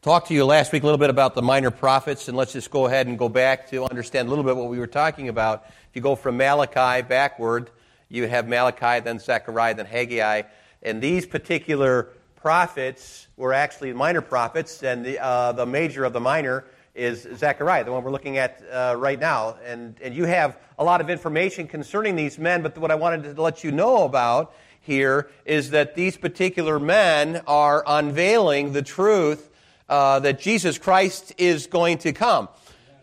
talked 0.00 0.28
to 0.28 0.34
you 0.34 0.44
last 0.44 0.70
week 0.70 0.84
a 0.84 0.86
little 0.86 0.98
bit 0.98 1.10
about 1.10 1.34
the 1.34 1.42
minor 1.42 1.72
prophets, 1.72 2.28
and 2.28 2.36
let's 2.36 2.52
just 2.52 2.70
go 2.70 2.86
ahead 2.86 3.08
and 3.08 3.18
go 3.18 3.28
back 3.28 3.68
to 3.68 3.84
understand 3.84 4.28
a 4.28 4.30
little 4.30 4.44
bit 4.44 4.56
what 4.56 4.68
we 4.68 4.78
were 4.78 4.86
talking 4.86 5.28
about. 5.28 5.64
If 5.66 5.96
you 5.96 6.02
go 6.02 6.14
from 6.14 6.36
Malachi 6.36 7.02
backward, 7.02 7.70
you 8.08 8.28
have 8.28 8.46
Malachi, 8.46 9.00
then 9.00 9.18
Zechariah, 9.18 9.74
then 9.74 9.86
Haggai, 9.86 10.42
and 10.84 11.02
these 11.02 11.26
particular 11.26 12.10
prophets 12.36 13.26
were 13.36 13.52
actually 13.52 13.92
minor 13.92 14.20
prophets, 14.20 14.84
and 14.84 15.04
the, 15.04 15.18
uh, 15.18 15.50
the 15.50 15.66
major 15.66 16.04
of 16.04 16.12
the 16.12 16.20
minor 16.20 16.64
is 16.94 17.26
Zechariah, 17.34 17.82
the 17.82 17.90
one 17.90 18.04
we're 18.04 18.12
looking 18.12 18.38
at 18.38 18.62
uh, 18.70 18.94
right 18.96 19.18
now. 19.18 19.56
And, 19.66 19.96
and 20.00 20.14
you 20.14 20.26
have 20.26 20.60
a 20.78 20.84
lot 20.84 21.00
of 21.00 21.10
information 21.10 21.66
concerning 21.66 22.14
these 22.14 22.38
men, 22.38 22.62
but 22.62 22.78
what 22.78 22.92
I 22.92 22.94
wanted 22.94 23.34
to 23.34 23.42
let 23.42 23.64
you 23.64 23.72
know 23.72 24.04
about 24.04 24.54
here 24.80 25.28
is 25.44 25.70
that 25.70 25.96
these 25.96 26.16
particular 26.16 26.78
men 26.78 27.42
are 27.48 27.82
unveiling 27.84 28.72
the 28.72 28.82
truth 28.82 29.47
uh, 29.88 30.20
that 30.20 30.38
Jesus 30.38 30.78
Christ 30.78 31.32
is 31.38 31.66
going 31.66 31.98
to 31.98 32.12
come. 32.12 32.48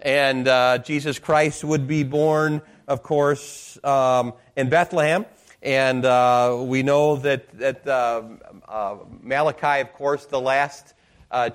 And 0.02 0.48
uh, 0.48 0.78
Jesus 0.80 1.18
Christ 1.18 1.64
would 1.64 1.88
be 1.88 2.04
born, 2.04 2.62
of 2.88 3.02
course, 3.02 3.80
um, 3.84 4.34
in 4.56 4.70
Bethlehem. 4.70 5.26
And 5.64 6.06
uh, 6.06 6.58
we 6.60 6.84
know 6.84 7.16
that, 7.18 7.50
that 7.58 7.88
uh, 7.88 8.22
uh, 8.68 8.98
Malachi, 9.22 9.82
of 9.82 9.94
course, 9.94 10.26
the 10.26 10.40
last 10.40 10.94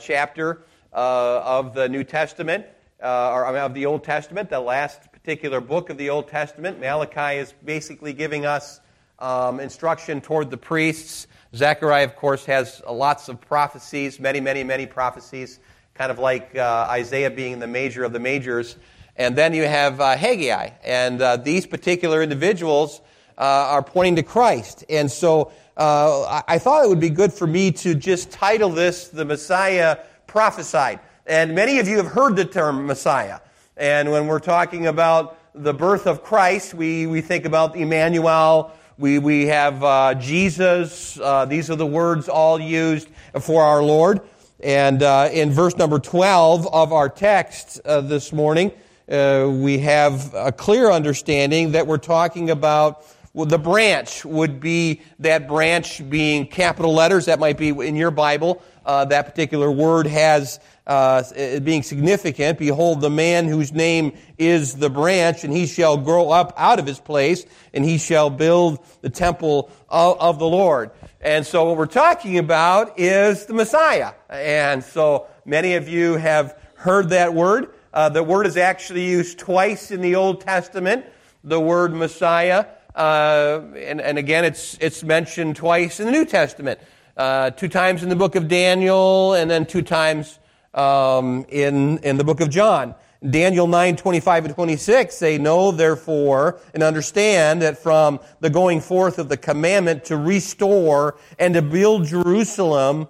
chapter 0.00 0.62
of 0.92 1.74
the 1.74 1.88
New 1.88 2.02
Testament, 2.02 2.66
or 3.00 3.56
of 3.56 3.72
the 3.72 3.86
Old 3.86 4.02
Testament, 4.02 4.50
the 4.50 4.60
last 4.60 5.12
particular 5.12 5.60
book 5.60 5.90
of 5.90 5.96
the 5.96 6.10
Old 6.10 6.26
Testament, 6.26 6.80
Malachi 6.80 7.38
is 7.38 7.54
basically 7.64 8.12
giving 8.12 8.46
us 8.46 8.80
um, 9.20 9.60
instruction 9.60 10.20
toward 10.20 10.50
the 10.50 10.56
priests 10.56 11.28
Zechariah, 11.54 12.04
of 12.04 12.14
course, 12.14 12.44
has 12.46 12.80
lots 12.88 13.28
of 13.28 13.40
prophecies, 13.40 14.20
many, 14.20 14.40
many, 14.40 14.62
many 14.62 14.86
prophecies, 14.86 15.58
kind 15.94 16.12
of 16.12 16.18
like 16.18 16.54
uh, 16.54 16.86
Isaiah 16.88 17.30
being 17.30 17.58
the 17.58 17.66
major 17.66 18.04
of 18.04 18.12
the 18.12 18.20
majors. 18.20 18.76
And 19.16 19.36
then 19.36 19.52
you 19.52 19.64
have 19.64 20.00
uh, 20.00 20.16
Haggai, 20.16 20.70
and 20.84 21.20
uh, 21.20 21.36
these 21.36 21.66
particular 21.66 22.22
individuals 22.22 23.00
uh, 23.36 23.42
are 23.42 23.82
pointing 23.82 24.16
to 24.16 24.22
Christ. 24.22 24.84
And 24.88 25.10
so 25.10 25.52
uh, 25.76 26.42
I 26.46 26.58
thought 26.58 26.84
it 26.84 26.88
would 26.88 27.00
be 27.00 27.10
good 27.10 27.32
for 27.32 27.46
me 27.46 27.72
to 27.72 27.94
just 27.94 28.30
title 28.30 28.70
this 28.70 29.08
The 29.08 29.24
Messiah 29.24 29.98
Prophesied. 30.26 31.00
And 31.26 31.54
many 31.54 31.78
of 31.80 31.88
you 31.88 31.96
have 31.96 32.06
heard 32.06 32.36
the 32.36 32.44
term 32.44 32.86
Messiah. 32.86 33.40
And 33.76 34.10
when 34.10 34.26
we're 34.26 34.40
talking 34.40 34.86
about 34.86 35.38
the 35.54 35.74
birth 35.74 36.06
of 36.06 36.22
Christ, 36.22 36.74
we, 36.74 37.06
we 37.06 37.20
think 37.22 37.44
about 37.44 37.76
Emmanuel, 37.76 38.72
we, 39.00 39.18
we 39.18 39.46
have 39.46 39.82
uh, 39.82 40.14
Jesus. 40.14 41.18
Uh, 41.18 41.46
these 41.46 41.70
are 41.70 41.76
the 41.76 41.86
words 41.86 42.28
all 42.28 42.60
used 42.60 43.08
for 43.40 43.62
our 43.62 43.82
Lord. 43.82 44.20
And 44.62 45.02
uh, 45.02 45.30
in 45.32 45.52
verse 45.52 45.74
number 45.78 45.98
12 45.98 46.66
of 46.66 46.92
our 46.92 47.08
text 47.08 47.80
uh, 47.86 48.02
this 48.02 48.30
morning, 48.30 48.72
uh, 49.10 49.48
we 49.50 49.78
have 49.78 50.34
a 50.34 50.52
clear 50.52 50.90
understanding 50.90 51.72
that 51.72 51.86
we're 51.86 51.96
talking 51.96 52.50
about 52.50 53.06
well, 53.32 53.46
the 53.46 53.58
branch 53.58 54.24
would 54.24 54.58
be 54.58 55.02
that 55.20 55.46
branch 55.46 56.08
being 56.10 56.48
capital 56.48 56.92
letters. 56.92 57.26
That 57.26 57.38
might 57.38 57.58
be 57.58 57.68
in 57.68 57.94
your 57.94 58.10
Bible. 58.10 58.60
Uh, 58.84 59.04
that 59.04 59.26
particular 59.26 59.70
word 59.70 60.08
has 60.08 60.58
uh, 60.88 61.22
being 61.60 61.84
significant. 61.84 62.58
Behold, 62.58 63.00
the 63.00 63.10
man 63.10 63.46
whose 63.46 63.72
name 63.72 64.12
is 64.36 64.74
the 64.74 64.90
branch, 64.90 65.44
and 65.44 65.52
he 65.52 65.66
shall 65.66 65.96
grow 65.96 66.30
up 66.30 66.52
out 66.56 66.80
of 66.80 66.86
his 66.86 66.98
place, 66.98 67.46
and 67.72 67.84
he 67.84 67.98
shall 67.98 68.30
build 68.30 68.84
the 69.00 69.10
temple 69.10 69.70
of, 69.88 70.18
of 70.18 70.38
the 70.40 70.48
Lord. 70.48 70.90
And 71.20 71.46
so, 71.46 71.66
what 71.66 71.76
we're 71.76 71.86
talking 71.86 72.38
about 72.38 72.98
is 72.98 73.46
the 73.46 73.54
Messiah. 73.54 74.14
And 74.28 74.82
so, 74.82 75.28
many 75.44 75.74
of 75.74 75.88
you 75.88 76.16
have 76.16 76.58
heard 76.74 77.10
that 77.10 77.32
word. 77.32 77.74
Uh, 77.94 78.08
the 78.08 78.24
word 78.24 78.46
is 78.46 78.56
actually 78.56 79.06
used 79.06 79.38
twice 79.38 79.92
in 79.92 80.00
the 80.00 80.16
Old 80.16 80.40
Testament. 80.40 81.04
The 81.44 81.60
word 81.60 81.92
Messiah, 81.92 82.66
uh, 83.00 83.62
and, 83.76 83.98
and, 84.00 84.18
again, 84.18 84.44
it's 84.44 84.76
it's 84.78 85.02
mentioned 85.02 85.56
twice 85.56 86.00
in 86.00 86.06
the 86.06 86.12
New 86.12 86.26
Testament. 86.26 86.78
Uh, 87.16 87.48
two 87.48 87.68
times 87.68 88.02
in 88.02 88.10
the 88.10 88.16
book 88.16 88.34
of 88.34 88.46
Daniel, 88.46 89.32
and 89.32 89.50
then 89.50 89.64
two 89.64 89.80
times 89.80 90.38
um, 90.74 91.46
in, 91.48 91.96
in 91.98 92.18
the 92.18 92.24
book 92.24 92.40
of 92.40 92.50
John. 92.50 92.94
Daniel 93.28 93.66
9, 93.66 93.96
25 93.96 94.44
and 94.46 94.54
26 94.54 95.14
say, 95.14 95.38
Know 95.38 95.72
therefore 95.72 96.60
and 96.74 96.82
understand 96.82 97.62
that 97.62 97.78
from 97.78 98.20
the 98.40 98.50
going 98.50 98.80
forth 98.82 99.18
of 99.18 99.30
the 99.30 99.36
commandment 99.36 100.04
to 100.06 100.16
restore 100.16 101.18
and 101.38 101.54
to 101.54 101.62
build 101.62 102.06
Jerusalem 102.06 103.08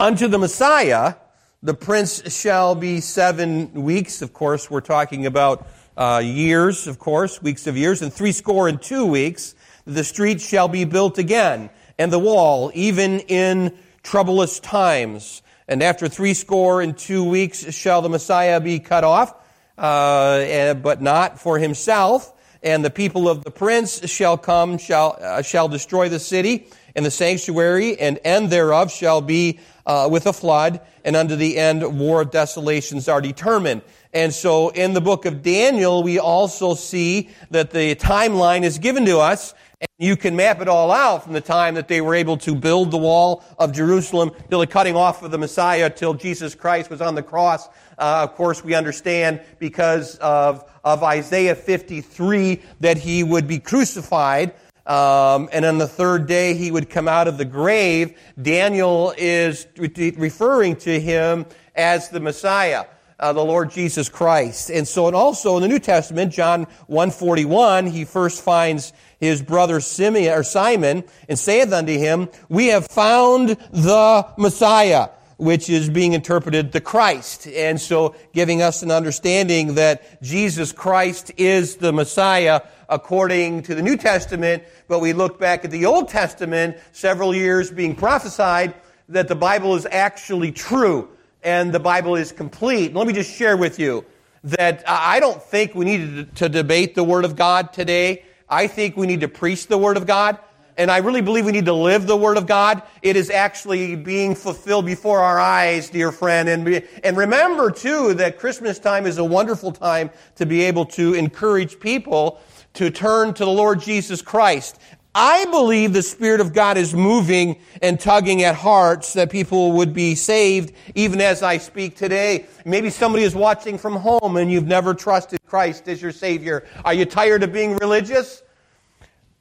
unto 0.00 0.26
the 0.26 0.38
Messiah, 0.38 1.14
the 1.62 1.74
prince 1.74 2.32
shall 2.32 2.74
be 2.74 3.00
seven 3.00 3.72
weeks. 3.72 4.20
Of 4.20 4.32
course, 4.32 4.68
we're 4.68 4.80
talking 4.80 5.26
about 5.26 5.66
uh, 5.96 6.22
years, 6.24 6.86
of 6.86 6.98
course, 6.98 7.42
weeks 7.42 7.66
of 7.66 7.76
years, 7.76 8.02
and 8.02 8.12
threescore 8.12 8.68
and 8.68 8.80
two 8.80 9.06
weeks. 9.06 9.54
The 9.84 10.04
street 10.04 10.40
shall 10.40 10.68
be 10.68 10.84
built 10.84 11.18
again, 11.18 11.70
and 11.98 12.12
the 12.12 12.18
wall, 12.18 12.70
even 12.74 13.20
in 13.20 13.76
troublous 14.02 14.60
times. 14.60 15.42
And 15.68 15.82
after 15.82 16.08
threescore 16.08 16.82
and 16.82 16.96
two 16.96 17.24
weeks 17.24 17.72
shall 17.74 18.02
the 18.02 18.08
Messiah 18.08 18.60
be 18.60 18.78
cut 18.78 19.04
off, 19.04 19.34
uh, 19.78 20.74
but 20.74 21.00
not 21.00 21.40
for 21.40 21.58
himself. 21.58 22.32
And 22.62 22.84
the 22.84 22.90
people 22.90 23.28
of 23.28 23.42
the 23.42 23.50
prince 23.50 24.08
shall 24.08 24.38
come, 24.38 24.78
shall, 24.78 25.18
uh, 25.20 25.42
shall 25.42 25.68
destroy 25.68 26.08
the 26.08 26.20
city 26.20 26.68
and 26.94 27.04
the 27.04 27.10
sanctuary, 27.10 27.98
and 27.98 28.18
end 28.22 28.50
thereof 28.50 28.92
shall 28.92 29.20
be 29.20 29.58
uh, 29.86 30.08
with 30.10 30.26
a 30.26 30.32
flood, 30.32 30.80
and 31.04 31.16
unto 31.16 31.36
the 31.36 31.58
end 31.58 31.98
war 31.98 32.20
of 32.20 32.30
desolations 32.30 33.08
are 33.08 33.20
determined. 33.20 33.82
And 34.12 34.32
so 34.34 34.68
in 34.68 34.92
the 34.92 35.00
book 35.00 35.24
of 35.24 35.42
Daniel, 35.42 36.02
we 36.02 36.18
also 36.18 36.74
see 36.74 37.30
that 37.50 37.70
the 37.70 37.94
timeline 37.94 38.62
is 38.62 38.78
given 38.78 39.06
to 39.06 39.18
us, 39.18 39.54
and 39.80 39.88
you 39.98 40.16
can 40.16 40.36
map 40.36 40.60
it 40.60 40.68
all 40.68 40.92
out 40.92 41.24
from 41.24 41.32
the 41.32 41.40
time 41.40 41.74
that 41.76 41.88
they 41.88 42.02
were 42.02 42.14
able 42.14 42.36
to 42.38 42.54
build 42.54 42.90
the 42.90 42.98
wall 42.98 43.42
of 43.58 43.72
Jerusalem 43.72 44.32
till 44.50 44.60
the 44.60 44.66
cutting 44.66 44.96
off 44.96 45.22
of 45.22 45.30
the 45.30 45.38
Messiah 45.38 45.88
till 45.88 46.12
Jesus 46.12 46.54
Christ 46.54 46.90
was 46.90 47.00
on 47.00 47.14
the 47.14 47.22
cross. 47.22 47.68
Uh, 47.96 48.26
of 48.28 48.34
course, 48.34 48.62
we 48.62 48.74
understand 48.74 49.40
because 49.58 50.16
of, 50.16 50.70
of 50.84 51.02
Isaiah 51.02 51.54
53 51.54 52.60
that 52.80 52.98
he 52.98 53.24
would 53.24 53.48
be 53.48 53.58
crucified. 53.58 54.54
Um, 54.86 55.48
and 55.52 55.64
on 55.64 55.78
the 55.78 55.86
third 55.86 56.26
day 56.26 56.54
he 56.54 56.70
would 56.70 56.90
come 56.90 57.08
out 57.08 57.28
of 57.28 57.38
the 57.38 57.44
grave. 57.44 58.18
Daniel 58.40 59.14
is 59.16 59.66
referring 59.78 60.76
to 60.76 61.00
him 61.00 61.46
as 61.74 62.10
the 62.10 62.20
Messiah. 62.20 62.84
Uh, 63.22 63.32
the 63.32 63.44
Lord 63.44 63.70
Jesus 63.70 64.08
Christ. 64.08 64.68
And 64.68 64.86
so, 64.86 65.06
and 65.06 65.14
also 65.14 65.54
in 65.54 65.62
the 65.62 65.68
New 65.68 65.78
Testament, 65.78 66.32
John 66.32 66.64
141, 66.88 67.86
he 67.86 68.04
first 68.04 68.42
finds 68.42 68.92
his 69.20 69.40
brother 69.40 69.78
Simeon, 69.78 70.36
or 70.36 70.42
Simon 70.42 71.04
and 71.28 71.38
saith 71.38 71.72
unto 71.72 71.96
him, 71.96 72.28
We 72.48 72.66
have 72.70 72.88
found 72.88 73.50
the 73.70 74.26
Messiah, 74.36 75.10
which 75.36 75.70
is 75.70 75.88
being 75.88 76.14
interpreted 76.14 76.72
the 76.72 76.80
Christ. 76.80 77.46
And 77.46 77.80
so 77.80 78.16
giving 78.32 78.60
us 78.60 78.82
an 78.82 78.90
understanding 78.90 79.76
that 79.76 80.20
Jesus 80.20 80.72
Christ 80.72 81.30
is 81.36 81.76
the 81.76 81.92
Messiah 81.92 82.62
according 82.88 83.62
to 83.62 83.76
the 83.76 83.82
New 83.82 83.96
Testament, 83.96 84.64
but 84.88 84.98
we 84.98 85.12
look 85.12 85.38
back 85.38 85.64
at 85.64 85.70
the 85.70 85.86
Old 85.86 86.08
Testament, 86.08 86.76
several 86.90 87.32
years 87.32 87.70
being 87.70 87.94
prophesied 87.94 88.74
that 89.10 89.28
the 89.28 89.36
Bible 89.36 89.76
is 89.76 89.86
actually 89.86 90.50
true 90.50 91.08
and 91.42 91.72
the 91.72 91.80
Bible 91.80 92.16
is 92.16 92.32
complete. 92.32 92.94
Let 92.94 93.06
me 93.06 93.12
just 93.12 93.32
share 93.32 93.56
with 93.56 93.78
you 93.78 94.04
that 94.44 94.82
I 94.86 95.20
don't 95.20 95.42
think 95.42 95.74
we 95.74 95.84
need 95.84 96.36
to 96.36 96.48
debate 96.48 96.94
the 96.94 97.04
Word 97.04 97.24
of 97.24 97.36
God 97.36 97.72
today. 97.72 98.24
I 98.48 98.66
think 98.66 98.96
we 98.96 99.06
need 99.06 99.20
to 99.20 99.28
preach 99.28 99.66
the 99.66 99.78
Word 99.78 99.96
of 99.96 100.06
God. 100.06 100.38
And 100.76 100.90
I 100.90 100.98
really 100.98 101.20
believe 101.20 101.44
we 101.44 101.52
need 101.52 101.66
to 101.66 101.74
live 101.74 102.06
the 102.06 102.16
Word 102.16 102.38
of 102.38 102.46
God. 102.46 102.82
It 103.02 103.16
is 103.16 103.28
actually 103.28 103.94
being 103.94 104.34
fulfilled 104.34 104.86
before 104.86 105.20
our 105.20 105.38
eyes, 105.38 105.90
dear 105.90 106.10
friend. 106.10 106.48
And, 106.48 106.82
and 107.04 107.16
remember, 107.16 107.70
too, 107.70 108.14
that 108.14 108.38
Christmas 108.38 108.78
time 108.78 109.06
is 109.06 109.18
a 109.18 109.24
wonderful 109.24 109.72
time 109.72 110.10
to 110.36 110.46
be 110.46 110.62
able 110.62 110.86
to 110.86 111.14
encourage 111.14 111.78
people 111.78 112.40
to 112.74 112.90
turn 112.90 113.34
to 113.34 113.44
the 113.44 113.50
Lord 113.50 113.80
Jesus 113.80 114.22
Christ. 114.22 114.78
I 115.14 115.44
believe 115.46 115.92
the 115.92 116.02
Spirit 116.02 116.40
of 116.40 116.54
God 116.54 116.78
is 116.78 116.94
moving 116.94 117.58
and 117.82 118.00
tugging 118.00 118.42
at 118.44 118.54
hearts 118.54 119.12
that 119.12 119.30
people 119.30 119.72
would 119.72 119.92
be 119.92 120.14
saved 120.14 120.72
even 120.94 121.20
as 121.20 121.42
I 121.42 121.58
speak 121.58 121.96
today. 121.96 122.46
Maybe 122.64 122.88
somebody 122.88 123.24
is 123.24 123.34
watching 123.34 123.76
from 123.76 123.96
home 123.96 124.38
and 124.38 124.50
you've 124.50 124.66
never 124.66 124.94
trusted 124.94 125.38
Christ 125.44 125.86
as 125.88 126.00
your 126.00 126.12
Savior. 126.12 126.66
Are 126.82 126.94
you 126.94 127.04
tired 127.04 127.42
of 127.42 127.52
being 127.52 127.76
religious? 127.76 128.42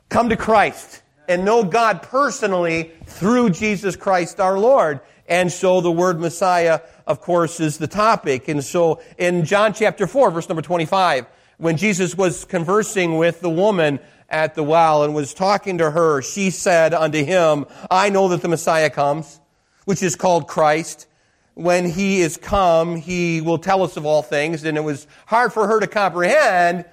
Come 0.09 0.27
to 0.27 0.35
Christ 0.35 1.03
and 1.29 1.45
know 1.45 1.63
God 1.63 2.01
personally 2.01 2.91
through 3.05 3.51
Jesus 3.51 3.95
Christ 3.95 4.41
our 4.41 4.59
Lord. 4.59 4.99
And 5.29 5.49
so 5.49 5.79
the 5.79 5.91
word 5.91 6.19
Messiah, 6.19 6.81
of 7.07 7.21
course, 7.21 7.61
is 7.61 7.77
the 7.77 7.87
topic. 7.87 8.49
And 8.49 8.61
so 8.61 9.01
in 9.17 9.45
John 9.45 9.73
chapter 9.73 10.05
4, 10.05 10.31
verse 10.31 10.49
number 10.49 10.61
25, 10.61 11.27
when 11.59 11.77
Jesus 11.77 12.17
was 12.17 12.43
conversing 12.43 13.17
with 13.17 13.39
the 13.39 13.49
woman 13.49 14.01
at 14.31 14.55
the 14.55 14.63
well 14.63 15.03
and 15.03 15.13
was 15.13 15.33
talking 15.33 15.77
to 15.77 15.91
her, 15.91 16.21
she 16.21 16.49
said 16.49 16.93
unto 16.93 17.23
him, 17.23 17.65
I 17.91 18.09
know 18.09 18.29
that 18.29 18.41
the 18.41 18.47
Messiah 18.47 18.89
comes, 18.89 19.39
which 19.85 20.01
is 20.01 20.15
called 20.15 20.47
Christ. 20.47 21.07
when 21.53 21.85
he 21.85 22.21
is 22.21 22.37
come, 22.37 22.95
he 22.95 23.41
will 23.41 23.57
tell 23.57 23.83
us 23.83 23.97
of 23.97 24.05
all 24.05 24.21
things. 24.21 24.63
And 24.63 24.77
it 24.77 24.81
was 24.81 25.05
hard 25.25 25.53
for 25.53 25.67
her 25.67 25.79
to 25.79 25.87
comprehend. 25.87 26.85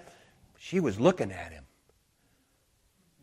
She 0.58 0.80
was 0.80 0.98
looking 0.98 1.30
at 1.30 1.52
him. 1.52 1.64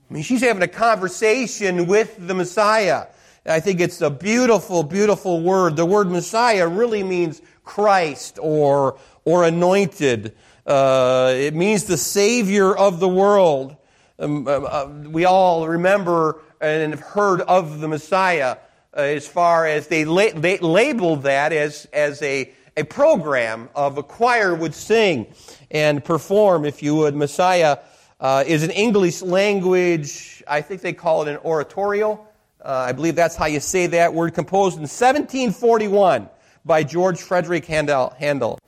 I 0.10 0.14
mean, 0.14 0.24
she's 0.24 0.42
having 0.42 0.64
a 0.64 0.68
conversation 0.68 1.88
with 1.88 2.16
the 2.28 2.34
Messiah. 2.34 3.08
I 3.46 3.60
think 3.60 3.80
it's 3.80 4.02
a 4.02 4.10
beautiful, 4.10 4.84
beautiful 4.84 5.42
word. 5.42 5.76
The 5.76 5.86
word 5.86 6.10
Messiah 6.10 6.68
really 6.68 7.04
means 7.04 7.42
Christ 7.64 8.40
or, 8.42 8.98
or 9.24 9.44
anointed. 9.44 10.36
Uh, 10.66 11.34
it 11.36 11.54
means 11.54 11.84
the 11.84 11.98
Savior 11.98 12.76
of 12.76 13.00
the 13.00 13.10
world. 13.10 13.76
Um, 14.18 14.48
uh, 14.48 14.52
uh 14.52 14.90
we 15.10 15.26
all 15.26 15.68
remember 15.68 16.42
and 16.62 16.94
have 16.94 17.02
heard 17.02 17.42
of 17.42 17.80
the 17.80 17.88
Messiah 17.88 18.58
uh, 18.96 19.02
as 19.02 19.28
far 19.28 19.66
as 19.66 19.88
they, 19.88 20.06
la- 20.06 20.32
they 20.34 20.58
labeled 20.58 21.24
that 21.24 21.52
as, 21.52 21.86
as 21.92 22.22
a, 22.22 22.52
a 22.78 22.84
program 22.84 23.70
of 23.76 23.98
a 23.98 24.04
choir 24.04 24.56
would 24.56 24.74
sing 24.74 25.28
and 25.70 26.04
perform, 26.04 26.66
if 26.66 26.82
you 26.82 26.96
would. 26.96 27.16
Messiah 27.16 27.80
uh, 28.20 28.44
is 28.48 28.64
an 28.64 28.72
English 28.72 29.22
language, 29.22 30.44
I 30.48 30.62
think 30.62 30.82
they 30.82 30.94
call 30.94 31.24
it 31.24 31.28
an 31.28 31.38
oratorio. 31.38 32.26
Uh, 32.64 32.86
I 32.88 32.94
believe 32.94 33.16
that's 33.16 33.36
how 33.36 33.46
you 33.46 33.60
say 33.60 33.88
that 33.88 34.14
word, 34.14 34.34
composed 34.34 34.76
in 34.78 34.84
1741 34.84 36.30
by 36.64 36.84
George 36.84 37.22
Frederick 37.22 37.66
Handel. 37.66 38.14
Handel. 38.18 38.60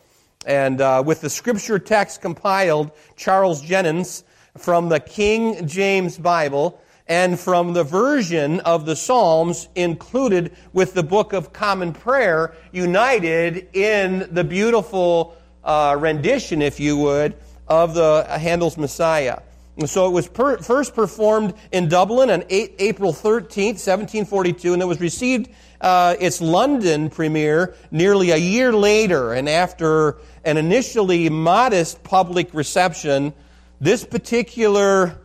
And 0.45 0.81
uh, 0.81 1.03
with 1.05 1.21
the 1.21 1.29
scripture 1.29 1.79
text 1.79 2.21
compiled, 2.21 2.91
Charles 3.15 3.61
Jennens 3.61 4.23
from 4.57 4.89
the 4.89 4.99
King 4.99 5.67
James 5.67 6.17
Bible 6.17 6.81
and 7.07 7.39
from 7.39 7.73
the 7.73 7.83
version 7.83 8.59
of 8.61 8.85
the 8.85 8.95
Psalms 8.95 9.69
included 9.75 10.55
with 10.73 10.93
the 10.93 11.03
Book 11.03 11.33
of 11.33 11.53
Common 11.53 11.93
Prayer, 11.93 12.53
united 12.71 13.69
in 13.73 14.27
the 14.31 14.43
beautiful 14.43 15.35
uh, 15.63 15.95
rendition, 15.97 16.61
if 16.61 16.79
you 16.79 16.97
would, 16.97 17.35
of 17.67 17.93
the 17.93 18.25
Handel's 18.29 18.77
Messiah. 18.77 19.39
So 19.85 20.07
it 20.07 20.11
was 20.11 20.27
per, 20.27 20.57
first 20.57 20.95
performed 20.95 21.53
in 21.71 21.87
Dublin 21.87 22.31
on 22.31 22.43
eight, 22.49 22.75
April 22.79 23.13
13th, 23.13 23.77
1742, 23.77 24.73
and 24.73 24.81
it 24.81 24.85
was 24.85 24.99
received 24.99 25.51
uh, 25.79 26.15
its 26.19 26.41
London 26.41 27.11
premiere 27.11 27.75
nearly 27.91 28.31
a 28.31 28.37
year 28.37 28.73
later. 28.73 29.33
And 29.33 29.47
after 29.47 30.17
an 30.43 30.57
initially 30.57 31.29
modest 31.29 32.03
public 32.03 32.53
reception, 32.55 33.33
this 33.79 34.03
particular 34.03 35.17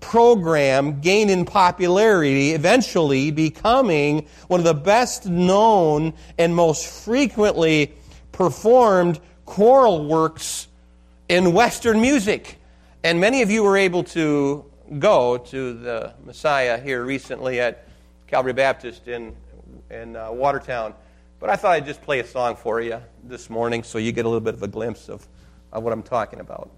program 0.00 1.00
gained 1.00 1.30
in 1.30 1.44
popularity, 1.44 2.52
eventually 2.52 3.30
becoming 3.30 4.26
one 4.48 4.60
of 4.60 4.64
the 4.64 4.74
best 4.74 5.26
known 5.26 6.14
and 6.38 6.54
most 6.54 6.86
frequently 7.04 7.92
performed 8.32 9.20
choral 9.44 10.06
works 10.06 10.68
in 11.28 11.52
Western 11.52 12.00
music. 12.00 12.56
And 13.04 13.20
many 13.20 13.42
of 13.42 13.50
you 13.50 13.62
were 13.62 13.76
able 13.76 14.04
to 14.04 14.64
go 14.98 15.38
to 15.38 15.74
the 15.74 16.14
Messiah 16.24 16.78
here 16.78 17.04
recently 17.04 17.60
at 17.60 17.86
Calvary 18.26 18.52
Baptist 18.52 19.06
in, 19.08 19.34
in 19.90 20.16
uh, 20.16 20.32
Watertown. 20.32 20.94
But 21.38 21.50
I 21.50 21.56
thought 21.56 21.72
I'd 21.72 21.86
just 21.86 22.02
play 22.02 22.20
a 22.20 22.26
song 22.26 22.56
for 22.56 22.80
you 22.80 23.00
this 23.24 23.48
morning 23.48 23.82
so 23.82 23.98
you 23.98 24.12
get 24.12 24.24
a 24.24 24.28
little 24.28 24.40
bit 24.40 24.54
of 24.54 24.62
a 24.62 24.68
glimpse 24.68 25.08
of, 25.08 25.26
of 25.72 25.82
what 25.82 25.92
I'm 25.92 26.02
talking 26.02 26.40
about. 26.40 26.70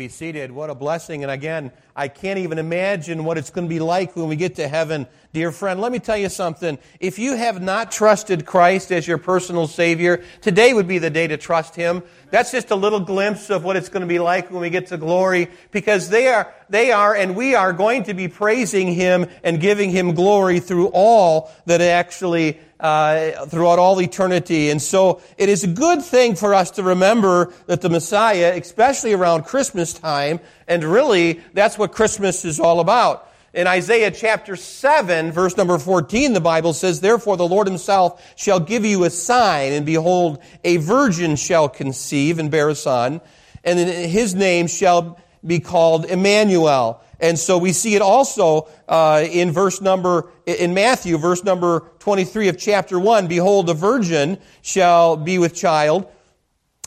Be 0.00 0.08
seated. 0.08 0.50
What 0.50 0.70
a 0.70 0.74
blessing. 0.74 1.24
And 1.24 1.30
again, 1.30 1.72
I 1.94 2.08
can't 2.08 2.38
even 2.38 2.58
imagine 2.58 3.22
what 3.22 3.36
it's 3.36 3.50
going 3.50 3.66
to 3.66 3.68
be 3.68 3.80
like 3.80 4.16
when 4.16 4.28
we 4.28 4.36
get 4.36 4.54
to 4.54 4.66
heaven. 4.66 5.06
Dear 5.34 5.52
friend, 5.52 5.78
let 5.78 5.92
me 5.92 5.98
tell 5.98 6.16
you 6.16 6.30
something. 6.30 6.78
If 7.00 7.18
you 7.18 7.36
have 7.36 7.60
not 7.60 7.92
trusted 7.92 8.46
Christ 8.46 8.90
as 8.92 9.06
your 9.06 9.18
personal 9.18 9.66
Savior, 9.66 10.24
today 10.40 10.72
would 10.72 10.88
be 10.88 10.96
the 10.96 11.10
day 11.10 11.26
to 11.26 11.36
trust 11.36 11.76
Him. 11.76 12.02
That's 12.30 12.50
just 12.50 12.70
a 12.70 12.76
little 12.76 13.00
glimpse 13.00 13.50
of 13.50 13.62
what 13.62 13.76
it's 13.76 13.90
going 13.90 14.00
to 14.00 14.06
be 14.06 14.18
like 14.18 14.50
when 14.50 14.62
we 14.62 14.70
get 14.70 14.86
to 14.86 14.96
glory 14.96 15.50
because 15.70 16.08
they 16.08 16.28
are, 16.28 16.52
they 16.70 16.92
are 16.92 17.14
and 17.14 17.36
we 17.36 17.54
are 17.54 17.72
going 17.72 18.04
to 18.04 18.14
be 18.14 18.28
praising 18.28 18.94
Him 18.94 19.26
and 19.42 19.60
giving 19.60 19.90
Him 19.90 20.14
glory 20.14 20.60
through 20.60 20.88
all 20.88 21.50
that 21.66 21.80
actually 21.80 22.58
uh, 22.80 23.46
throughout 23.46 23.78
all 23.78 24.00
eternity. 24.00 24.70
And 24.70 24.80
so 24.80 25.20
it 25.36 25.48
is 25.48 25.64
a 25.64 25.68
good 25.68 26.02
thing 26.02 26.34
for 26.34 26.54
us 26.54 26.70
to 26.72 26.82
remember 26.82 27.52
that 27.66 27.80
the 27.82 27.90
Messiah, 27.90 28.58
especially 28.58 29.12
around 29.12 29.44
Christmas 29.44 29.92
time, 29.92 30.40
and 30.66 30.82
really 30.82 31.40
that's 31.52 31.76
what 31.76 31.92
Christmas 31.92 32.44
is 32.44 32.58
all 32.58 32.80
about. 32.80 33.26
In 33.52 33.66
Isaiah 33.66 34.12
chapter 34.12 34.54
7, 34.54 35.32
verse 35.32 35.56
number 35.56 35.76
14, 35.76 36.34
the 36.34 36.40
Bible 36.40 36.72
says, 36.72 37.00
Therefore 37.00 37.36
the 37.36 37.48
Lord 37.48 37.66
himself 37.66 38.34
shall 38.36 38.60
give 38.60 38.84
you 38.84 39.02
a 39.02 39.10
sign, 39.10 39.72
and 39.72 39.84
behold, 39.84 40.40
a 40.62 40.76
virgin 40.76 41.34
shall 41.34 41.68
conceive 41.68 42.38
and 42.38 42.48
bear 42.48 42.68
a 42.68 42.76
son, 42.76 43.20
and 43.64 43.78
his 43.78 44.36
name 44.36 44.68
shall 44.68 45.18
be 45.44 45.60
called 45.60 46.04
Emmanuel. 46.04 47.02
And 47.20 47.38
so 47.38 47.58
we 47.58 47.72
see 47.72 47.94
it 47.94 48.02
also 48.02 48.68
uh, 48.88 49.24
in 49.30 49.52
verse 49.52 49.80
number, 49.80 50.30
in 50.46 50.72
Matthew, 50.72 51.18
verse 51.18 51.44
number 51.44 51.90
23 51.98 52.48
of 52.48 52.58
chapter 52.58 52.98
1. 52.98 53.26
Behold, 53.26 53.68
a 53.68 53.74
virgin 53.74 54.38
shall 54.62 55.16
be 55.16 55.38
with 55.38 55.54
child. 55.54 56.10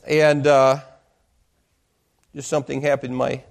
And 0.08 0.48
uh, 0.48 0.80
just 2.36 2.50
something 2.50 2.82
happened. 2.82 3.16
My, 3.16 3.44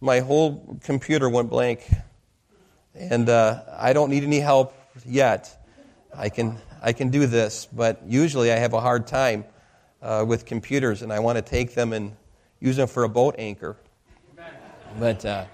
my 0.00 0.20
whole 0.20 0.78
computer 0.84 1.28
went 1.28 1.50
blank. 1.50 1.88
And 2.94 3.28
uh, 3.28 3.62
I 3.76 3.92
don't 3.92 4.10
need 4.10 4.22
any 4.22 4.40
help 4.40 4.74
yet. 5.04 5.64
I 6.14 6.28
can, 6.28 6.58
I 6.80 6.92
can 6.92 7.10
do 7.10 7.26
this, 7.26 7.66
but 7.66 8.00
usually 8.06 8.52
I 8.52 8.56
have 8.56 8.72
a 8.72 8.80
hard 8.80 9.06
time 9.06 9.44
uh, 10.00 10.24
with 10.26 10.46
computers, 10.46 11.02
and 11.02 11.12
I 11.12 11.18
want 11.18 11.36
to 11.36 11.42
take 11.42 11.74
them 11.74 11.92
and 11.92 12.16
use 12.60 12.76
them 12.76 12.88
for 12.88 13.04
a 13.04 13.08
boat 13.08 13.34
anchor. 13.38 13.76
But 14.98 15.24
uh, 15.24 15.44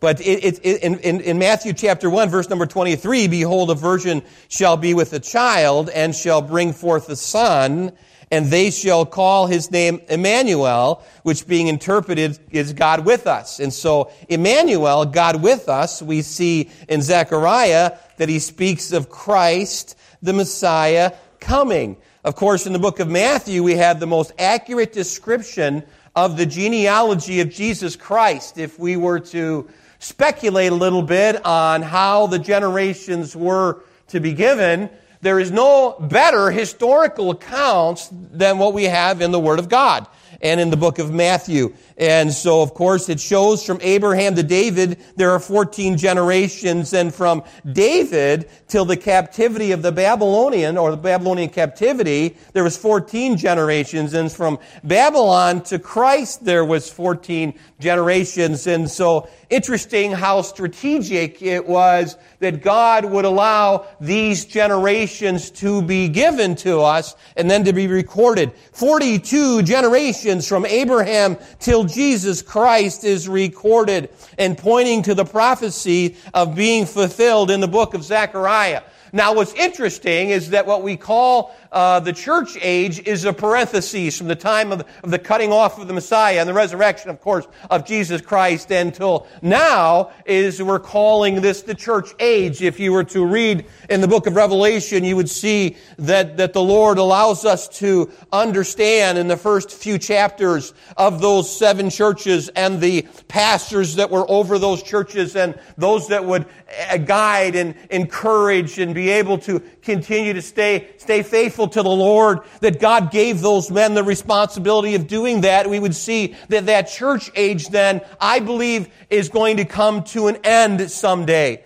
but 0.00 0.20
it, 0.20 0.44
it, 0.44 0.60
it, 0.64 0.82
in, 0.82 1.20
in, 1.20 1.38
Matthew 1.38 1.72
chapter 1.72 2.10
1, 2.10 2.28
verse 2.28 2.48
number 2.50 2.66
23, 2.66 3.28
behold, 3.28 3.70
a 3.70 3.76
virgin 3.76 4.22
shall 4.48 4.76
be 4.76 4.94
with 4.94 5.12
a 5.12 5.20
child 5.20 5.88
and 5.90 6.12
shall 6.12 6.42
bring 6.42 6.72
forth 6.72 7.08
a 7.08 7.14
son, 7.14 7.92
and 8.32 8.46
they 8.46 8.72
shall 8.72 9.06
call 9.06 9.46
his 9.46 9.70
name 9.70 10.00
Emmanuel, 10.08 11.04
which 11.22 11.46
being 11.46 11.68
interpreted 11.68 12.36
is 12.50 12.72
God 12.72 13.06
with 13.06 13.28
us. 13.28 13.60
And 13.60 13.72
so, 13.72 14.10
Emmanuel, 14.28 15.04
God 15.06 15.40
with 15.40 15.68
us, 15.68 16.02
we 16.02 16.22
see 16.22 16.68
in 16.88 17.00
Zechariah 17.00 17.96
that 18.16 18.28
he 18.28 18.40
speaks 18.40 18.90
of 18.90 19.08
Christ, 19.08 19.96
the 20.20 20.32
Messiah, 20.32 21.12
coming. 21.38 21.96
Of 22.24 22.34
course, 22.34 22.66
in 22.66 22.72
the 22.72 22.80
book 22.80 22.98
of 22.98 23.08
Matthew, 23.08 23.62
we 23.62 23.74
have 23.76 24.00
the 24.00 24.08
most 24.08 24.32
accurate 24.36 24.92
description 24.92 25.84
of 26.14 26.36
the 26.36 26.46
genealogy 26.46 27.40
of 27.40 27.50
Jesus 27.50 27.96
Christ. 27.96 28.58
If 28.58 28.78
we 28.78 28.96
were 28.96 29.20
to 29.20 29.68
speculate 29.98 30.72
a 30.72 30.74
little 30.74 31.02
bit 31.02 31.44
on 31.44 31.82
how 31.82 32.26
the 32.26 32.38
generations 32.38 33.34
were 33.36 33.82
to 34.08 34.20
be 34.20 34.32
given, 34.32 34.90
there 35.20 35.38
is 35.38 35.50
no 35.50 35.96
better 36.00 36.50
historical 36.50 37.30
accounts 37.30 38.08
than 38.10 38.58
what 38.58 38.74
we 38.74 38.84
have 38.84 39.20
in 39.20 39.30
the 39.30 39.40
Word 39.40 39.58
of 39.58 39.68
God 39.68 40.06
and 40.42 40.60
in 40.60 40.70
the 40.70 40.76
book 40.76 40.98
of 40.98 41.12
Matthew. 41.12 41.74
And 41.96 42.32
so, 42.32 42.62
of 42.62 42.74
course, 42.74 43.08
it 43.08 43.20
shows 43.20 43.64
from 43.64 43.78
Abraham 43.80 44.34
to 44.34 44.42
David, 44.42 44.98
there 45.16 45.30
are 45.30 45.38
14 45.38 45.96
generations, 45.96 46.92
and 46.92 47.14
from 47.14 47.44
David 47.70 48.48
till 48.66 48.84
the 48.84 48.96
captivity 48.96 49.72
of 49.72 49.82
the 49.82 49.92
Babylonian, 49.92 50.76
or 50.76 50.90
the 50.90 50.96
Babylonian 50.96 51.50
captivity, 51.50 52.36
there 52.54 52.64
was 52.64 52.76
14 52.76 53.36
generations, 53.36 54.14
and 54.14 54.32
from 54.32 54.58
Babylon 54.82 55.62
to 55.64 55.78
Christ, 55.78 56.44
there 56.44 56.64
was 56.64 56.90
14 56.90 57.54
generations. 57.78 58.66
And 58.66 58.90
so, 58.90 59.28
interesting 59.48 60.10
how 60.10 60.42
strategic 60.42 61.42
it 61.42 61.66
was 61.66 62.16
that 62.40 62.62
God 62.62 63.04
would 63.04 63.24
allow 63.24 63.86
these 64.00 64.44
generations 64.46 65.50
to 65.50 65.82
be 65.82 66.08
given 66.08 66.56
to 66.56 66.80
us 66.80 67.14
and 67.36 67.50
then 67.50 67.64
to 67.64 67.72
be 67.72 67.86
recorded. 67.86 68.52
42 68.72 69.62
generations 69.62 70.31
from 70.40 70.64
Abraham 70.64 71.36
till 71.58 71.84
Jesus 71.84 72.40
Christ 72.40 73.04
is 73.04 73.28
recorded 73.28 74.10
and 74.38 74.56
pointing 74.56 75.02
to 75.02 75.14
the 75.14 75.24
prophecy 75.24 76.16
of 76.32 76.54
being 76.54 76.86
fulfilled 76.86 77.50
in 77.50 77.60
the 77.60 77.68
book 77.68 77.92
of 77.94 78.02
Zechariah. 78.02 78.82
Now, 79.12 79.34
what's 79.34 79.52
interesting 79.52 80.30
is 80.30 80.50
that 80.50 80.66
what 80.66 80.82
we 80.82 80.96
call 80.96 81.54
uh, 81.72 82.00
the 82.00 82.12
church 82.12 82.56
age 82.60 83.06
is 83.06 83.26
a 83.26 83.32
parenthesis 83.32 84.16
from 84.16 84.28
the 84.28 84.34
time 84.34 84.72
of, 84.72 84.84
of 85.02 85.10
the 85.10 85.18
cutting 85.18 85.52
off 85.52 85.78
of 85.78 85.86
the 85.86 85.92
Messiah 85.92 86.38
and 86.38 86.48
the 86.48 86.54
resurrection, 86.54 87.10
of 87.10 87.20
course, 87.20 87.46
of 87.70 87.84
Jesus 87.84 88.22
Christ 88.22 88.70
until 88.70 89.26
now 89.42 90.10
is 90.24 90.62
we're 90.62 90.80
calling 90.80 91.42
this 91.42 91.60
the 91.60 91.74
church 91.74 92.14
age. 92.18 92.62
If 92.62 92.80
you 92.80 92.92
were 92.92 93.04
to 93.04 93.26
read 93.26 93.66
in 93.90 94.00
the 94.00 94.08
book 94.08 94.26
of 94.26 94.34
Revelation, 94.34 95.04
you 95.04 95.16
would 95.16 95.28
see 95.28 95.76
that, 95.98 96.38
that 96.38 96.54
the 96.54 96.62
Lord 96.62 96.96
allows 96.96 97.44
us 97.44 97.68
to 97.80 98.10
understand 98.32 99.18
in 99.18 99.28
the 99.28 99.36
first 99.36 99.70
few 99.70 99.98
chapters 99.98 100.72
of 100.96 101.20
those 101.20 101.54
seven 101.54 101.90
churches 101.90 102.48
and 102.50 102.80
the 102.80 103.02
pastors 103.28 103.96
that 103.96 104.10
were 104.10 104.24
over 104.30 104.58
those 104.58 104.82
churches 104.82 105.36
and 105.36 105.58
those 105.76 106.08
that 106.08 106.24
would 106.24 106.46
uh, 106.88 106.96
guide 106.96 107.56
and 107.56 107.74
encourage 107.90 108.78
and 108.78 108.94
be 108.94 109.02
be 109.02 109.10
able 109.10 109.36
to 109.36 109.58
continue 109.82 110.32
to 110.32 110.42
stay, 110.42 110.88
stay 110.96 111.22
faithful 111.22 111.68
to 111.68 111.82
the 111.82 111.90
Lord, 111.90 112.40
that 112.60 112.80
God 112.80 113.10
gave 113.10 113.40
those 113.40 113.70
men 113.70 113.94
the 113.94 114.04
responsibility 114.04 114.94
of 114.94 115.06
doing 115.06 115.42
that, 115.42 115.68
we 115.68 115.78
would 115.78 115.94
see 115.94 116.36
that 116.48 116.66
that 116.66 116.88
church 116.88 117.30
age 117.34 117.68
then, 117.68 118.00
I 118.20 118.40
believe, 118.40 118.88
is 119.10 119.28
going 119.28 119.58
to 119.58 119.64
come 119.64 120.04
to 120.04 120.28
an 120.28 120.38
end 120.44 120.90
someday. 120.90 121.64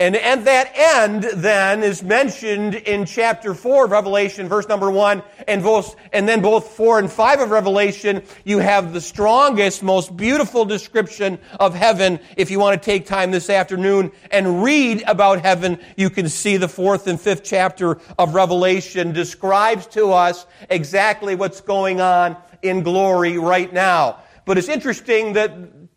And, 0.00 0.14
that 0.14 0.72
end 0.74 1.24
then 1.42 1.82
is 1.82 2.02
mentioned 2.02 2.74
in 2.74 3.04
chapter 3.04 3.52
4 3.52 3.84
of 3.84 3.90
Revelation, 3.90 4.48
verse 4.48 4.66
number 4.66 4.90
1, 4.90 5.22
and, 5.46 5.62
both, 5.62 5.94
and 6.10 6.26
then 6.26 6.40
both 6.40 6.68
4 6.68 7.00
and 7.00 7.12
5 7.12 7.40
of 7.40 7.50
Revelation, 7.50 8.22
you 8.42 8.60
have 8.60 8.94
the 8.94 9.00
strongest, 9.02 9.82
most 9.82 10.16
beautiful 10.16 10.64
description 10.64 11.38
of 11.60 11.74
heaven. 11.74 12.18
If 12.38 12.50
you 12.50 12.58
want 12.58 12.80
to 12.80 12.84
take 12.84 13.04
time 13.04 13.30
this 13.30 13.50
afternoon 13.50 14.10
and 14.30 14.62
read 14.64 15.04
about 15.06 15.42
heaven, 15.42 15.78
you 15.98 16.08
can 16.08 16.30
see 16.30 16.56
the 16.56 16.68
fourth 16.68 17.06
and 17.06 17.20
fifth 17.20 17.44
chapter 17.44 17.98
of 18.18 18.34
Revelation 18.34 19.12
describes 19.12 19.86
to 19.88 20.12
us 20.14 20.46
exactly 20.70 21.34
what's 21.34 21.60
going 21.60 22.00
on 22.00 22.38
in 22.62 22.82
glory 22.82 23.36
right 23.36 23.70
now. 23.70 24.20
But 24.46 24.56
it's 24.56 24.68
interesting 24.68 25.34
that 25.34 25.52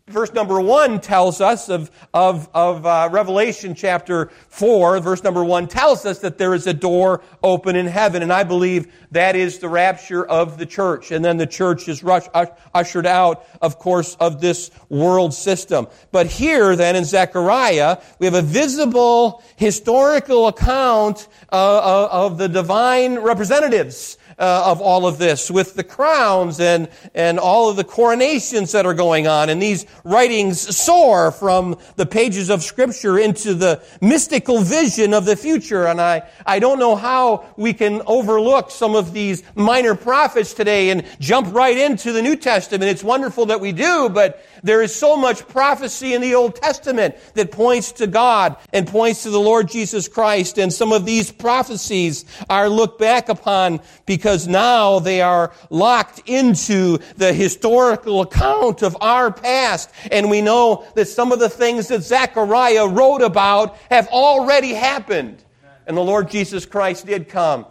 verse 0.06 0.34
number 0.34 0.60
one 0.60 1.00
tells 1.00 1.40
us 1.40 1.70
of, 1.70 1.90
of, 2.12 2.50
of 2.52 2.84
uh, 2.84 3.08
Revelation 3.10 3.74
chapter 3.74 4.26
4, 4.48 5.00
verse 5.00 5.22
number 5.22 5.42
one 5.42 5.66
tells 5.66 6.04
us 6.04 6.18
that 6.18 6.36
there 6.36 6.52
is 6.52 6.66
a 6.66 6.74
door 6.74 7.22
open 7.42 7.74
in 7.74 7.86
heaven. 7.86 8.22
And 8.22 8.30
I 8.30 8.44
believe 8.44 8.92
that 9.12 9.34
is 9.34 9.60
the 9.60 9.68
rapture 9.68 10.26
of 10.26 10.58
the 10.58 10.66
church. 10.66 11.10
And 11.10 11.24
then 11.24 11.38
the 11.38 11.46
church 11.46 11.88
is 11.88 12.02
rush, 12.02 12.26
ushered 12.74 13.06
out, 13.06 13.46
of 13.62 13.78
course, 13.78 14.14
of 14.20 14.42
this 14.42 14.70
world 14.90 15.32
system. 15.32 15.86
But 16.12 16.26
here 16.26 16.76
then 16.76 16.96
in 16.96 17.04
Zechariah, 17.04 17.98
we 18.18 18.26
have 18.26 18.34
a 18.34 18.42
visible 18.42 19.42
historical 19.56 20.48
account 20.48 21.28
uh, 21.50 22.08
of 22.10 22.36
the 22.36 22.48
divine 22.48 23.20
representatives 23.20 24.18
uh, 24.38 24.62
of 24.66 24.80
all 24.80 25.06
of 25.06 25.18
this 25.18 25.50
with 25.50 25.74
the 25.74 25.84
crowns 25.84 26.60
and, 26.60 26.88
and 27.14 27.38
all 27.38 27.70
of 27.70 27.76
the 27.76 27.84
coronations 27.84 28.72
that 28.72 28.86
are 28.86 28.94
going 28.94 29.26
on. 29.26 29.50
And 29.50 29.60
these 29.60 29.86
writings 30.04 30.76
soar 30.76 31.30
from 31.30 31.78
the 31.96 32.06
pages 32.06 32.50
of 32.50 32.62
Scripture 32.62 33.18
into 33.18 33.54
the 33.54 33.82
mystical 34.00 34.60
vision 34.60 35.14
of 35.14 35.24
the 35.24 35.36
future. 35.36 35.86
And 35.86 36.00
I, 36.00 36.28
I 36.46 36.58
don't 36.58 36.78
know 36.78 36.96
how 36.96 37.46
we 37.56 37.72
can 37.72 38.02
overlook 38.06 38.70
some 38.70 38.94
of 38.94 39.12
these 39.12 39.42
minor 39.54 39.94
prophets 39.94 40.54
today 40.54 40.90
and 40.90 41.04
jump 41.20 41.54
right 41.54 41.76
into 41.76 42.12
the 42.12 42.22
New 42.22 42.36
Testament. 42.36 42.90
It's 42.90 43.04
wonderful 43.04 43.46
that 43.46 43.60
we 43.60 43.72
do, 43.72 44.08
but 44.08 44.44
there 44.64 44.80
is 44.80 44.94
so 44.94 45.14
much 45.14 45.46
prophecy 45.46 46.14
in 46.14 46.22
the 46.22 46.34
Old 46.34 46.56
Testament 46.56 47.14
that 47.34 47.52
points 47.52 47.92
to 47.92 48.06
God 48.06 48.56
and 48.72 48.88
points 48.88 49.22
to 49.24 49.30
the 49.30 49.38
Lord 49.38 49.68
Jesus 49.68 50.08
Christ. 50.08 50.58
And 50.58 50.72
some 50.72 50.90
of 50.90 51.04
these 51.04 51.30
prophecies 51.30 52.24
are 52.48 52.70
looked 52.70 52.98
back 52.98 53.28
upon 53.28 53.80
because 54.06 54.48
now 54.48 55.00
they 55.00 55.20
are 55.20 55.52
locked 55.68 56.22
into 56.24 56.98
the 57.16 57.34
historical 57.34 58.22
account 58.22 58.80
of 58.80 58.96
our 59.02 59.30
past. 59.30 59.90
And 60.10 60.30
we 60.30 60.40
know 60.40 60.86
that 60.94 61.08
some 61.08 61.30
of 61.30 61.40
the 61.40 61.50
things 61.50 61.88
that 61.88 62.02
Zechariah 62.02 62.88
wrote 62.88 63.20
about 63.20 63.76
have 63.90 64.08
already 64.08 64.72
happened. 64.72 65.44
And 65.86 65.94
the 65.94 66.02
Lord 66.02 66.30
Jesus 66.30 66.64
Christ 66.64 67.04
did 67.04 67.28
come. 67.28 67.66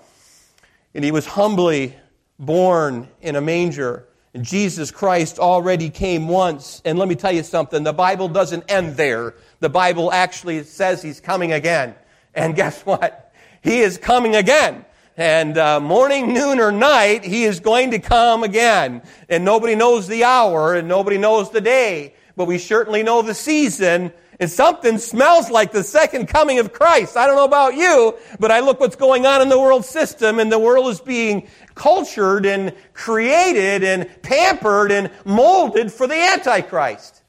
And 0.93 1.03
he 1.03 1.11
was 1.11 1.25
humbly 1.25 1.95
born 2.37 3.07
in 3.19 3.35
a 3.35 3.41
manger 3.41 4.07
Jesus 4.41 4.89
Christ 4.89 5.37
already 5.37 5.89
came 5.89 6.27
once. 6.27 6.81
And 6.85 6.97
let 6.97 7.07
me 7.07 7.15
tell 7.15 7.31
you 7.31 7.43
something 7.43 7.83
the 7.83 7.93
Bible 7.93 8.27
doesn't 8.27 8.69
end 8.69 8.97
there. 8.97 9.35
The 9.59 9.69
Bible 9.69 10.11
actually 10.11 10.63
says 10.63 11.01
he's 11.01 11.19
coming 11.19 11.51
again. 11.51 11.95
And 12.33 12.55
guess 12.55 12.81
what? 12.81 13.31
He 13.61 13.79
is 13.79 13.97
coming 13.97 14.35
again. 14.35 14.85
And 15.15 15.59
uh, 15.59 15.79
morning, 15.79 16.33
noon, 16.33 16.59
or 16.59 16.71
night, 16.71 17.23
he 17.23 17.43
is 17.43 17.59
going 17.59 17.91
to 17.91 17.99
come 17.99 18.43
again. 18.43 19.03
And 19.29 19.45
nobody 19.45 19.75
knows 19.75 20.07
the 20.07 20.23
hour 20.23 20.73
and 20.73 20.87
nobody 20.87 21.19
knows 21.19 21.51
the 21.51 21.61
day, 21.61 22.15
but 22.35 22.45
we 22.45 22.57
certainly 22.57 23.03
know 23.03 23.21
the 23.21 23.35
season 23.35 24.11
something 24.51 24.97
smells 24.97 25.49
like 25.49 25.71
the 25.71 25.83
second 25.83 26.27
coming 26.27 26.59
of 26.59 26.73
Christ. 26.73 27.17
I 27.17 27.27
don't 27.27 27.35
know 27.35 27.45
about 27.45 27.75
you, 27.75 28.15
but 28.39 28.51
I 28.51 28.59
look 28.61 28.79
what's 28.79 28.95
going 28.95 29.25
on 29.25 29.41
in 29.41 29.49
the 29.49 29.59
world 29.59 29.85
system 29.85 30.39
and 30.39 30.51
the 30.51 30.59
world 30.59 30.87
is 30.87 30.99
being 30.99 31.47
cultured 31.75 32.45
and 32.45 32.73
created 32.93 33.83
and 33.83 34.09
pampered 34.21 34.91
and 34.91 35.11
molded 35.25 35.91
for 35.91 36.07
the 36.07 36.15
Antichrist. 36.15 37.21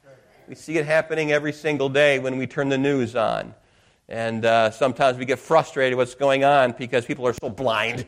We 0.47 0.55
see 0.55 0.77
it 0.77 0.85
happening 0.85 1.31
every 1.31 1.53
single 1.53 1.89
day 1.89 2.19
when 2.19 2.37
we 2.37 2.47
turn 2.47 2.69
the 2.69 2.77
news 2.77 3.15
on. 3.15 3.55
And 4.07 4.45
uh, 4.45 4.69
sometimes 4.69 5.17
we 5.17 5.25
get 5.25 5.39
frustrated 5.39 5.97
what's 5.97 6.13
going 6.13 6.43
on 6.43 6.73
because 6.73 7.05
people 7.05 7.25
are 7.25 7.33
so 7.33 7.49
blind. 7.49 8.05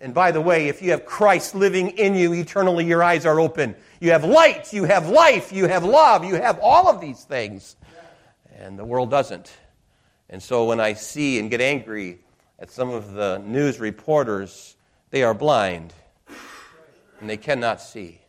And 0.00 0.14
by 0.14 0.32
the 0.32 0.40
way, 0.40 0.68
if 0.68 0.80
you 0.82 0.90
have 0.92 1.04
Christ 1.04 1.54
living 1.54 1.90
in 1.90 2.14
you 2.14 2.32
eternally, 2.32 2.86
your 2.86 3.02
eyes 3.02 3.26
are 3.26 3.38
open. 3.38 3.76
You 4.00 4.10
have 4.12 4.24
light, 4.24 4.72
you 4.72 4.84
have 4.84 5.08
life, 5.08 5.52
you 5.52 5.66
have 5.66 5.84
love, 5.84 6.24
you 6.24 6.36
have 6.36 6.58
all 6.60 6.88
of 6.88 7.00
these 7.00 7.22
things 7.24 7.76
and 8.60 8.78
the 8.78 8.84
world 8.84 9.10
doesn't. 9.10 9.52
And 10.28 10.42
so 10.42 10.66
when 10.66 10.80
I 10.80 10.92
see 10.92 11.38
and 11.38 11.50
get 11.50 11.60
angry 11.60 12.20
at 12.58 12.70
some 12.70 12.90
of 12.90 13.12
the 13.12 13.38
news 13.38 13.80
reporters, 13.80 14.76
they 15.10 15.22
are 15.22 15.34
blind 15.34 15.92
and 17.20 17.28
they 17.28 17.36
cannot 17.36 17.80
see. 17.80 18.20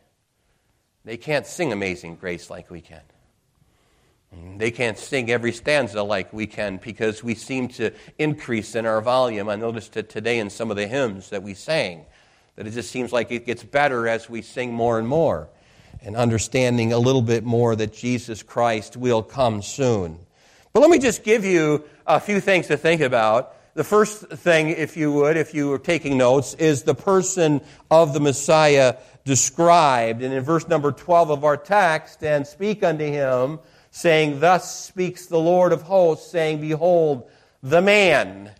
They 1.04 1.16
can't 1.16 1.46
sing 1.46 1.72
Amazing 1.72 2.16
Grace 2.16 2.50
like 2.50 2.70
we 2.70 2.80
can. 2.80 3.02
They 4.56 4.70
can't 4.70 4.96
sing 4.96 5.30
every 5.30 5.52
stanza 5.52 6.02
like 6.02 6.32
we 6.32 6.46
can 6.46 6.78
because 6.78 7.22
we 7.22 7.34
seem 7.34 7.68
to 7.68 7.92
increase 8.18 8.74
in 8.74 8.86
our 8.86 9.02
volume. 9.02 9.50
I 9.50 9.56
noticed 9.56 9.96
it 9.98 10.08
today 10.08 10.38
in 10.38 10.48
some 10.48 10.70
of 10.70 10.78
the 10.78 10.86
hymns 10.86 11.28
that 11.30 11.42
we 11.42 11.52
sang, 11.52 12.06
that 12.56 12.66
it 12.66 12.70
just 12.70 12.90
seems 12.90 13.12
like 13.12 13.30
it 13.30 13.44
gets 13.44 13.62
better 13.62 14.08
as 14.08 14.30
we 14.30 14.40
sing 14.40 14.72
more 14.72 14.98
and 14.98 15.06
more 15.06 15.50
and 16.00 16.16
understanding 16.16 16.94
a 16.94 16.98
little 16.98 17.20
bit 17.20 17.44
more 17.44 17.76
that 17.76 17.92
Jesus 17.92 18.42
Christ 18.42 18.96
will 18.96 19.22
come 19.22 19.60
soon. 19.60 20.18
But 20.72 20.80
let 20.80 20.90
me 20.90 20.98
just 20.98 21.22
give 21.22 21.44
you 21.44 21.84
a 22.06 22.18
few 22.18 22.40
things 22.40 22.68
to 22.68 22.76
think 22.76 23.00
about. 23.00 23.56
The 23.74 23.84
first 23.84 24.28
thing, 24.28 24.68
if 24.68 24.96
you 24.96 25.12
would, 25.12 25.36
if 25.36 25.54
you 25.54 25.68
were 25.68 25.78
taking 25.78 26.18
notes, 26.18 26.54
is 26.54 26.82
the 26.82 26.94
person 26.94 27.60
of 27.90 28.12
the 28.12 28.20
Messiah 28.20 28.96
described. 29.24 30.22
And 30.22 30.32
in 30.32 30.42
verse 30.42 30.68
number 30.68 30.92
12 30.92 31.30
of 31.30 31.44
our 31.44 31.56
text, 31.56 32.22
and 32.22 32.46
speak 32.46 32.82
unto 32.82 33.04
him, 33.04 33.60
saying, 33.90 34.40
Thus 34.40 34.84
speaks 34.84 35.26
the 35.26 35.38
Lord 35.38 35.72
of 35.72 35.82
hosts, 35.82 36.30
saying, 36.30 36.60
Behold, 36.60 37.30
the 37.62 37.80
man. 37.80 38.50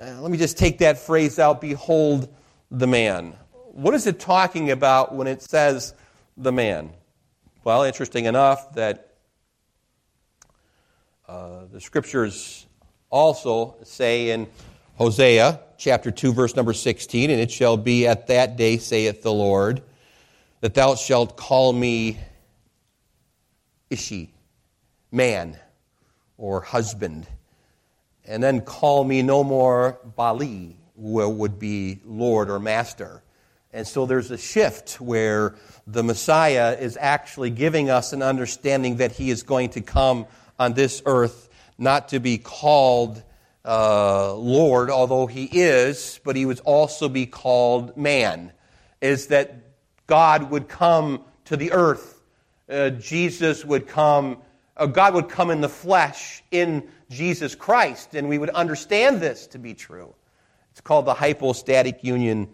Uh, 0.00 0.20
let 0.20 0.30
me 0.30 0.38
just 0.38 0.56
take 0.56 0.78
that 0.78 0.98
phrase 0.98 1.38
out, 1.38 1.60
Behold, 1.60 2.32
the 2.70 2.86
man. 2.86 3.34
What 3.72 3.94
is 3.94 4.06
it 4.06 4.20
talking 4.20 4.70
about 4.70 5.14
when 5.14 5.26
it 5.26 5.42
says 5.42 5.94
the 6.36 6.52
man? 6.52 6.90
Well, 7.64 7.82
interesting 7.84 8.24
enough 8.26 8.74
that 8.74 9.11
uh, 11.32 11.64
the 11.72 11.80
scriptures 11.80 12.66
also 13.08 13.74
say 13.84 14.32
in 14.32 14.46
Hosea 14.96 15.60
chapter 15.78 16.10
2, 16.10 16.34
verse 16.34 16.54
number 16.54 16.74
16, 16.74 17.30
and 17.30 17.40
it 17.40 17.50
shall 17.50 17.78
be 17.78 18.06
at 18.06 18.26
that 18.26 18.56
day, 18.58 18.76
saith 18.76 19.22
the 19.22 19.32
Lord, 19.32 19.80
that 20.60 20.74
thou 20.74 20.94
shalt 20.94 21.38
call 21.38 21.72
me 21.72 22.18
Ishi, 23.88 24.34
man, 25.10 25.56
or 26.36 26.60
husband, 26.60 27.26
and 28.26 28.42
then 28.42 28.60
call 28.60 29.02
me 29.02 29.22
no 29.22 29.42
more 29.42 30.00
Baali, 30.18 30.74
who 31.00 31.26
would 31.30 31.58
be 31.58 32.00
Lord 32.04 32.50
or 32.50 32.60
Master. 32.60 33.22
And 33.72 33.86
so 33.86 34.04
there's 34.04 34.30
a 34.30 34.36
shift 34.36 35.00
where 35.00 35.54
the 35.86 36.02
Messiah 36.02 36.76
is 36.78 36.98
actually 37.00 37.48
giving 37.48 37.88
us 37.88 38.12
an 38.12 38.20
understanding 38.20 38.96
that 38.96 39.12
he 39.12 39.30
is 39.30 39.42
going 39.42 39.70
to 39.70 39.80
come 39.80 40.26
on 40.62 40.74
this 40.74 41.02
earth 41.06 41.48
not 41.76 42.10
to 42.10 42.20
be 42.20 42.38
called 42.38 43.22
uh, 43.64 44.34
Lord, 44.34 44.90
although 44.90 45.26
he 45.26 45.44
is, 45.44 46.20
but 46.24 46.36
he 46.36 46.46
would 46.46 46.60
also 46.60 47.08
be 47.08 47.26
called 47.26 47.96
man. 47.96 48.52
Is 49.00 49.26
that 49.28 49.56
God 50.06 50.50
would 50.50 50.68
come 50.68 51.24
to 51.46 51.56
the 51.56 51.72
earth. 51.72 52.22
Uh, 52.68 52.90
Jesus 52.90 53.64
would 53.64 53.88
come, 53.88 54.38
uh, 54.76 54.86
God 54.86 55.14
would 55.14 55.28
come 55.28 55.50
in 55.50 55.60
the 55.60 55.68
flesh 55.68 56.42
in 56.52 56.88
Jesus 57.10 57.54
Christ, 57.56 58.14
and 58.14 58.28
we 58.28 58.38
would 58.38 58.50
understand 58.50 59.20
this 59.20 59.48
to 59.48 59.58
be 59.58 59.74
true. 59.74 60.14
It's 60.70 60.80
called 60.80 61.06
the 61.06 61.14
hypostatic 61.14 62.04
union 62.04 62.48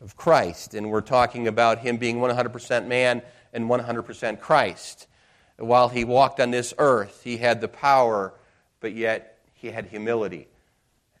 of 0.00 0.16
Christ. 0.16 0.74
And 0.74 0.90
we're 0.90 1.02
talking 1.02 1.48
about 1.48 1.78
him 1.78 1.98
being 1.98 2.16
100% 2.16 2.86
man 2.86 3.22
and 3.52 3.68
100% 3.68 4.40
Christ. 4.40 5.06
While 5.62 5.88
he 5.88 6.04
walked 6.04 6.40
on 6.40 6.50
this 6.50 6.74
earth, 6.78 7.22
he 7.22 7.36
had 7.36 7.60
the 7.60 7.68
power, 7.68 8.34
but 8.80 8.92
yet 8.92 9.38
he 9.54 9.68
had 9.68 9.86
humility. 9.86 10.48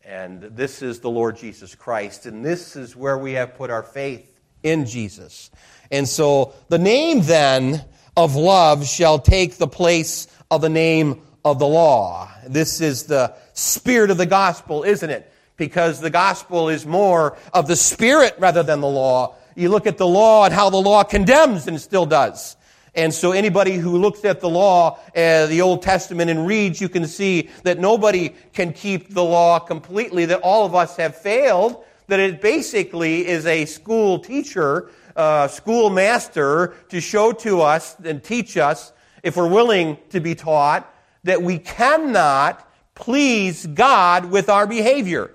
And 0.04 0.42
this 0.42 0.82
is 0.82 1.00
the 1.00 1.10
Lord 1.10 1.36
Jesus 1.36 1.74
Christ. 1.74 2.26
And 2.26 2.44
this 2.44 2.74
is 2.74 2.96
where 2.96 3.16
we 3.16 3.32
have 3.32 3.54
put 3.56 3.70
our 3.70 3.82
faith 3.82 4.40
in 4.62 4.86
Jesus. 4.86 5.50
And 5.90 6.08
so 6.08 6.54
the 6.68 6.78
name 6.78 7.22
then 7.22 7.84
of 8.16 8.34
love 8.34 8.86
shall 8.86 9.18
take 9.18 9.58
the 9.58 9.68
place 9.68 10.26
of 10.50 10.60
the 10.60 10.68
name 10.68 11.22
of 11.44 11.58
the 11.58 11.66
law. 11.68 12.30
This 12.46 12.80
is 12.80 13.04
the 13.04 13.34
spirit 13.52 14.10
of 14.10 14.16
the 14.16 14.26
gospel, 14.26 14.82
isn't 14.82 15.10
it? 15.10 15.32
because 15.62 16.00
the 16.00 16.10
gospel 16.10 16.68
is 16.68 16.84
more 16.84 17.36
of 17.52 17.68
the 17.68 17.76
spirit 17.76 18.34
rather 18.38 18.64
than 18.64 18.80
the 18.80 18.88
law. 18.88 19.36
You 19.54 19.68
look 19.68 19.86
at 19.86 19.98
the 19.98 20.06
law 20.06 20.44
and 20.44 20.52
how 20.52 20.70
the 20.70 20.78
law 20.78 21.04
condemns 21.04 21.68
and 21.68 21.80
still 21.80 22.04
does. 22.04 22.56
And 22.94 23.12
so 23.12 23.32
anybody 23.32 23.76
who 23.76 23.96
looks 23.96 24.24
at 24.24 24.40
the 24.40 24.50
law, 24.50 24.98
uh, 25.16 25.46
the 25.46 25.62
Old 25.62 25.82
Testament 25.82 26.30
and 26.30 26.46
reads, 26.46 26.80
you 26.80 26.90
can 26.90 27.06
see 27.06 27.48
that 27.62 27.78
nobody 27.78 28.34
can 28.52 28.72
keep 28.72 29.14
the 29.14 29.24
law 29.24 29.58
completely, 29.58 30.26
that 30.26 30.40
all 30.40 30.66
of 30.66 30.74
us 30.74 30.96
have 30.96 31.16
failed, 31.16 31.84
that 32.08 32.20
it 32.20 32.42
basically 32.42 33.26
is 33.26 33.46
a 33.46 33.64
school 33.64 34.18
teacher, 34.18 34.90
uh, 35.16 35.48
school 35.48 35.88
master 35.88 36.74
to 36.90 37.00
show 37.00 37.32
to 37.32 37.62
us 37.62 37.96
and 38.04 38.22
teach 38.22 38.58
us, 38.58 38.92
if 39.22 39.36
we're 39.36 39.48
willing 39.48 39.96
to 40.10 40.20
be 40.20 40.34
taught, 40.34 40.92
that 41.24 41.42
we 41.42 41.58
cannot 41.58 42.68
please 42.94 43.66
God 43.66 44.26
with 44.26 44.50
our 44.50 44.66
behavior 44.66 45.32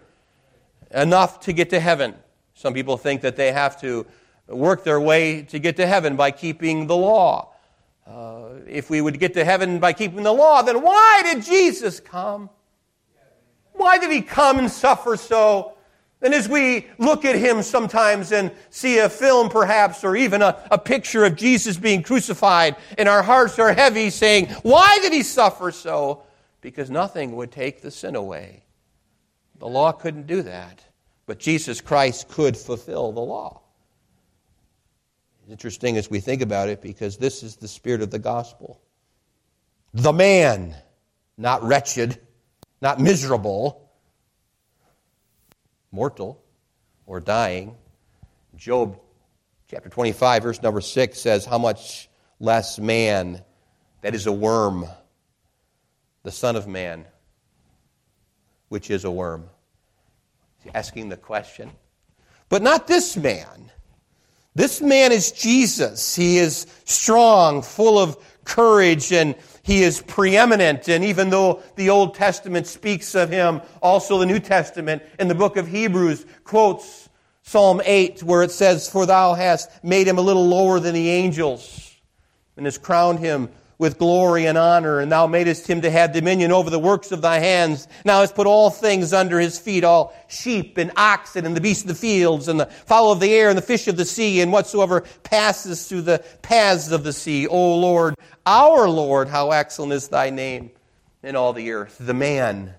enough 0.91 1.39
to 1.41 1.53
get 1.53 1.71
to 1.71 1.79
heaven. 1.79 2.13
Some 2.53 2.73
people 2.73 2.97
think 2.97 3.21
that 3.21 3.35
they 3.35 3.51
have 3.51 3.79
to 3.81 4.05
work 4.47 4.83
their 4.83 4.99
way 4.99 5.41
to 5.43 5.59
get 5.59 5.75
to 5.77 5.87
heaven 5.87 6.15
by 6.15 6.31
keeping 6.31 6.87
the 6.87 6.95
law. 6.95 7.46
Uh, 8.07 8.61
if 8.67 8.89
we 8.89 9.01
would 9.01 9.19
get 9.19 9.33
to 9.33 9.43
heaven 9.43 9.79
by 9.79 9.91
keeping 9.91 10.23
the 10.23 10.31
law, 10.31 10.61
then 10.61 10.81
why 10.81 11.21
did 11.23 11.43
Jesus 11.43 11.99
come? 11.99 12.49
Why 13.73 13.97
did 13.97 14.11
he 14.11 14.21
come 14.21 14.59
and 14.59 14.71
suffer 14.71 15.17
so? 15.17 15.73
And 16.21 16.33
as 16.33 16.49
we 16.49 16.87
look 16.97 17.25
at 17.25 17.35
him 17.35 17.61
sometimes 17.61 18.31
and 18.31 18.51
see 18.69 18.97
a 18.99 19.09
film 19.09 19.49
perhaps, 19.49 20.03
or 20.03 20.15
even 20.15 20.41
a, 20.41 20.57
a 20.71 20.77
picture 20.77 21.25
of 21.25 21.35
Jesus 21.35 21.77
being 21.77 22.01
crucified, 22.01 22.75
and 22.97 23.07
our 23.07 23.21
hearts 23.21 23.59
are 23.59 23.73
heavy 23.73 24.09
saying, 24.09 24.47
Why 24.63 24.97
did 25.01 25.13
he 25.13 25.21
suffer 25.21 25.71
so? 25.71 26.23
Because 26.61 26.89
nothing 26.89 27.35
would 27.35 27.51
take 27.51 27.81
the 27.81 27.91
sin 27.91 28.15
away. 28.15 28.63
The 29.59 29.67
law 29.67 29.91
couldn't 29.91 30.27
do 30.27 30.41
that, 30.43 30.83
but 31.25 31.39
Jesus 31.39 31.81
Christ 31.81 32.29
could 32.29 32.57
fulfill 32.57 33.11
the 33.11 33.21
law. 33.21 33.61
Interesting 35.49 35.95
as 35.95 36.09
we 36.09 36.19
think 36.19 36.41
about 36.41 36.67
it 36.67 36.81
because 36.81 37.17
this 37.17 37.41
is 37.41 37.55
the 37.55 37.67
spirit 37.67 38.01
of 38.01 38.11
the 38.11 38.19
gospel. 38.19 38.81
The 39.93 40.11
man, 40.11 40.75
not 41.37 41.63
wretched, 41.63 42.19
not 42.81 42.99
miserable, 42.99 43.89
mortal 45.91 46.43
or 47.05 47.21
dying. 47.21 47.75
Job 48.57 48.99
chapter 49.69 49.89
25, 49.89 50.43
verse 50.43 50.61
number 50.61 50.81
6 50.81 51.19
says, 51.19 51.45
How 51.45 51.57
much 51.57 52.09
less 52.39 52.77
man 52.77 53.41
that 54.01 54.13
is 54.13 54.27
a 54.27 54.31
worm, 54.31 54.85
the 56.23 56.31
Son 56.31 56.55
of 56.55 56.67
Man 56.67 57.05
which 58.67 58.91
is 58.91 59.05
a 59.05 59.11
worm? 59.11 59.45
He's 60.61 60.73
asking 60.75 61.07
the 61.07 61.15
question. 61.15 61.71
But 62.49 62.61
not 62.61 62.85
this 62.85 63.15
man. 63.15 63.71
This 64.57 64.81
man 64.81 65.11
is 65.11 65.31
Jesus. 65.31 66.15
He 66.15 66.39
is 66.39 66.65
strong, 66.83 67.61
full 67.61 67.99
of 67.99 68.17
courage, 68.43 69.11
and 69.11 69.35
he 69.61 69.83
is 69.83 70.01
preeminent. 70.01 70.89
And 70.89 71.03
even 71.03 71.29
though 71.29 71.61
the 71.75 71.91
Old 71.91 72.15
Testament 72.15 72.65
speaks 72.65 73.13
of 73.13 73.29
him, 73.29 73.61
also 73.83 74.17
the 74.17 74.25
New 74.25 74.39
Testament 74.39 75.03
in 75.19 75.27
the 75.27 75.35
book 75.35 75.57
of 75.57 75.67
Hebrews 75.67 76.25
quotes 76.43 77.07
Psalm 77.43 77.83
8, 77.85 78.23
where 78.23 78.41
it 78.41 78.49
says, 78.49 78.89
For 78.89 79.05
thou 79.05 79.35
hast 79.35 79.69
made 79.83 80.07
him 80.07 80.17
a 80.17 80.21
little 80.21 80.47
lower 80.47 80.79
than 80.79 80.95
the 80.95 81.11
angels, 81.11 81.93
and 82.55 82.65
hast 82.65 82.81
crowned 82.81 83.19
him 83.19 83.49
with 83.79 83.99
glory 83.99 84.47
and 84.47 84.57
honor, 84.57 84.99
and 84.99 85.11
thou 85.11 85.27
madest 85.27 85.67
him 85.67 85.81
to 85.81 85.91
have 85.91 86.11
dominion 86.11 86.51
over 86.51 86.69
the 86.69 86.79
works 86.79 87.11
of 87.11 87.21
thy 87.21 87.37
hands. 87.37 87.87
Now 88.03 88.21
hast 88.21 88.33
put 88.33 88.47
all 88.47 88.71
things 88.71 89.13
under 89.13 89.39
his 89.39 89.59
feet, 89.59 89.83
all 89.83 90.15
sheep 90.27 90.77
and 90.77 90.91
oxen 90.97 91.45
and 91.45 91.55
the 91.55 91.61
beasts 91.61 91.83
of 91.83 91.89
the 91.89 91.95
fields 91.95 92.47
and 92.47 92.59
the 92.59 92.65
fowl 92.65 93.11
of 93.11 93.19
the 93.19 93.31
air 93.31 93.49
and 93.49 93.57
the 93.57 93.61
fish 93.61 93.87
of 93.87 93.95
the 93.95 94.05
sea 94.05 94.41
and 94.41 94.51
whatsoever 94.51 95.01
passes 95.23 95.87
through 95.87 96.01
the 96.01 96.23
paths 96.41 96.91
of 96.91 97.03
the 97.03 97.13
sea. 97.13 97.47
O 97.47 97.77
Lord, 97.77 98.15
our 98.45 98.89
Lord, 98.89 99.27
how 99.27 99.51
excellent 99.51 99.93
is 99.93 100.07
thy 100.07 100.31
name 100.31 100.71
in 101.21 101.35
all 101.35 101.53
the 101.53 101.71
earth. 101.71 101.97
The 101.99 102.15
man, 102.15 102.73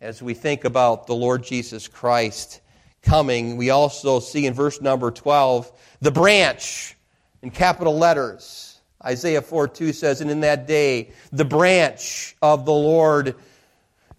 as 0.00 0.22
we 0.22 0.34
think 0.34 0.64
about 0.64 1.08
the 1.08 1.14
Lord 1.14 1.42
Jesus 1.42 1.88
Christ 1.88 2.60
coming, 3.02 3.56
we 3.56 3.70
also 3.70 4.20
see 4.20 4.46
in 4.46 4.54
verse 4.54 4.80
number 4.80 5.10
12, 5.10 5.72
the 6.00 6.12
branch 6.12 6.96
in 7.42 7.50
capital 7.50 7.98
letters 7.98 8.73
Isaiah 9.04 9.42
4 9.42 9.68
2 9.68 9.92
says, 9.92 10.20
And 10.20 10.30
in 10.30 10.40
that 10.40 10.66
day, 10.66 11.10
the 11.32 11.44
branch 11.44 12.36
of 12.40 12.64
the 12.64 12.72
Lord 12.72 13.34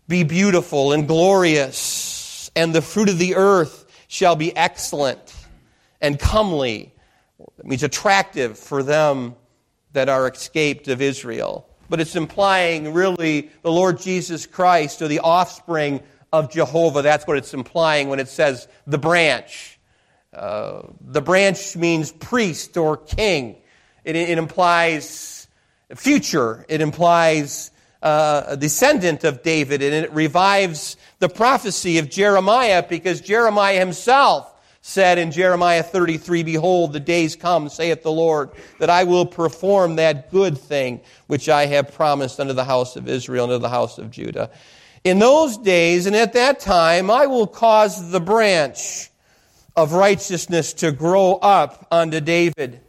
be 0.08 0.24
beautiful 0.24 0.92
and 0.92 1.08
glorious, 1.08 2.52
and 2.56 2.74
the 2.74 2.82
fruit 2.82 3.10
of 3.10 3.18
the 3.18 3.36
earth 3.36 3.86
shall 4.08 4.36
be 4.36 4.56
excellent 4.56 5.36
and 6.02 6.20
comely. 6.20 6.94
That 7.58 7.66
means 7.66 7.84
attractive 7.84 8.58
for 8.60 8.84
them 8.84 9.36
that 9.94 10.10
are 10.10 10.28
escaped 10.30 10.88
of 10.88 11.02
Israel. 11.02 11.68
But 11.90 12.00
it's 12.00 12.16
implying 12.16 12.94
really 12.94 13.50
the 13.62 13.72
Lord 13.72 14.00
Jesus 14.00 14.46
Christ 14.46 15.02
or 15.02 15.08
the 15.08 15.20
offspring 15.20 16.02
of 16.32 16.52
Jehovah. 16.52 17.02
That's 17.02 17.26
what 17.26 17.38
it's 17.38 17.54
implying 17.54 18.10
when 18.10 18.20
it 18.20 18.28
says 18.28 18.68
the 18.86 18.98
branch. 18.98 19.80
Uh, 20.34 20.82
the 21.02 21.22
branch 21.22 21.76
means 21.76 22.12
priest 22.12 22.78
or 22.78 22.98
king. 22.98 23.56
It, 24.06 24.16
it 24.16 24.38
implies 24.38 25.48
future. 25.96 26.66
It 26.70 26.80
implies 26.80 27.72
uh, 28.02 28.44
a 28.48 28.58
descendant 28.58 29.24
of 29.24 29.42
David, 29.42 29.82
and 29.82 29.94
it 29.94 30.12
revives 30.14 30.96
the 31.20 31.28
prophecy 31.28 31.98
of 31.98 32.10
Jeremiah 32.10 32.86
because 32.88 33.20
Jeremiah 33.20 33.80
himself 33.80 34.52
said 34.82 35.18
in 35.18 35.32
Jeremiah 35.32 35.82
33, 35.82 36.44
Behold, 36.44 36.94
the 36.94 37.00
days 37.00 37.36
come, 37.36 37.70
saith 37.70 38.04
the 38.04 38.12
Lord, 38.12 38.52
that 38.80 38.92
I 38.92 39.04
will 39.04 39.26
perform 39.26 39.96
that 39.96 40.30
good 40.30 40.56
thing 40.56 41.02
which 41.26 41.50
I 41.50 41.66
have 41.66 41.92
promised 41.92 42.40
unto 42.40 42.54
the 42.54 42.64
house 42.64 42.96
of 42.96 43.10
Israel 43.10 43.46
and 43.46 43.54
unto 43.54 43.64
the 43.64 43.70
house 43.70 43.98
of 43.98 44.12
Judah. 44.12 44.52
In 45.04 45.18
those 45.18 45.58
days 45.58 46.06
and 46.06 46.16
at 46.16 46.34
that 46.34 46.60
time, 46.60 47.10
I 47.10 47.26
will 47.26 47.48
cause 47.48 48.12
the 48.12 48.20
branch 48.20 49.10
of 49.76 49.94
righteousness 49.94 50.74
to 50.74 50.92
grow 50.92 51.34
up 51.36 51.88
unto 51.92 52.22
David 52.22 52.82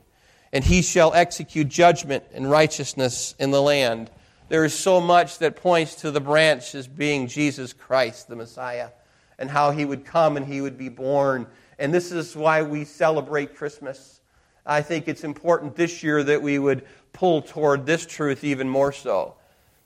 and 0.57 0.65
he 0.65 0.81
shall 0.81 1.13
execute 1.13 1.69
judgment 1.69 2.25
and 2.33 2.51
righteousness 2.51 3.35
in 3.39 3.51
the 3.51 3.61
land. 3.61 4.11
There 4.49 4.65
is 4.65 4.73
so 4.73 5.03
much 5.03 5.39
that 5.41 5.55
points 5.55 5.97
to 5.97 6.11
the 6.11 6.19
branch 6.19 6.75
as 6.75 6.89
being 6.89 7.27
Jesus 7.27 7.75
Christ, 7.75 8.29
the 8.29 8.37
Messiah, 8.37 8.89
and 9.39 9.51
how 9.51 9.71
he 9.71 9.85
would 9.85 10.07
come 10.07 10.39
and 10.39 10.47
he 10.47 10.63
would 10.63 10.79
be 10.79 10.89
born. 10.89 11.47
And 11.79 11.93
this 11.93 12.11
is 12.11 12.35
why 12.35 12.63
we 12.63 12.87
celebrate 12.87 13.55
Christmas. 13.55 14.23
I 14.65 14.81
think 14.81 15.09
it's 15.09 15.25
important 15.25 15.77
this 15.77 16.03
year 16.03 16.25
that 16.25 16.41
we 16.41 16.59
would 16.59 16.87
pull 17.13 17.43
toward 17.43 17.85
this 17.85 18.07
truth 18.07 18.43
even 18.43 18.67
more 18.67 18.93
so. 18.93 19.35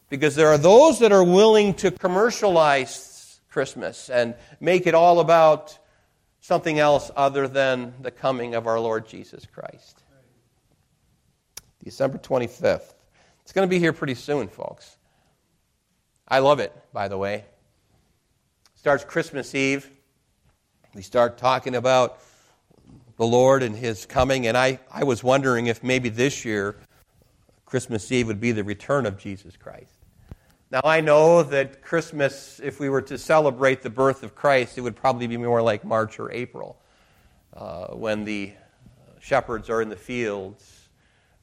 Because 0.08 0.36
there 0.36 0.50
are 0.50 0.58
those 0.58 1.00
that 1.00 1.10
are 1.10 1.24
willing 1.24 1.74
to 1.74 1.90
commercialize 1.90 3.40
Christmas 3.48 4.08
and 4.08 4.36
make 4.60 4.86
it 4.86 4.94
all 4.94 5.18
about 5.18 5.76
something 6.40 6.78
else 6.78 7.10
other 7.16 7.48
than 7.48 7.92
the 8.02 8.12
coming 8.12 8.54
of 8.54 8.68
our 8.68 8.78
Lord 8.78 9.08
Jesus 9.08 9.44
Christ. 9.52 9.99
December 11.82 12.18
25th. 12.18 12.94
It's 13.42 13.52
going 13.52 13.66
to 13.66 13.70
be 13.70 13.78
here 13.78 13.92
pretty 13.92 14.14
soon, 14.14 14.48
folks. 14.48 14.96
I 16.28 16.40
love 16.40 16.60
it, 16.60 16.72
by 16.92 17.08
the 17.08 17.16
way. 17.16 17.44
Starts 18.76 19.04
Christmas 19.04 19.54
Eve. 19.54 19.90
We 20.94 21.02
start 21.02 21.38
talking 21.38 21.74
about 21.74 22.20
the 23.16 23.26
Lord 23.26 23.62
and 23.62 23.74
His 23.74 24.06
coming, 24.06 24.46
and 24.46 24.56
I, 24.56 24.78
I 24.92 25.04
was 25.04 25.24
wondering 25.24 25.66
if 25.66 25.82
maybe 25.82 26.08
this 26.08 26.44
year, 26.44 26.76
Christmas 27.64 28.10
Eve 28.12 28.26
would 28.26 28.40
be 28.40 28.52
the 28.52 28.64
return 28.64 29.06
of 29.06 29.18
Jesus 29.18 29.56
Christ. 29.56 29.92
Now, 30.70 30.82
I 30.84 31.00
know 31.00 31.42
that 31.42 31.82
Christmas, 31.82 32.60
if 32.62 32.78
we 32.78 32.88
were 32.88 33.02
to 33.02 33.18
celebrate 33.18 33.82
the 33.82 33.90
birth 33.90 34.22
of 34.22 34.34
Christ, 34.34 34.78
it 34.78 34.82
would 34.82 34.96
probably 34.96 35.26
be 35.26 35.36
more 35.36 35.62
like 35.62 35.84
March 35.84 36.20
or 36.20 36.30
April 36.30 36.80
uh, 37.54 37.88
when 37.88 38.24
the 38.24 38.52
shepherds 39.20 39.68
are 39.70 39.82
in 39.82 39.88
the 39.88 39.96
fields 39.96 40.79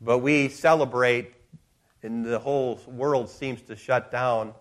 but 0.02 0.20
we 0.20 0.50
celebrate, 0.50 1.34
and 2.04 2.26
the 2.26 2.40
whole 2.40 2.80
world 2.88 3.30
seems 3.30 3.62
to 3.64 3.76
shut 3.76 4.12
down 4.12 4.54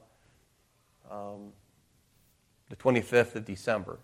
um, 1.10 1.52
the 2.68 2.76
25th 2.76 3.36
of 3.36 3.44
December. 3.44 3.98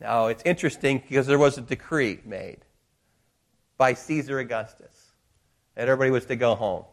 Now, 0.00 0.26
it's 0.26 0.42
interesting 0.44 0.98
because 0.98 1.26
there 1.26 1.38
was 1.38 1.56
a 1.56 1.62
decree 1.62 2.20
made 2.24 2.58
by 3.78 3.94
Caesar 3.94 4.38
Augustus 4.38 5.12
that 5.74 5.88
everybody 5.88 6.10
was 6.10 6.26
to 6.26 6.36
go 6.36 6.54
home. 6.54 6.84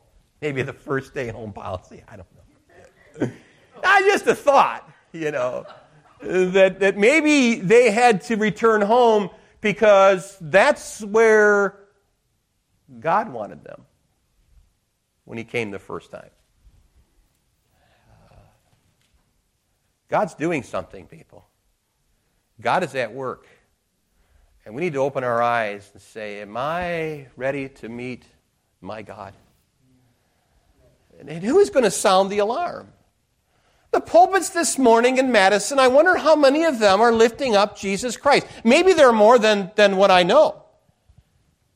Maybe 0.41 0.61
the 0.61 0.73
first 0.73 1.13
day 1.13 1.29
home 1.29 1.53
policy, 1.53 2.03
I 2.07 2.17
don't 2.17 2.27
know. 2.35 3.31
Not 3.83 4.03
just 4.03 4.27
a 4.27 4.35
thought, 4.35 4.89
you 5.11 5.31
know, 5.31 5.65
that, 6.21 6.79
that 6.79 6.97
maybe 6.97 7.55
they 7.55 7.91
had 7.91 8.21
to 8.23 8.35
return 8.35 8.81
home 8.81 9.29
because 9.61 10.37
that's 10.39 11.01
where 11.01 11.82
God 12.99 13.31
wanted 13.31 13.63
them 13.63 13.85
when 15.25 15.37
He 15.37 15.43
came 15.43 15.71
the 15.71 15.79
first 15.79 16.11
time. 16.11 16.29
God's 20.09 20.35
doing 20.35 20.61
something, 20.63 21.07
people. 21.07 21.47
God 22.61 22.83
is 22.83 22.93
at 22.93 23.13
work. 23.13 23.47
And 24.65 24.75
we 24.75 24.81
need 24.81 24.93
to 24.93 24.99
open 24.99 25.23
our 25.23 25.41
eyes 25.41 25.89
and 25.93 26.01
say, 26.01 26.41
Am 26.41 26.55
I 26.55 27.27
ready 27.35 27.69
to 27.69 27.89
meet 27.89 28.25
my 28.79 29.01
God? 29.01 29.33
And 31.19 31.43
who 31.43 31.59
is 31.59 31.69
going 31.69 31.83
to 31.83 31.91
sound 31.91 32.29
the 32.29 32.39
alarm? 32.39 32.91
The 33.91 34.01
pulpits 34.01 34.49
this 34.49 34.77
morning 34.77 35.17
in 35.17 35.31
Madison, 35.31 35.79
I 35.79 35.87
wonder 35.87 36.17
how 36.17 36.35
many 36.35 36.63
of 36.63 36.79
them 36.79 36.99
are 36.99 37.11
lifting 37.11 37.55
up 37.55 37.77
Jesus 37.77 38.17
Christ. 38.17 38.47
Maybe 38.63 38.93
there 38.93 39.07
are 39.09 39.13
more 39.13 39.37
than, 39.37 39.71
than 39.75 39.97
what 39.97 40.09
I 40.09 40.23
know. 40.23 40.62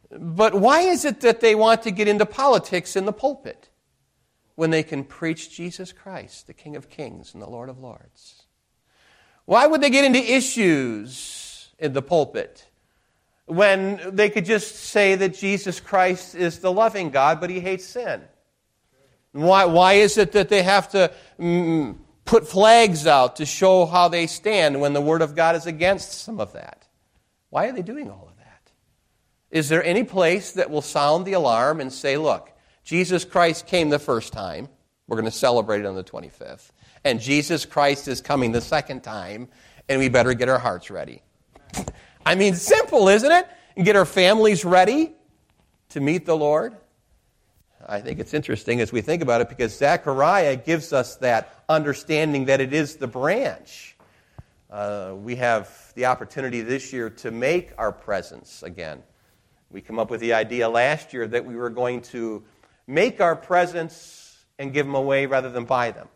But 0.09 0.55
why 0.55 0.81
is 0.81 1.05
it 1.05 1.21
that 1.21 1.41
they 1.41 1.55
want 1.55 1.83
to 1.83 1.91
get 1.91 2.07
into 2.07 2.25
politics 2.25 2.95
in 2.95 3.05
the 3.05 3.13
pulpit 3.13 3.69
when 4.55 4.69
they 4.69 4.83
can 4.83 5.03
preach 5.03 5.55
Jesus 5.55 5.91
Christ, 5.91 6.47
the 6.47 6.53
King 6.53 6.75
of 6.75 6.89
Kings 6.89 7.33
and 7.33 7.41
the 7.41 7.49
Lord 7.49 7.69
of 7.69 7.79
Lords? 7.79 8.43
Why 9.45 9.67
would 9.67 9.81
they 9.81 9.89
get 9.89 10.05
into 10.05 10.19
issues 10.19 11.69
in 11.79 11.93
the 11.93 12.01
pulpit 12.01 12.65
when 13.45 14.15
they 14.15 14.29
could 14.29 14.45
just 14.45 14.75
say 14.75 15.15
that 15.15 15.33
Jesus 15.35 15.79
Christ 15.79 16.35
is 16.35 16.59
the 16.59 16.71
loving 16.71 17.09
God, 17.09 17.39
but 17.39 17.49
he 17.49 17.59
hates 17.59 17.85
sin? 17.85 18.21
Why, 19.31 19.65
why 19.65 19.93
is 19.93 20.17
it 20.17 20.31
that 20.33 20.49
they 20.49 20.63
have 20.63 20.89
to 20.89 21.11
mm, 21.39 21.97
put 22.25 22.47
flags 22.47 23.05
out 23.05 23.37
to 23.37 23.45
show 23.45 23.85
how 23.85 24.07
they 24.07 24.27
stand 24.27 24.81
when 24.81 24.93
the 24.93 25.01
Word 25.01 25.21
of 25.21 25.35
God 25.35 25.55
is 25.55 25.65
against 25.65 26.11
some 26.21 26.39
of 26.39 26.53
that? 26.53 26.87
Why 27.49 27.67
are 27.67 27.71
they 27.71 27.81
doing 27.81 28.09
all? 28.09 28.26
Is 29.51 29.69
there 29.69 29.83
any 29.83 30.03
place 30.03 30.53
that 30.53 30.69
will 30.69 30.81
sound 30.81 31.25
the 31.25 31.33
alarm 31.33 31.79
and 31.79 31.91
say, 31.91 32.17
look, 32.17 32.51
Jesus 32.83 33.25
Christ 33.25 33.67
came 33.67 33.89
the 33.89 33.99
first 33.99 34.33
time. 34.33 34.67
We're 35.07 35.17
going 35.17 35.25
to 35.25 35.37
celebrate 35.37 35.81
it 35.81 35.85
on 35.85 35.95
the 35.95 36.03
25th. 36.03 36.71
And 37.03 37.21
Jesus 37.21 37.65
Christ 37.65 38.07
is 38.07 38.19
coming 38.19 38.51
the 38.51 38.61
second 38.61 39.01
time, 39.01 39.47
and 39.87 39.99
we 39.99 40.09
better 40.09 40.33
get 40.33 40.49
our 40.49 40.59
hearts 40.59 40.89
ready. 40.89 41.21
I 42.25 42.35
mean, 42.35 42.55
simple, 42.55 43.07
isn't 43.07 43.31
it? 43.31 43.47
And 43.77 43.85
get 43.85 43.95
our 43.95 44.05
families 44.05 44.65
ready 44.65 45.13
to 45.89 46.01
meet 46.01 46.25
the 46.25 46.35
Lord. 46.35 46.75
I 47.87 48.01
think 48.01 48.19
it's 48.19 48.33
interesting 48.33 48.81
as 48.81 48.91
we 48.91 48.99
think 48.99 49.21
about 49.21 49.39
it 49.39 49.47
because 49.47 49.77
Zechariah 49.77 50.57
gives 50.57 50.91
us 50.91 51.15
that 51.17 51.63
understanding 51.69 52.45
that 52.45 52.59
it 52.59 52.73
is 52.73 52.97
the 52.97 53.07
branch. 53.07 53.95
Uh, 54.69 55.13
we 55.15 55.37
have 55.37 55.93
the 55.95 56.05
opportunity 56.05 56.61
this 56.61 56.91
year 56.91 57.09
to 57.09 57.31
make 57.31 57.71
our 57.77 57.93
presence 57.93 58.63
again 58.63 59.03
we 59.71 59.81
come 59.81 59.99
up 59.99 60.09
with 60.09 60.21
the 60.21 60.33
idea 60.33 60.69
last 60.69 61.13
year 61.13 61.27
that 61.27 61.45
we 61.45 61.55
were 61.55 61.69
going 61.69 62.01
to 62.01 62.43
make 62.87 63.19
our 63.19 63.35
presents 63.35 64.45
and 64.57 64.73
give 64.73 64.85
them 64.85 64.95
away 64.95 65.25
rather 65.25 65.49
than 65.49 65.65
buy 65.65 65.91
them. 65.91 66.07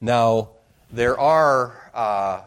Now, 0.00 0.50
there 0.90 1.18
are, 1.18 1.90
uh, 1.94 2.42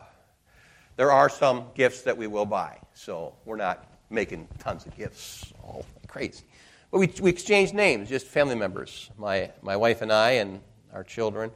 there 0.95 1.11
are 1.11 1.29
some 1.29 1.65
gifts 1.75 2.01
that 2.03 2.17
we 2.17 2.27
will 2.27 2.45
buy, 2.45 2.79
so 2.93 3.35
we're 3.45 3.57
not 3.57 3.87
making 4.09 4.47
tons 4.59 4.85
of 4.85 4.95
gifts 4.95 5.51
all 5.63 5.85
crazy. 6.07 6.43
But 6.91 6.99
we, 6.99 7.11
we 7.21 7.29
exchange 7.31 7.73
names, 7.73 8.09
just 8.09 8.27
family 8.27 8.55
members, 8.55 9.09
my, 9.17 9.51
my 9.61 9.75
wife 9.75 10.01
and 10.01 10.11
I 10.11 10.31
and 10.31 10.61
our 10.93 11.03
children, 11.03 11.51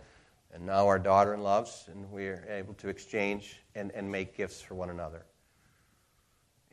And 0.54 0.66
now 0.66 0.88
our 0.88 0.98
daughter 0.98 1.36
in 1.36 1.42
loves, 1.42 1.88
and 1.92 2.12
we're 2.12 2.44
able 2.50 2.74
to 2.76 2.90
exchange 2.90 3.62
and, 3.76 3.92
and 3.92 4.12
make 4.12 4.36
gifts 4.36 4.60
for 4.60 4.74
one 4.74 4.90
another. 4.90 5.24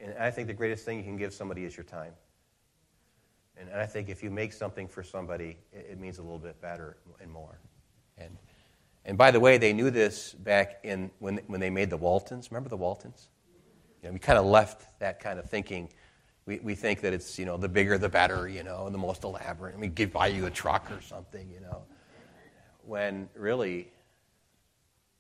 And 0.01 0.15
I 0.19 0.31
think 0.31 0.49
the 0.49 0.55
greatest 0.55 0.85
thing 0.85 0.99
you 0.99 1.05
can 1.05 1.17
give 1.17 1.33
somebody 1.33 1.65
is 1.65 1.77
your 1.77 1.85
time. 1.85 2.13
And 3.57 3.71
I 3.71 3.87
think 3.87 4.09
if 4.09 4.23
you 4.23 4.31
make 4.31 4.53
something 4.53 4.89
for 4.89 5.03
somebody, 5.03 5.57
it, 5.73 5.99
means 5.99 6.19
a 6.19 6.23
little 6.23 6.39
bit 6.39 6.61
better 6.61 6.97
and 7.21 7.31
more. 7.31 7.61
And, 8.19 8.37
and 9.05 9.17
by 9.17 9.31
the 9.31 9.39
way, 9.39 9.59
they 9.59 9.73
knew 9.73 9.91
this 9.91 10.33
back 10.33 10.81
in 10.83 11.11
when, 11.21 11.39
when 11.47 11.61
they 11.61 11.71
made 11.71 11.91
the 11.91 11.97
Waltons. 11.97 12.51
Remember 12.51 12.69
the 12.69 12.77
Waltons? 12.77 13.29
You 14.03 14.09
know, 14.09 14.13
we 14.13 14.19
kind 14.19 14.39
of 14.39 14.45
left 14.45 14.99
that 14.99 15.21
kind 15.21 15.39
of 15.39 15.49
thinking. 15.49 15.89
We, 16.47 16.59
we 16.59 16.75
think 16.75 17.01
that 17.03 17.13
it's, 17.13 17.39
you 17.39 17.47
know, 17.47 17.57
the 17.57 17.69
bigger 17.69 17.97
the 17.97 18.09
better, 18.09 18.49
you 18.49 18.65
know, 18.65 18.87
and 18.87 18.95
the 18.95 18.99
most 18.99 19.23
elaborate. 19.23 19.75
I 19.75 19.79
mean, 19.79 19.95
give 19.95 20.13
buy 20.13 20.27
you 20.27 20.47
a 20.47 20.51
truck 20.51 20.91
or 20.91 21.01
something, 21.01 21.49
you 21.51 21.61
know. 21.61 21.85
When 22.83 23.29
really, 23.35 23.93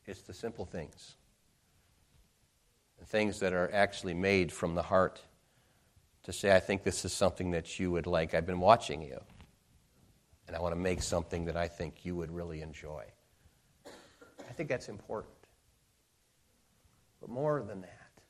it's 0.06 0.22
the 0.22 0.34
simple 0.34 0.66
things. 0.66 1.14
The 3.04 3.10
things 3.10 3.38
that 3.40 3.52
are 3.52 3.70
actually 3.74 4.14
made 4.14 4.50
from 4.50 4.74
the 4.74 4.82
heart 4.82 5.20
to 6.22 6.32
say, 6.32 6.56
I 6.56 6.58
think 6.58 6.84
this 6.84 7.04
is 7.04 7.12
something 7.12 7.50
that 7.50 7.78
you 7.78 7.90
would 7.90 8.06
like. 8.06 8.32
I've 8.32 8.46
been 8.46 8.60
watching 8.60 9.02
you, 9.02 9.20
and 10.46 10.56
I 10.56 10.60
want 10.60 10.74
to 10.74 10.80
make 10.80 11.02
something 11.02 11.44
that 11.44 11.54
I 11.54 11.68
think 11.68 12.06
you 12.06 12.16
would 12.16 12.30
really 12.30 12.62
enjoy. 12.62 13.04
I 13.86 14.52
think 14.54 14.70
that's 14.70 14.88
important. 14.88 15.34
But 17.20 17.28
more 17.28 17.62
than 17.62 17.82
that, 17.82 18.22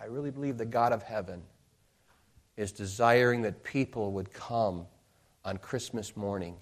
I 0.00 0.04
really 0.04 0.30
believe 0.30 0.58
the 0.58 0.64
God 0.64 0.92
of 0.92 1.02
heaven 1.02 1.42
is 2.56 2.70
desiring 2.70 3.42
that 3.42 3.64
people 3.64 4.12
would 4.12 4.32
come 4.32 4.86
on 5.44 5.56
Christmas 5.56 6.16
morning 6.16 6.54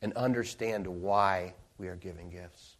and 0.00 0.14
understand 0.14 0.86
why 0.86 1.52
we 1.76 1.88
are 1.88 1.96
giving 1.96 2.30
gifts. 2.30 2.76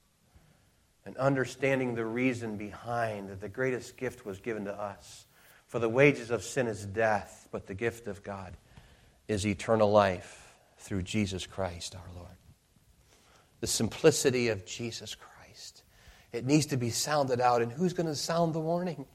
And 1.06 1.16
understanding 1.18 1.94
the 1.94 2.06
reason 2.06 2.56
behind 2.56 3.28
that 3.28 3.40
the 3.40 3.48
greatest 3.48 3.96
gift 3.96 4.24
was 4.24 4.40
given 4.40 4.64
to 4.64 4.72
us. 4.72 5.26
For 5.66 5.78
the 5.78 5.88
wages 5.88 6.30
of 6.30 6.42
sin 6.42 6.66
is 6.66 6.86
death, 6.86 7.48
but 7.50 7.66
the 7.66 7.74
gift 7.74 8.06
of 8.06 8.22
God 8.22 8.56
is 9.28 9.46
eternal 9.46 9.90
life 9.90 10.54
through 10.78 11.02
Jesus 11.02 11.46
Christ 11.46 11.94
our 11.94 12.14
Lord. 12.14 12.28
The 13.60 13.66
simplicity 13.66 14.48
of 14.48 14.64
Jesus 14.66 15.14
Christ. 15.14 15.82
It 16.32 16.44
needs 16.44 16.66
to 16.66 16.76
be 16.76 16.90
sounded 16.90 17.40
out, 17.40 17.62
and 17.62 17.72
who's 17.72 17.92
going 17.92 18.06
to 18.06 18.14
sound 18.14 18.54
the 18.54 18.60
warning? 18.60 19.06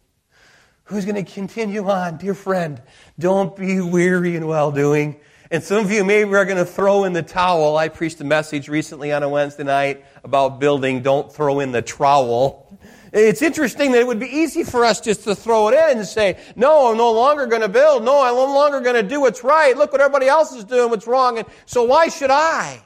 Who's 0.86 1.06
going 1.06 1.24
to 1.24 1.32
continue 1.32 1.88
on? 1.88 2.18
Dear 2.18 2.34
friend, 2.34 2.82
don't 3.20 3.56
be 3.56 3.80
weary 3.80 4.36
in 4.36 4.48
well 4.48 4.72
doing. 4.72 5.20
And 5.52 5.64
some 5.64 5.84
of 5.84 5.92
you 5.92 6.04
maybe 6.04 6.34
are 6.36 6.46
going 6.46 6.58
to 6.58 6.66
throw 6.66 7.06
in 7.06 7.14
the 7.14 7.24
towel. 7.24 7.76
I 7.76 7.90
preached 7.90 8.22
a 8.22 8.24
message 8.24 8.70
recently 8.70 9.12
on 9.12 9.24
a 9.24 9.30
Wednesday 9.30 9.64
night 9.64 10.06
about 10.24 10.60
building, 10.60 11.02
don't 11.02 11.34
throw 11.34 11.60
in 11.60 11.72
the 11.72 11.82
trowel. 11.82 12.78
It's 13.12 13.42
interesting 13.42 13.92
that 13.94 14.00
it 14.00 14.06
would 14.06 14.20
be 14.20 14.28
easy 14.28 14.64
for 14.64 14.86
us 14.86 15.02
just 15.02 15.24
to 15.24 15.34
throw 15.34 15.70
it 15.70 15.74
in 15.74 15.98
and 15.98 16.08
say, 16.08 16.40
no, 16.56 16.92
I'm 16.92 16.98
no 16.98 17.12
longer 17.12 17.48
going 17.48 17.64
to 17.64 17.70
build. 17.70 18.04
No, 18.04 18.22
I'm 18.22 18.36
no 18.36 18.54
longer 18.54 18.80
going 18.80 18.96
to 18.96 19.08
do 19.08 19.22
what's 19.22 19.44
right. 19.44 19.76
Look 19.76 19.92
what 19.92 20.02
everybody 20.02 20.28
else 20.28 20.52
is 20.52 20.64
doing, 20.64 20.92
what's 20.92 21.08
wrong. 21.08 21.40
And 21.40 21.48
so 21.66 21.84
why 21.84 22.10
should 22.10 22.30
I? 22.30 22.84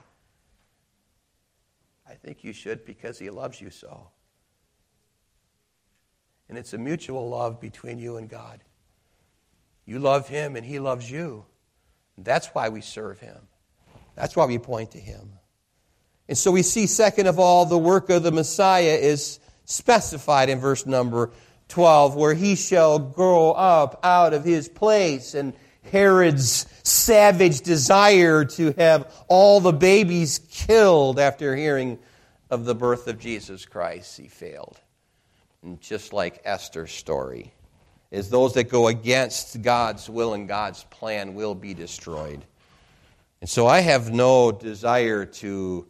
I 2.09 2.13
think 2.13 2.45
you 2.45 2.53
should 2.53 2.85
because 2.85 3.19
he 3.19 3.29
loves 3.29 3.59
you 3.59 3.69
so. 3.69 4.07
And 6.47 6.57
it's 6.57 6.73
a 6.73 6.77
mutual 6.77 7.29
love 7.29 7.59
between 7.59 7.99
you 7.99 8.17
and 8.17 8.29
God. 8.29 8.61
You 9.85 9.99
love 9.99 10.29
Him 10.29 10.55
and 10.55 10.65
He 10.65 10.79
loves 10.79 11.09
you. 11.09 11.45
That's 12.17 12.47
why 12.47 12.69
we 12.69 12.81
serve 12.81 13.19
Him. 13.19 13.47
That's 14.15 14.35
why 14.35 14.45
we 14.45 14.59
point 14.59 14.91
to 14.91 14.99
Him. 14.99 15.33
And 16.27 16.37
so 16.37 16.51
we 16.51 16.63
see, 16.63 16.87
second 16.87 17.27
of 17.27 17.39
all, 17.39 17.65
the 17.65 17.77
work 17.77 18.09
of 18.09 18.23
the 18.23 18.31
Messiah 18.31 18.97
is 18.99 19.39
specified 19.65 20.49
in 20.49 20.59
verse 20.59 20.85
number 20.85 21.31
12, 21.69 22.15
where 22.15 22.33
he 22.33 22.55
shall 22.55 22.99
grow 22.99 23.51
up 23.51 23.99
out 24.03 24.33
of 24.33 24.43
his 24.43 24.69
place. 24.69 25.33
And 25.33 25.53
Herod's 25.91 26.65
savage 26.83 27.61
desire 27.61 28.45
to 28.45 28.73
have 28.77 29.13
all 29.27 29.59
the 29.59 29.73
babies 29.73 30.39
killed 30.49 31.19
after 31.19 31.55
hearing 31.55 31.99
of 32.49 32.65
the 32.65 32.75
birth 32.75 33.07
of 33.07 33.19
Jesus 33.19 33.65
Christ, 33.65 34.17
he 34.17 34.27
failed. 34.27 34.79
And 35.61 35.81
just 35.81 36.13
like 36.13 36.41
Esther's 36.45 36.91
story, 36.91 37.53
is 38.13 38.29
those 38.29 38.53
that 38.53 38.65
go 38.65 38.89
against 38.89 39.59
God's 39.63 40.07
will 40.07 40.35
and 40.35 40.47
God's 40.47 40.83
plan 40.83 41.33
will 41.33 41.55
be 41.55 41.73
destroyed. 41.73 42.45
And 43.41 43.49
so 43.49 43.65
I 43.65 43.79
have 43.79 44.13
no 44.13 44.51
desire 44.51 45.25
to 45.25 45.87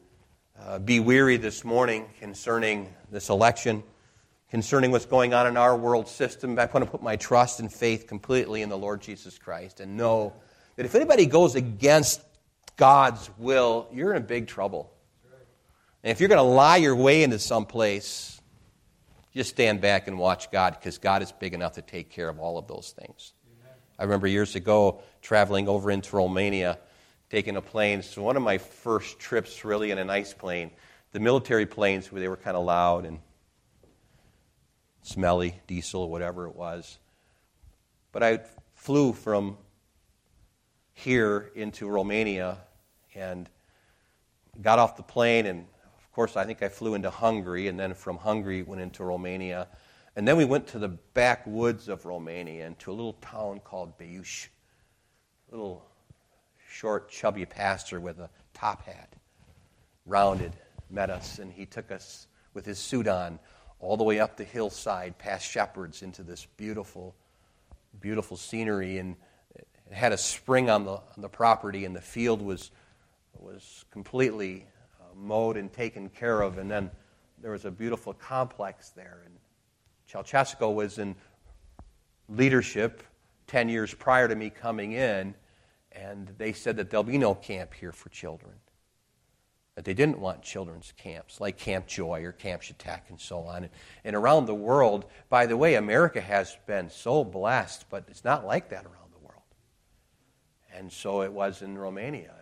uh, 0.57 0.79
be 0.79 1.01
weary 1.01 1.35
this 1.35 1.65
morning 1.65 2.05
concerning 2.21 2.87
this 3.11 3.27
election, 3.27 3.83
concerning 4.49 4.89
what's 4.89 5.05
going 5.05 5.33
on 5.33 5.47
in 5.47 5.57
our 5.57 5.75
world 5.75 6.07
system. 6.07 6.57
I 6.57 6.65
want 6.67 6.85
to 6.85 6.89
put 6.89 7.03
my 7.03 7.17
trust 7.17 7.59
and 7.59 7.71
faith 7.71 8.07
completely 8.07 8.61
in 8.61 8.69
the 8.69 8.77
Lord 8.77 9.01
Jesus 9.01 9.37
Christ 9.37 9.81
and 9.81 9.97
know 9.97 10.31
that 10.77 10.85
if 10.85 10.95
anybody 10.95 11.25
goes 11.25 11.55
against 11.55 12.21
God's 12.77 13.29
will, 13.37 13.89
you're 13.91 14.13
in 14.13 14.23
big 14.23 14.47
trouble. 14.47 14.93
And 16.03 16.11
if 16.11 16.21
you're 16.21 16.29
going 16.29 16.37
to 16.37 16.43
lie 16.43 16.77
your 16.77 16.95
way 16.95 17.23
into 17.23 17.37
some 17.37 17.65
place, 17.65 18.32
just 19.35 19.49
stand 19.49 19.81
back 19.81 20.07
and 20.07 20.17
watch 20.17 20.51
God 20.51 20.77
because 20.79 20.97
God 20.97 21.21
is 21.21 21.31
big 21.31 21.53
enough 21.53 21.73
to 21.73 21.81
take 21.81 22.09
care 22.09 22.29
of 22.29 22.39
all 22.39 22.57
of 22.57 22.67
those 22.67 22.93
things. 22.97 23.33
Amen. 23.47 23.75
I 23.97 24.03
remember 24.03 24.27
years 24.27 24.55
ago 24.55 25.01
traveling 25.21 25.67
over 25.67 25.89
into 25.89 26.15
Romania, 26.15 26.77
taking 27.29 27.55
a 27.55 27.61
plane. 27.61 28.03
So, 28.03 28.21
one 28.21 28.37
of 28.37 28.43
my 28.43 28.59
first 28.59 29.19
trips 29.19 29.65
really 29.65 29.91
in 29.91 29.97
a 29.97 30.05
nice 30.05 30.33
plane, 30.33 30.71
the 31.11 31.19
military 31.19 31.65
planes, 31.65 32.11
where 32.11 32.21
they 32.21 32.27
were 32.27 32.37
kind 32.37 32.55
of 32.55 32.63
loud 32.63 33.05
and 33.05 33.19
smelly, 35.01 35.55
diesel, 35.67 36.03
or 36.03 36.09
whatever 36.09 36.47
it 36.47 36.55
was. 36.55 36.97
But 38.11 38.23
I 38.23 38.39
flew 38.75 39.13
from 39.13 39.57
here 40.93 41.51
into 41.55 41.87
Romania 41.87 42.59
and 43.15 43.49
got 44.61 44.77
off 44.77 44.95
the 44.95 45.03
plane 45.03 45.47
and 45.47 45.65
course, 46.13 46.37
I 46.37 46.45
think 46.45 46.61
I 46.61 46.69
flew 46.69 46.93
into 46.93 47.09
Hungary, 47.09 47.67
and 47.67 47.79
then 47.79 47.93
from 47.93 48.17
Hungary 48.17 48.61
went 48.61 48.81
into 48.81 49.03
Romania. 49.03 49.67
And 50.15 50.27
then 50.27 50.37
we 50.37 50.45
went 50.45 50.67
to 50.67 50.79
the 50.79 50.89
backwoods 50.89 51.89
of 51.89 52.05
Romania 52.05 52.67
and 52.67 52.77
to 52.79 52.91
a 52.91 52.93
little 52.93 53.13
town 53.13 53.59
called 53.63 53.97
Beiuș. 53.97 54.47
Little 55.49 55.83
short, 56.69 57.09
chubby 57.09 57.45
pastor 57.45 57.99
with 57.99 58.19
a 58.19 58.29
top 58.53 58.85
hat, 58.85 59.11
rounded, 60.05 60.53
met 60.89 61.09
us, 61.09 61.39
and 61.39 61.51
he 61.51 61.65
took 61.65 61.91
us 61.91 62.27
with 62.53 62.65
his 62.65 62.77
suit 62.77 63.07
on 63.07 63.39
all 63.79 63.97
the 63.97 64.03
way 64.03 64.19
up 64.19 64.37
the 64.37 64.43
hillside 64.43 65.17
past 65.17 65.49
shepherds 65.49 66.03
into 66.03 66.21
this 66.21 66.45
beautiful, 66.57 67.15
beautiful 67.99 68.37
scenery. 68.37 68.99
And 68.99 69.15
it 69.55 69.67
had 69.91 70.11
a 70.11 70.17
spring 70.17 70.69
on 70.69 70.85
the, 70.85 70.91
on 70.91 71.21
the 71.21 71.29
property, 71.29 71.85
and 71.85 71.95
the 71.95 72.01
field 72.01 72.41
was, 72.41 72.69
was 73.39 73.83
completely 73.91 74.67
mowed 75.15 75.57
and 75.57 75.71
taken 75.71 76.09
care 76.09 76.41
of. 76.41 76.57
And 76.57 76.69
then 76.69 76.89
there 77.41 77.51
was 77.51 77.65
a 77.65 77.71
beautiful 77.71 78.13
complex 78.13 78.89
there. 78.89 79.23
And 79.25 79.35
Ceausescu 80.09 80.73
was 80.73 80.97
in 80.97 81.15
leadership 82.29 83.03
10 83.47 83.69
years 83.69 83.93
prior 83.93 84.27
to 84.27 84.35
me 84.35 84.49
coming 84.49 84.93
in, 84.93 85.35
and 85.91 86.33
they 86.37 86.53
said 86.53 86.77
that 86.77 86.89
there'll 86.89 87.03
be 87.03 87.17
no 87.17 87.35
camp 87.35 87.73
here 87.73 87.91
for 87.91 88.09
children. 88.09 88.53
That 89.75 89.85
they 89.85 89.93
didn't 89.93 90.19
want 90.19 90.43
children's 90.43 90.93
camps 90.97 91.41
like 91.41 91.57
Camp 91.57 91.87
Joy 91.87 92.23
or 92.23 92.31
Camp 92.31 92.61
Shatek 92.61 93.09
and 93.09 93.19
so 93.19 93.39
on. 93.39 93.69
And 94.03 94.15
around 94.15 94.45
the 94.45 94.53
world, 94.53 95.05
by 95.29 95.47
the 95.47 95.57
way, 95.57 95.75
America 95.75 96.21
has 96.21 96.55
been 96.67 96.89
so 96.89 97.23
blessed, 97.23 97.85
but 97.89 98.05
it's 98.07 98.23
not 98.23 98.45
like 98.45 98.69
that 98.69 98.85
around 98.85 99.11
the 99.11 99.25
world. 99.25 99.41
And 100.75 100.91
so 100.91 101.23
it 101.23 101.33
was 101.33 101.63
in 101.63 101.77
Romania. 101.77 102.33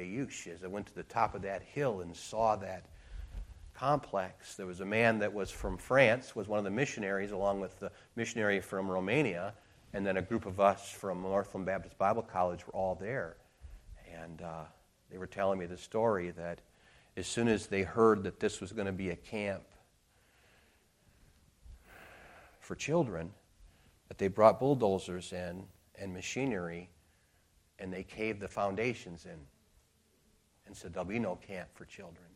As 0.00 0.64
I 0.64 0.66
went 0.66 0.86
to 0.86 0.94
the 0.94 1.02
top 1.02 1.34
of 1.34 1.42
that 1.42 1.62
hill 1.62 2.00
and 2.00 2.16
saw 2.16 2.56
that 2.56 2.86
complex, 3.74 4.54
there 4.54 4.66
was 4.66 4.80
a 4.80 4.84
man 4.84 5.18
that 5.18 5.32
was 5.32 5.50
from 5.50 5.76
France, 5.76 6.34
was 6.34 6.48
one 6.48 6.58
of 6.58 6.64
the 6.64 6.70
missionaries, 6.70 7.30
along 7.30 7.60
with 7.60 7.78
the 7.80 7.90
missionary 8.16 8.60
from 8.60 8.90
Romania, 8.90 9.54
and 9.92 10.06
then 10.06 10.16
a 10.16 10.22
group 10.22 10.46
of 10.46 10.60
us 10.60 10.90
from 10.90 11.22
Northland 11.22 11.66
Baptist 11.66 11.98
Bible 11.98 12.22
College 12.22 12.66
were 12.66 12.72
all 12.72 12.94
there. 12.94 13.36
And 14.22 14.42
uh, 14.42 14.64
they 15.10 15.18
were 15.18 15.26
telling 15.26 15.58
me 15.58 15.66
the 15.66 15.76
story 15.76 16.30
that 16.30 16.60
as 17.16 17.26
soon 17.26 17.48
as 17.48 17.66
they 17.66 17.82
heard 17.82 18.22
that 18.22 18.40
this 18.40 18.60
was 18.60 18.72
going 18.72 18.86
to 18.86 18.92
be 18.92 19.10
a 19.10 19.16
camp 19.16 19.64
for 22.60 22.74
children, 22.74 23.32
that 24.08 24.18
they 24.18 24.28
brought 24.28 24.58
bulldozers 24.60 25.32
in 25.32 25.64
and 25.98 26.14
machinery 26.14 26.88
and 27.80 27.92
they 27.92 28.02
caved 28.02 28.40
the 28.40 28.48
foundations 28.48 29.24
in 29.24 29.38
and 30.70 30.76
said, 30.76 30.94
There'll 30.94 31.08
be 31.08 31.18
no 31.18 31.36
camp 31.36 31.68
for 31.74 31.84
children. 31.84 32.26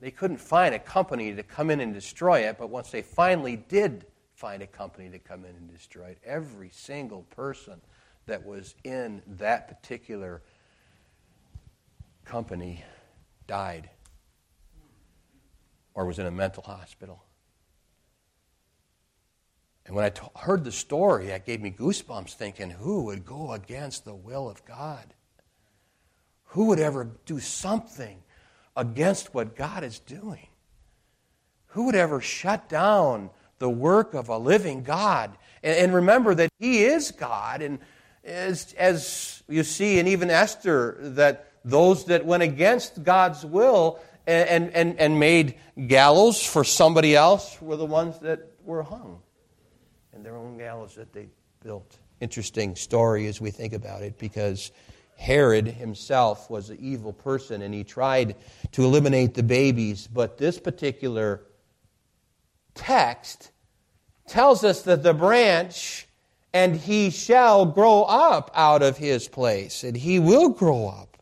They 0.00 0.10
couldn't 0.10 0.38
find 0.38 0.74
a 0.74 0.78
company 0.78 1.34
to 1.34 1.42
come 1.42 1.70
in 1.70 1.80
and 1.80 1.94
destroy 1.94 2.40
it, 2.40 2.56
but 2.58 2.68
once 2.68 2.90
they 2.90 3.02
finally 3.02 3.56
did 3.56 4.06
find 4.34 4.62
a 4.62 4.66
company 4.66 5.08
to 5.10 5.18
come 5.18 5.44
in 5.44 5.56
and 5.56 5.72
destroy 5.72 6.08
it, 6.08 6.18
every 6.24 6.70
single 6.70 7.22
person 7.22 7.80
that 8.26 8.44
was 8.44 8.74
in 8.84 9.22
that 9.26 9.68
particular 9.68 10.42
company 12.24 12.84
died 13.46 13.88
or 15.94 16.04
was 16.04 16.18
in 16.18 16.26
a 16.26 16.30
mental 16.30 16.62
hospital. 16.62 17.22
And 19.86 19.94
when 19.94 20.04
I 20.04 20.10
t- 20.10 20.22
heard 20.36 20.64
the 20.64 20.72
story, 20.72 21.26
that 21.26 21.44
gave 21.44 21.60
me 21.60 21.70
goosebumps 21.70 22.34
thinking, 22.34 22.70
who 22.70 23.04
would 23.04 23.24
go 23.24 23.52
against 23.52 24.04
the 24.04 24.14
will 24.14 24.48
of 24.48 24.64
God? 24.64 25.14
Who 26.54 26.66
would 26.66 26.78
ever 26.78 27.10
do 27.26 27.40
something 27.40 28.22
against 28.76 29.34
what 29.34 29.56
God 29.56 29.82
is 29.82 29.98
doing? 29.98 30.46
Who 31.66 31.86
would 31.86 31.96
ever 31.96 32.20
shut 32.20 32.68
down 32.68 33.30
the 33.58 33.68
work 33.68 34.14
of 34.14 34.28
a 34.28 34.38
living 34.38 34.84
God? 34.84 35.36
And, 35.64 35.76
and 35.76 35.92
remember 35.92 36.32
that 36.36 36.50
He 36.60 36.84
is 36.84 37.10
God. 37.10 37.60
And 37.60 37.80
as, 38.22 38.72
as 38.74 39.42
you 39.48 39.64
see, 39.64 39.98
and 39.98 40.06
even 40.06 40.30
Esther, 40.30 40.96
that 41.00 41.50
those 41.64 42.04
that 42.04 42.24
went 42.24 42.44
against 42.44 43.02
God's 43.02 43.44
will 43.44 43.98
and, 44.24 44.70
and, 44.74 45.00
and 45.00 45.18
made 45.18 45.56
gallows 45.88 46.40
for 46.46 46.62
somebody 46.62 47.16
else 47.16 47.60
were 47.60 47.76
the 47.76 47.84
ones 47.84 48.20
that 48.20 48.52
were 48.62 48.84
hung 48.84 49.20
and 50.12 50.24
their 50.24 50.36
own 50.36 50.56
gallows 50.56 50.94
that 50.94 51.12
they 51.12 51.26
built. 51.64 51.98
Interesting 52.20 52.76
story 52.76 53.26
as 53.26 53.40
we 53.40 53.50
think 53.50 53.72
about 53.72 54.02
it 54.02 54.18
because 54.18 54.70
Herod 55.16 55.66
himself 55.66 56.50
was 56.50 56.70
an 56.70 56.78
evil 56.80 57.12
person 57.12 57.62
and 57.62 57.72
he 57.72 57.84
tried 57.84 58.36
to 58.72 58.84
eliminate 58.84 59.34
the 59.34 59.42
babies, 59.42 60.06
but 60.06 60.38
this 60.38 60.58
particular 60.58 61.42
text 62.74 63.50
tells 64.26 64.64
us 64.64 64.82
that 64.82 65.02
the 65.02 65.14
branch 65.14 66.08
and 66.52 66.76
he 66.76 67.10
shall 67.10 67.66
grow 67.66 68.04
up 68.04 68.50
out 68.54 68.80
of 68.80 68.96
his 68.96 69.26
place, 69.26 69.82
and 69.82 69.96
he 69.96 70.20
will 70.20 70.48
grow 70.48 70.86
up. 70.86 71.16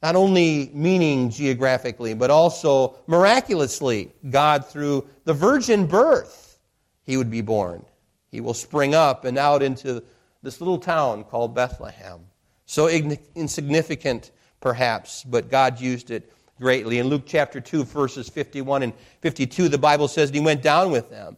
Not 0.00 0.14
only 0.14 0.70
meaning 0.72 1.28
geographically, 1.30 2.14
but 2.14 2.30
also 2.30 2.98
miraculously. 3.08 4.12
God, 4.30 4.64
through 4.64 5.08
the 5.24 5.32
virgin 5.32 5.86
birth, 5.86 6.60
he 7.02 7.16
would 7.16 7.30
be 7.30 7.40
born. 7.40 7.84
He 8.30 8.40
will 8.40 8.54
spring 8.54 8.94
up 8.94 9.24
and 9.24 9.38
out 9.38 9.60
into 9.62 10.04
this 10.42 10.60
little 10.60 10.78
town 10.78 11.24
called 11.24 11.54
Bethlehem. 11.54 12.20
So 12.66 12.88
insignificant, 12.88 14.30
perhaps, 14.60 15.24
but 15.24 15.50
God 15.50 15.80
used 15.80 16.10
it 16.10 16.32
greatly. 16.58 16.98
In 16.98 17.08
Luke 17.08 17.24
chapter 17.26 17.60
2, 17.60 17.84
verses 17.84 18.28
51 18.28 18.82
and 18.82 18.92
52, 19.20 19.68
the 19.68 19.78
Bible 19.78 20.08
says, 20.08 20.30
He 20.30 20.40
went 20.40 20.62
down 20.62 20.90
with 20.90 21.10
them 21.10 21.36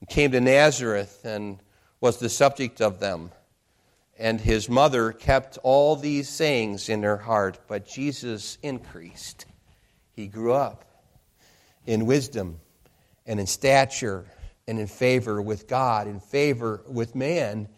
and 0.00 0.08
came 0.08 0.32
to 0.32 0.40
Nazareth 0.40 1.24
and 1.24 1.58
was 2.00 2.18
the 2.18 2.28
subject 2.28 2.80
of 2.80 3.00
them. 3.00 3.30
And 4.18 4.40
his 4.40 4.68
mother 4.68 5.12
kept 5.12 5.58
all 5.62 5.96
these 5.96 6.28
sayings 6.28 6.88
in 6.88 7.02
her 7.04 7.16
heart, 7.16 7.58
but 7.68 7.86
Jesus 7.86 8.58
increased. 8.62 9.46
He 10.12 10.26
grew 10.26 10.52
up 10.52 10.84
in 11.86 12.06
wisdom 12.06 12.60
and 13.24 13.40
in 13.40 13.46
stature 13.46 14.26
and 14.66 14.78
in 14.78 14.86
favor 14.86 15.40
with 15.40 15.68
God, 15.68 16.06
in 16.06 16.20
favor 16.20 16.82
with 16.86 17.14
man, 17.14 17.68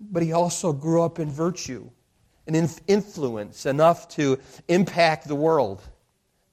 but 0.00 0.22
he 0.22 0.32
also 0.32 0.72
grew 0.72 1.02
up 1.02 1.18
in 1.18 1.30
virtue 1.30 1.90
in 2.46 2.68
influence 2.86 3.66
enough 3.66 4.08
to 4.08 4.38
impact 4.68 5.28
the 5.28 5.34
world 5.34 5.82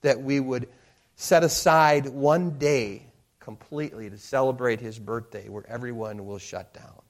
that 0.01 0.21
we 0.21 0.39
would 0.39 0.67
set 1.15 1.43
aside 1.43 2.08
one 2.08 2.58
day 2.58 3.06
completely 3.39 4.10
to 4.10 4.17
celebrate 4.17 4.79
his 4.79 4.97
birthday 4.97 5.49
where 5.49 5.65
everyone 5.67 6.25
will 6.25 6.39
shut 6.39 6.73
down. 6.73 7.01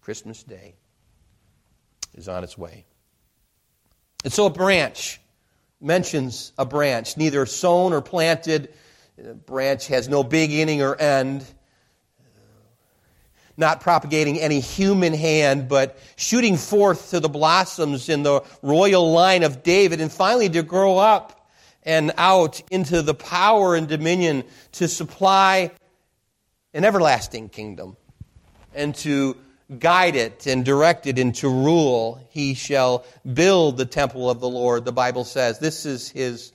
Christmas 0.00 0.42
Day 0.42 0.74
is 2.14 2.28
on 2.28 2.44
its 2.44 2.56
way. 2.56 2.84
And 4.24 4.32
so 4.32 4.46
a 4.46 4.50
branch 4.50 5.20
mentions 5.80 6.52
a 6.58 6.64
branch, 6.64 7.16
neither 7.16 7.44
sown 7.46 7.92
or 7.92 8.00
planted. 8.00 8.72
A 9.18 9.34
branch 9.34 9.88
has 9.88 10.08
no 10.08 10.22
beginning 10.22 10.82
or 10.82 10.96
end 10.96 11.44
not 13.56 13.80
propagating 13.80 14.38
any 14.38 14.60
human 14.60 15.14
hand, 15.14 15.68
but 15.68 15.98
shooting 16.16 16.56
forth 16.56 17.10
to 17.10 17.20
the 17.20 17.28
blossoms 17.28 18.08
in 18.08 18.22
the 18.22 18.42
royal 18.62 19.12
line 19.12 19.42
of 19.42 19.62
David, 19.62 20.00
and 20.00 20.12
finally 20.12 20.48
to 20.50 20.62
grow 20.62 20.98
up 20.98 21.48
and 21.82 22.12
out 22.16 22.60
into 22.70 23.00
the 23.00 23.14
power 23.14 23.74
and 23.74 23.88
dominion 23.88 24.44
to 24.72 24.88
supply 24.88 25.70
an 26.74 26.84
everlasting 26.84 27.48
kingdom 27.48 27.96
and 28.74 28.94
to 28.94 29.36
guide 29.78 30.14
it 30.14 30.46
and 30.46 30.64
direct 30.64 31.06
it 31.06 31.18
and 31.18 31.34
to 31.36 31.48
rule. 31.48 32.20
He 32.30 32.54
shall 32.54 33.04
build 33.32 33.78
the 33.78 33.86
temple 33.86 34.28
of 34.28 34.40
the 34.40 34.48
Lord, 34.48 34.84
the 34.84 34.92
Bible 34.92 35.24
says. 35.24 35.58
This 35.58 35.86
is 35.86 36.08
his 36.08 36.52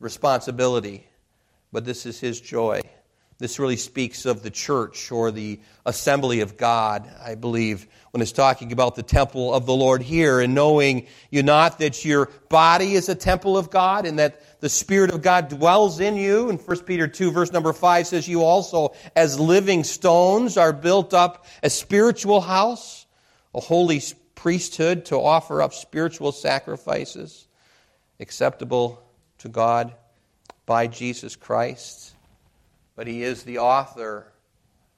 responsibility, 0.00 1.06
but 1.72 1.84
this 1.84 2.06
is 2.06 2.18
his 2.18 2.40
joy. 2.40 2.80
This 3.38 3.58
really 3.58 3.76
speaks 3.76 4.26
of 4.26 4.42
the 4.42 4.50
church 4.50 5.10
or 5.10 5.32
the 5.32 5.58
assembly 5.84 6.40
of 6.40 6.56
God, 6.56 7.10
I 7.22 7.34
believe, 7.34 7.88
when 8.12 8.22
it's 8.22 8.30
talking 8.30 8.70
about 8.70 8.94
the 8.94 9.02
temple 9.02 9.52
of 9.52 9.66
the 9.66 9.74
Lord 9.74 10.02
here 10.02 10.38
and 10.38 10.54
knowing 10.54 11.06
you 11.30 11.42
not 11.42 11.80
that 11.80 12.04
your 12.04 12.30
body 12.48 12.94
is 12.94 13.08
a 13.08 13.14
temple 13.14 13.58
of 13.58 13.70
God 13.70 14.06
and 14.06 14.20
that 14.20 14.60
the 14.60 14.68
Spirit 14.68 15.10
of 15.10 15.20
God 15.20 15.48
dwells 15.48 15.98
in 15.98 16.14
you. 16.14 16.48
And 16.48 16.60
1 16.60 16.84
Peter 16.84 17.08
2 17.08 17.32
verse 17.32 17.50
number 17.50 17.72
5 17.72 18.06
says 18.06 18.28
you 18.28 18.44
also 18.44 18.94
as 19.16 19.38
living 19.38 19.82
stones 19.82 20.56
are 20.56 20.72
built 20.72 21.12
up 21.12 21.44
a 21.64 21.70
spiritual 21.70 22.40
house, 22.40 23.04
a 23.52 23.60
holy 23.60 24.00
priesthood 24.36 25.06
to 25.06 25.16
offer 25.16 25.60
up 25.60 25.74
spiritual 25.74 26.30
sacrifices 26.30 27.48
acceptable 28.20 29.02
to 29.38 29.48
God 29.48 29.92
by 30.66 30.86
Jesus 30.86 31.34
Christ 31.34 32.13
but 32.96 33.06
he 33.06 33.22
is 33.22 33.42
the 33.42 33.58
author, 33.58 34.32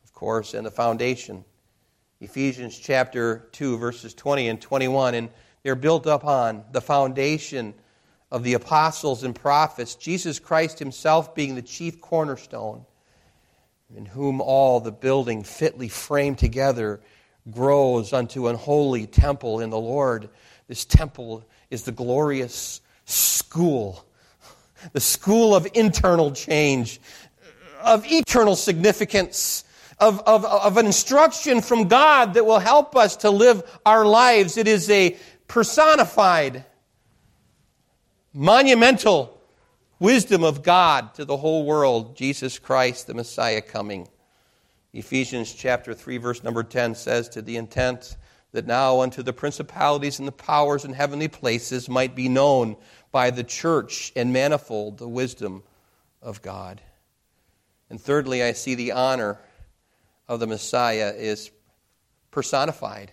of 0.04 0.12
course, 0.12 0.54
and 0.54 0.66
the 0.66 0.70
foundation. 0.70 1.44
Ephesians 2.20 2.78
chapter 2.78 3.48
2, 3.52 3.78
verses 3.78 4.14
20 4.14 4.48
and 4.48 4.60
21, 4.60 5.14
and 5.14 5.28
they're 5.62 5.74
built 5.74 6.06
upon 6.06 6.64
the 6.72 6.80
foundation 6.80 7.74
of 8.30 8.42
the 8.42 8.54
apostles 8.54 9.22
and 9.22 9.34
prophets, 9.34 9.94
Jesus 9.94 10.38
Christ 10.38 10.78
himself 10.78 11.34
being 11.34 11.54
the 11.54 11.62
chief 11.62 12.00
cornerstone, 12.00 12.84
in 13.94 14.06
whom 14.06 14.40
all 14.40 14.80
the 14.80 14.92
building 14.92 15.44
fitly 15.44 15.88
framed 15.88 16.38
together 16.38 17.00
grows 17.50 18.12
unto 18.12 18.48
an 18.48 18.56
holy 18.56 19.06
temple 19.06 19.60
in 19.60 19.70
the 19.70 19.78
Lord. 19.78 20.28
This 20.66 20.84
temple 20.84 21.44
is 21.70 21.84
the 21.84 21.92
glorious 21.92 22.80
school, 23.04 24.04
the 24.92 25.00
school 25.00 25.54
of 25.54 25.68
internal 25.74 26.32
change 26.32 27.00
of 27.82 28.04
eternal 28.06 28.56
significance, 28.56 29.64
of, 29.98 30.20
of, 30.20 30.44
of 30.44 30.76
an 30.76 30.86
instruction 30.86 31.60
from 31.60 31.88
God 31.88 32.34
that 32.34 32.44
will 32.44 32.58
help 32.58 32.96
us 32.96 33.16
to 33.18 33.30
live 33.30 33.62
our 33.84 34.04
lives. 34.04 34.56
It 34.56 34.68
is 34.68 34.90
a 34.90 35.16
personified, 35.48 36.64
monumental 38.32 39.40
wisdom 39.98 40.44
of 40.44 40.62
God 40.62 41.14
to 41.14 41.24
the 41.24 41.36
whole 41.36 41.64
world, 41.64 42.16
Jesus 42.16 42.58
Christ, 42.58 43.06
the 43.06 43.14
Messiah, 43.14 43.62
coming. 43.62 44.08
Ephesians 44.92 45.52
chapter 45.52 45.94
3, 45.94 46.18
verse 46.18 46.42
number 46.42 46.62
10 46.62 46.94
says, 46.94 47.28
To 47.30 47.42
the 47.42 47.56
intent 47.56 48.16
that 48.52 48.66
now 48.66 49.00
unto 49.00 49.22
the 49.22 49.32
principalities 49.32 50.18
and 50.18 50.26
the 50.26 50.32
powers 50.32 50.84
in 50.84 50.92
heavenly 50.92 51.28
places 51.28 51.88
might 51.88 52.14
be 52.14 52.28
known 52.28 52.76
by 53.12 53.30
the 53.30 53.44
church 53.44 54.12
and 54.16 54.32
manifold 54.32 54.98
the 54.98 55.08
wisdom 55.08 55.62
of 56.22 56.42
God. 56.42 56.80
And 57.90 58.00
thirdly, 58.00 58.42
I 58.42 58.52
see 58.52 58.74
the 58.74 58.92
honor 58.92 59.38
of 60.28 60.40
the 60.40 60.46
Messiah 60.46 61.12
is 61.16 61.50
personified. 62.30 63.10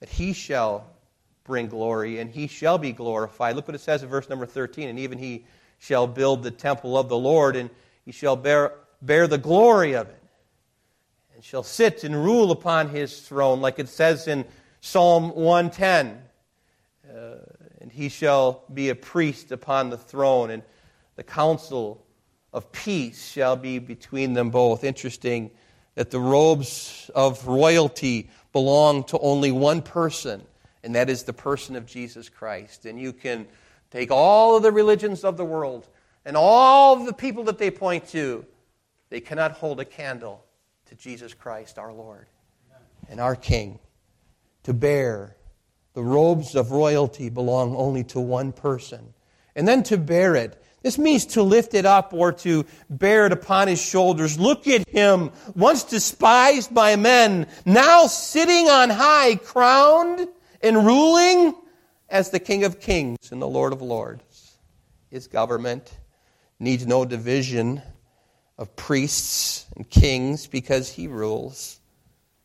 That 0.00 0.08
he 0.08 0.32
shall 0.32 0.86
bring 1.44 1.66
glory 1.66 2.18
and 2.18 2.30
he 2.30 2.46
shall 2.46 2.78
be 2.78 2.92
glorified. 2.92 3.56
Look 3.56 3.68
what 3.68 3.74
it 3.74 3.80
says 3.80 4.02
in 4.02 4.08
verse 4.08 4.28
number 4.28 4.46
13. 4.46 4.88
And 4.88 4.98
even 4.98 5.18
he 5.18 5.44
shall 5.78 6.06
build 6.06 6.42
the 6.42 6.50
temple 6.50 6.96
of 6.96 7.08
the 7.08 7.18
Lord 7.18 7.56
and 7.56 7.70
he 8.04 8.12
shall 8.12 8.36
bear, 8.36 8.72
bear 9.02 9.26
the 9.26 9.38
glory 9.38 9.94
of 9.94 10.08
it 10.08 10.22
and 11.34 11.44
shall 11.44 11.62
sit 11.62 12.04
and 12.04 12.14
rule 12.14 12.50
upon 12.50 12.88
his 12.88 13.20
throne, 13.20 13.60
like 13.60 13.78
it 13.78 13.88
says 13.88 14.28
in 14.28 14.44
Psalm 14.80 15.34
110. 15.34 16.22
Uh, 17.08 17.36
and 17.80 17.92
he 17.92 18.08
shall 18.08 18.64
be 18.72 18.88
a 18.88 18.94
priest 18.94 19.52
upon 19.52 19.90
the 19.90 19.98
throne, 19.98 20.50
and 20.50 20.62
the 21.16 21.22
counsel 21.22 22.03
of 22.54 22.70
peace 22.70 23.30
shall 23.32 23.56
be 23.56 23.80
between 23.80 24.32
them 24.32 24.50
both. 24.50 24.84
Interesting 24.84 25.50
that 25.96 26.10
the 26.10 26.20
robes 26.20 27.10
of 27.14 27.46
royalty 27.46 28.30
belong 28.52 29.02
to 29.04 29.18
only 29.18 29.50
one 29.50 29.82
person, 29.82 30.40
and 30.84 30.94
that 30.94 31.10
is 31.10 31.24
the 31.24 31.32
person 31.32 31.74
of 31.74 31.84
Jesus 31.84 32.28
Christ. 32.28 32.86
And 32.86 32.98
you 32.98 33.12
can 33.12 33.46
take 33.90 34.12
all 34.12 34.56
of 34.56 34.62
the 34.62 34.70
religions 34.70 35.24
of 35.24 35.36
the 35.36 35.44
world 35.44 35.88
and 36.24 36.36
all 36.36 36.96
of 36.96 37.06
the 37.06 37.12
people 37.12 37.44
that 37.44 37.58
they 37.58 37.70
point 37.70 38.08
to, 38.08 38.46
they 39.10 39.20
cannot 39.20 39.52
hold 39.52 39.80
a 39.80 39.84
candle 39.84 40.44
to 40.86 40.94
Jesus 40.94 41.34
Christ, 41.34 41.76
our 41.76 41.92
Lord 41.92 42.26
and 43.08 43.20
our 43.20 43.36
King. 43.36 43.80
To 44.62 44.72
bear 44.72 45.36
the 45.92 46.02
robes 46.02 46.54
of 46.54 46.70
royalty 46.70 47.28
belong 47.28 47.74
only 47.76 48.04
to 48.04 48.20
one 48.20 48.52
person. 48.52 49.12
And 49.56 49.66
then 49.68 49.82
to 49.84 49.98
bear 49.98 50.36
it 50.36 50.63
This 50.84 50.98
means 50.98 51.24
to 51.28 51.42
lift 51.42 51.72
it 51.72 51.86
up 51.86 52.12
or 52.12 52.30
to 52.32 52.66
bear 52.90 53.24
it 53.24 53.32
upon 53.32 53.68
his 53.68 53.80
shoulders. 53.80 54.38
Look 54.38 54.68
at 54.68 54.86
him, 54.86 55.30
once 55.56 55.82
despised 55.82 56.74
by 56.74 56.96
men, 56.96 57.46
now 57.64 58.06
sitting 58.06 58.68
on 58.68 58.90
high, 58.90 59.36
crowned 59.36 60.28
and 60.62 60.84
ruling 60.84 61.54
as 62.10 62.28
the 62.28 62.38
King 62.38 62.64
of 62.64 62.80
Kings 62.80 63.32
and 63.32 63.40
the 63.40 63.48
Lord 63.48 63.72
of 63.72 63.80
Lords. 63.80 64.58
His 65.08 65.26
government 65.26 65.90
needs 66.60 66.86
no 66.86 67.06
division 67.06 67.80
of 68.58 68.76
priests 68.76 69.64
and 69.76 69.88
kings 69.88 70.46
because 70.46 70.90
he 70.90 71.08
rules 71.08 71.80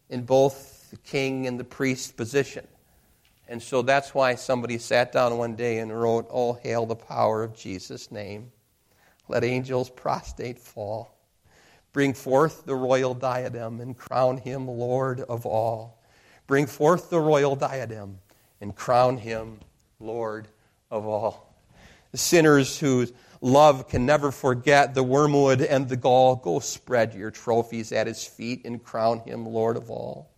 in 0.09 0.23
both 0.23 0.89
the 0.91 0.97
king 0.97 1.45
and 1.45 1.59
the 1.59 1.65
priest 1.65 2.15
position. 2.15 2.65
And 3.49 3.61
so 3.61 3.81
that's 3.81 4.13
why 4.13 4.35
somebody 4.35 4.77
sat 4.77 5.11
down 5.11 5.39
one 5.39 5.55
day 5.55 5.79
and 5.79 5.91
wrote, 5.91 6.27
All 6.29 6.53
hail 6.53 6.85
the 6.85 6.95
power 6.95 7.41
of 7.41 7.55
Jesus' 7.55 8.11
name. 8.11 8.51
Let 9.27 9.43
angels 9.43 9.89
prostrate 9.89 10.59
fall. 10.59 11.17
Bring 11.91 12.13
forth 12.13 12.65
the 12.65 12.75
royal 12.75 13.15
diadem 13.15 13.81
and 13.81 13.97
crown 13.97 14.37
him 14.37 14.67
Lord 14.67 15.21
of 15.21 15.47
all. 15.47 15.99
Bring 16.45 16.67
forth 16.67 17.09
the 17.09 17.19
royal 17.19 17.55
diadem 17.55 18.19
and 18.61 18.75
crown 18.75 19.17
him 19.17 19.59
Lord 19.99 20.47
of 20.91 21.07
all. 21.07 21.55
Sinners 22.13 22.77
whose 22.77 23.11
love 23.41 23.87
can 23.87 24.05
never 24.05 24.31
forget 24.31 24.93
the 24.93 25.03
wormwood 25.03 25.61
and 25.61 25.89
the 25.89 25.97
gall, 25.97 26.35
go 26.35 26.59
spread 26.59 27.15
your 27.15 27.31
trophies 27.31 27.91
at 27.91 28.05
his 28.05 28.23
feet 28.23 28.61
and 28.65 28.83
crown 28.83 29.19
him 29.21 29.47
Lord 29.47 29.75
of 29.75 29.89
all. 29.89 30.29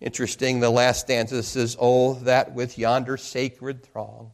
Interesting, 0.00 0.60
the 0.60 0.70
last 0.70 1.00
stanza 1.00 1.42
says, 1.42 1.76
Oh, 1.78 2.14
that 2.14 2.54
with 2.54 2.78
yonder 2.78 3.16
sacred 3.16 3.82
throng 3.82 4.32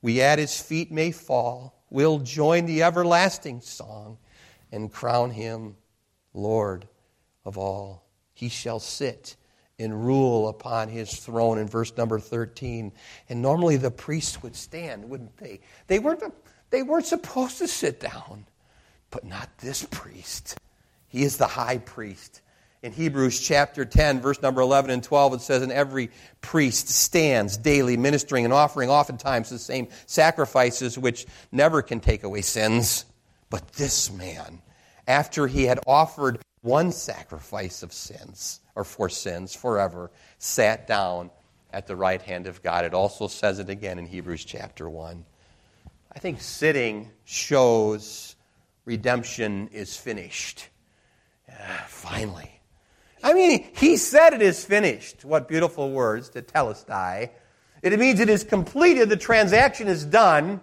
we 0.00 0.20
at 0.20 0.38
his 0.38 0.60
feet 0.60 0.92
may 0.92 1.10
fall, 1.10 1.74
we'll 1.90 2.18
join 2.18 2.66
the 2.66 2.82
everlasting 2.82 3.60
song 3.60 4.18
and 4.70 4.92
crown 4.92 5.30
him 5.30 5.76
Lord 6.34 6.86
of 7.44 7.58
all. 7.58 8.04
He 8.32 8.48
shall 8.48 8.78
sit 8.78 9.36
and 9.78 10.04
rule 10.04 10.48
upon 10.48 10.88
his 10.88 11.12
throne 11.12 11.58
in 11.58 11.66
verse 11.66 11.96
number 11.96 12.18
13. 12.18 12.92
And 13.28 13.42
normally 13.42 13.76
the 13.76 13.90
priests 13.90 14.42
would 14.42 14.54
stand, 14.54 15.08
wouldn't 15.08 15.36
they? 15.36 15.60
They 15.86 15.98
weren't, 15.98 16.22
they 16.70 16.82
weren't 16.82 17.06
supposed 17.06 17.58
to 17.58 17.68
sit 17.68 18.00
down, 18.00 18.46
but 19.10 19.24
not 19.24 19.48
this 19.58 19.84
priest. 19.90 20.58
He 21.08 21.22
is 21.22 21.38
the 21.38 21.46
high 21.46 21.78
priest 21.78 22.42
in 22.82 22.92
Hebrews 22.92 23.40
chapter 23.40 23.84
10, 23.84 24.20
verse 24.20 24.40
number 24.40 24.60
11 24.60 24.90
and 24.90 25.02
12, 25.02 25.34
it 25.34 25.40
says, 25.40 25.62
And 25.62 25.72
every 25.72 26.10
priest 26.40 26.88
stands 26.88 27.56
daily 27.56 27.96
ministering 27.96 28.44
and 28.44 28.54
offering 28.54 28.88
oftentimes 28.88 29.50
the 29.50 29.58
same 29.58 29.88
sacrifices 30.06 30.96
which 30.96 31.26
never 31.50 31.82
can 31.82 32.00
take 32.00 32.22
away 32.22 32.42
sins. 32.42 33.04
But 33.50 33.72
this 33.72 34.12
man, 34.12 34.62
after 35.06 35.46
he 35.46 35.64
had 35.64 35.80
offered 35.86 36.40
one 36.60 36.92
sacrifice 36.92 37.82
of 37.82 37.92
sins, 37.92 38.60
or 38.74 38.84
for 38.84 39.08
sins 39.08 39.54
forever, 39.54 40.10
sat 40.38 40.86
down 40.86 41.30
at 41.72 41.86
the 41.86 41.96
right 41.96 42.22
hand 42.22 42.46
of 42.46 42.62
God. 42.62 42.84
It 42.84 42.94
also 42.94 43.26
says 43.26 43.58
it 43.58 43.68
again 43.68 43.98
in 43.98 44.06
Hebrews 44.06 44.44
chapter 44.44 44.88
1. 44.88 45.24
I 46.12 46.18
think 46.20 46.40
sitting 46.40 47.10
shows 47.24 48.36
redemption 48.84 49.68
is 49.72 49.96
finished. 49.96 50.68
Finally. 51.86 52.57
I 53.22 53.32
mean, 53.34 53.66
he 53.74 53.96
said 53.96 54.32
it 54.32 54.42
is 54.42 54.64
finished. 54.64 55.24
What 55.24 55.48
beautiful 55.48 55.90
words 55.90 56.30
to 56.30 56.42
tell 56.42 56.68
us, 56.68 56.84
telestai. 56.84 57.30
It 57.82 57.98
means 57.98 58.20
it 58.20 58.28
is 58.28 58.44
completed, 58.44 59.08
the 59.08 59.16
transaction 59.16 59.88
is 59.88 60.04
done. 60.04 60.60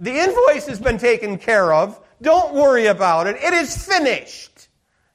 The 0.00 0.18
invoice 0.18 0.66
has 0.66 0.80
been 0.80 0.98
taken 0.98 1.38
care 1.38 1.72
of. 1.72 2.00
Don't 2.20 2.54
worry 2.54 2.86
about 2.86 3.26
it. 3.26 3.36
It 3.36 3.54
is 3.54 3.86
finished. 3.86 4.68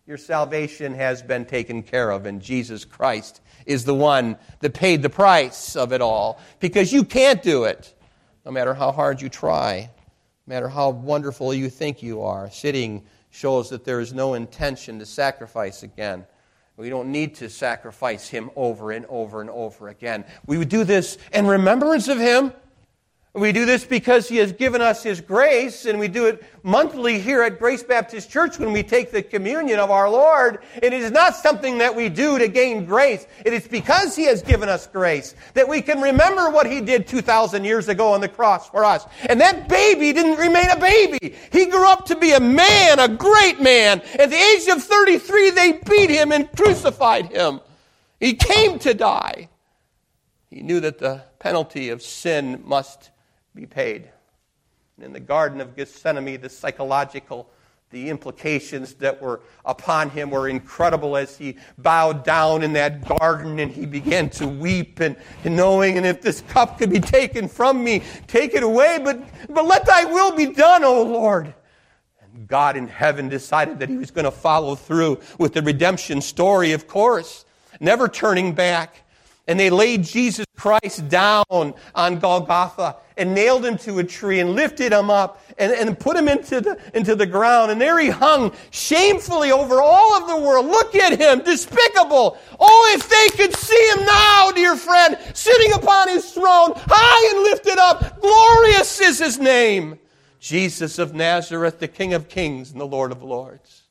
Your 0.07 0.17
salvation 0.17 0.93
has 0.95 1.21
been 1.21 1.45
taken 1.45 1.83
care 1.83 2.11
of, 2.11 2.25
and 2.25 2.41
Jesus 2.41 2.85
Christ 2.85 3.41
is 3.65 3.85
the 3.85 3.95
one 3.95 4.37
that 4.59 4.73
paid 4.73 5.01
the 5.01 5.09
price 5.09 5.75
of 5.75 5.93
it 5.93 6.01
all 6.01 6.39
because 6.59 6.91
you 6.91 7.03
can't 7.03 7.41
do 7.43 7.65
it, 7.65 7.93
no 8.45 8.51
matter 8.51 8.73
how 8.73 8.91
hard 8.91 9.21
you 9.21 9.29
try, 9.29 9.89
no 10.47 10.53
matter 10.53 10.67
how 10.67 10.89
wonderful 10.89 11.53
you 11.53 11.69
think 11.69 12.01
you 12.01 12.23
are, 12.23 12.49
sitting 12.49 13.03
shows 13.31 13.69
that 13.69 13.83
there 13.83 13.99
is 13.99 14.13
no 14.13 14.35
intention 14.35 14.99
to 14.99 15.05
sacrifice 15.05 15.83
again. 15.83 16.25
We 16.77 16.89
don't 16.89 17.11
need 17.11 17.35
to 17.35 17.49
sacrifice 17.49 18.27
him 18.27 18.49
over 18.55 18.91
and 18.91 19.05
over 19.07 19.41
and 19.41 19.49
over 19.49 19.89
again. 19.89 20.25
We 20.45 20.57
would 20.57 20.69
do 20.69 20.83
this 20.83 21.17
in 21.33 21.47
remembrance 21.47 22.07
of 22.07 22.17
him. 22.17 22.53
We 23.33 23.53
do 23.53 23.65
this 23.65 23.85
because 23.85 24.27
He 24.27 24.37
has 24.37 24.51
given 24.51 24.81
us 24.81 25.03
His 25.03 25.21
grace, 25.21 25.85
and 25.85 25.97
we 25.97 26.09
do 26.09 26.25
it 26.25 26.43
monthly 26.63 27.17
here 27.17 27.41
at 27.43 27.59
Grace 27.59 27.81
Baptist 27.81 28.29
Church 28.29 28.59
when 28.59 28.73
we 28.73 28.83
take 28.83 29.11
the 29.11 29.23
communion 29.23 29.79
of 29.79 29.89
our 29.89 30.09
Lord. 30.09 30.59
It 30.83 30.91
is 30.91 31.11
not 31.11 31.37
something 31.37 31.77
that 31.77 31.95
we 31.95 32.09
do 32.09 32.37
to 32.37 32.49
gain 32.49 32.83
grace. 32.83 33.25
It 33.45 33.53
is 33.53 33.65
because 33.69 34.17
He 34.17 34.25
has 34.25 34.41
given 34.41 34.67
us 34.67 34.85
grace 34.85 35.33
that 35.53 35.65
we 35.65 35.81
can 35.81 36.01
remember 36.01 36.49
what 36.49 36.69
He 36.69 36.81
did 36.81 37.07
2,000 37.07 37.63
years 37.63 37.87
ago 37.87 38.11
on 38.11 38.19
the 38.19 38.27
cross 38.27 38.69
for 38.69 38.83
us. 38.83 39.05
And 39.27 39.39
that 39.39 39.69
baby 39.69 40.11
didn't 40.11 40.37
remain 40.37 40.69
a 40.69 40.77
baby. 40.77 41.33
He 41.53 41.67
grew 41.67 41.89
up 41.89 42.07
to 42.07 42.17
be 42.17 42.33
a 42.33 42.39
man, 42.41 42.99
a 42.99 43.07
great 43.07 43.61
man. 43.61 44.01
At 44.19 44.29
the 44.29 44.35
age 44.35 44.67
of 44.67 44.83
33, 44.83 45.51
they 45.51 45.79
beat 45.89 46.09
Him 46.09 46.33
and 46.33 46.51
crucified 46.51 47.27
Him. 47.27 47.61
He 48.19 48.33
came 48.33 48.77
to 48.79 48.93
die. 48.93 49.47
He 50.49 50.61
knew 50.63 50.81
that 50.81 50.99
the 50.99 51.23
penalty 51.39 51.87
of 51.87 52.01
sin 52.01 52.61
must 52.65 53.09
be 53.55 53.65
paid. 53.65 54.09
And 54.97 55.05
in 55.05 55.13
the 55.13 55.19
Garden 55.19 55.61
of 55.61 55.75
Gethsemane, 55.75 56.39
the 56.41 56.49
psychological, 56.49 57.49
the 57.91 58.09
implications 58.09 58.93
that 58.95 59.21
were 59.21 59.41
upon 59.65 60.09
him 60.09 60.29
were 60.29 60.47
incredible 60.47 61.17
as 61.17 61.37
he 61.37 61.57
bowed 61.77 62.23
down 62.23 62.63
in 62.63 62.73
that 62.73 63.05
garden 63.05 63.59
and 63.59 63.71
he 63.71 63.85
began 63.85 64.29
to 64.29 64.47
weep 64.47 65.01
and, 65.01 65.17
and 65.43 65.55
knowing, 65.55 65.97
and 65.97 66.05
if 66.05 66.21
this 66.21 66.41
cup 66.41 66.77
could 66.77 66.89
be 66.89 67.01
taken 67.01 67.47
from 67.47 67.83
me, 67.83 68.01
take 68.27 68.53
it 68.53 68.63
away, 68.63 68.99
but, 69.03 69.21
but 69.49 69.65
let 69.65 69.85
thy 69.85 70.05
will 70.05 70.35
be 70.35 70.47
done, 70.47 70.83
O 70.85 71.03
Lord. 71.03 71.53
And 72.33 72.47
God 72.47 72.77
in 72.77 72.87
heaven 72.87 73.27
decided 73.27 73.79
that 73.79 73.89
he 73.89 73.97
was 73.97 74.09
going 74.09 74.25
to 74.25 74.31
follow 74.31 74.75
through 74.75 75.19
with 75.37 75.53
the 75.53 75.61
redemption 75.61 76.21
story, 76.21 76.71
of 76.71 76.87
course, 76.87 77.43
never 77.81 78.07
turning 78.07 78.53
back. 78.53 79.03
And 79.47 79.59
they 79.59 79.69
laid 79.69 80.03
Jesus 80.03 80.45
Christ 80.61 81.09
down 81.09 81.73
on 81.95 82.19
Golgotha 82.19 82.97
and 83.17 83.33
nailed 83.33 83.65
him 83.65 83.79
to 83.79 83.97
a 83.97 84.03
tree 84.03 84.41
and 84.41 84.51
lifted 84.51 84.93
him 84.93 85.09
up 85.09 85.43
and, 85.57 85.71
and 85.71 85.99
put 85.99 86.15
him 86.15 86.27
into 86.27 86.61
the, 86.61 86.77
into 86.93 87.15
the 87.15 87.25
ground. 87.25 87.71
And 87.71 87.81
there 87.81 87.97
he 87.97 88.09
hung 88.09 88.53
shamefully 88.69 89.51
over 89.51 89.81
all 89.81 90.21
of 90.21 90.27
the 90.27 90.37
world. 90.37 90.67
Look 90.67 90.93
at 90.93 91.19
him, 91.19 91.39
despicable. 91.39 92.37
Oh, 92.59 92.95
if 92.95 93.09
they 93.09 93.43
could 93.43 93.55
see 93.55 93.89
him 93.89 94.05
now, 94.05 94.51
dear 94.51 94.75
friend, 94.75 95.17
sitting 95.33 95.73
upon 95.73 96.09
his 96.09 96.31
throne, 96.31 96.73
high 96.75 97.35
and 97.35 97.43
lifted 97.43 97.79
up. 97.79 98.21
Glorious 98.21 99.01
is 99.01 99.17
his 99.17 99.39
name. 99.39 99.97
Jesus 100.39 100.99
of 100.99 101.15
Nazareth, 101.15 101.79
the 101.79 101.87
King 101.87 102.13
of 102.13 102.29
kings 102.29 102.71
and 102.71 102.79
the 102.79 102.85
Lord 102.85 103.11
of 103.11 103.23
lords. 103.23 103.81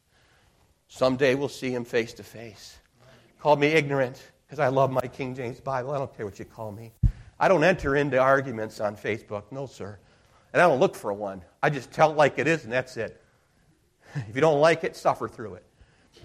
Someday 0.86 1.34
we'll 1.34 1.48
see 1.48 1.74
him 1.74 1.84
face 1.84 2.12
to 2.12 2.22
face. 2.22 2.78
Called 3.40 3.58
me 3.58 3.68
ignorant 3.68 4.22
because 4.50 4.58
I 4.58 4.66
love 4.66 4.90
my 4.90 5.02
King 5.02 5.36
James 5.36 5.60
Bible. 5.60 5.92
I 5.92 5.98
don't 5.98 6.12
care 6.16 6.26
what 6.26 6.40
you 6.40 6.44
call 6.44 6.72
me. 6.72 6.90
I 7.38 7.46
don't 7.46 7.62
enter 7.62 7.94
into 7.94 8.18
arguments 8.18 8.80
on 8.80 8.96
Facebook. 8.96 9.44
No, 9.52 9.66
sir. 9.66 9.96
And 10.52 10.60
I 10.60 10.66
don't 10.66 10.80
look 10.80 10.96
for 10.96 11.12
one. 11.12 11.42
I 11.62 11.70
just 11.70 11.92
tell 11.92 12.10
it 12.10 12.16
like 12.16 12.36
it 12.40 12.48
is, 12.48 12.64
and 12.64 12.72
that's 12.72 12.96
it. 12.96 13.22
If 14.28 14.34
you 14.34 14.40
don't 14.40 14.60
like 14.60 14.82
it, 14.82 14.96
suffer 14.96 15.28
through 15.28 15.54
it. 15.54 15.64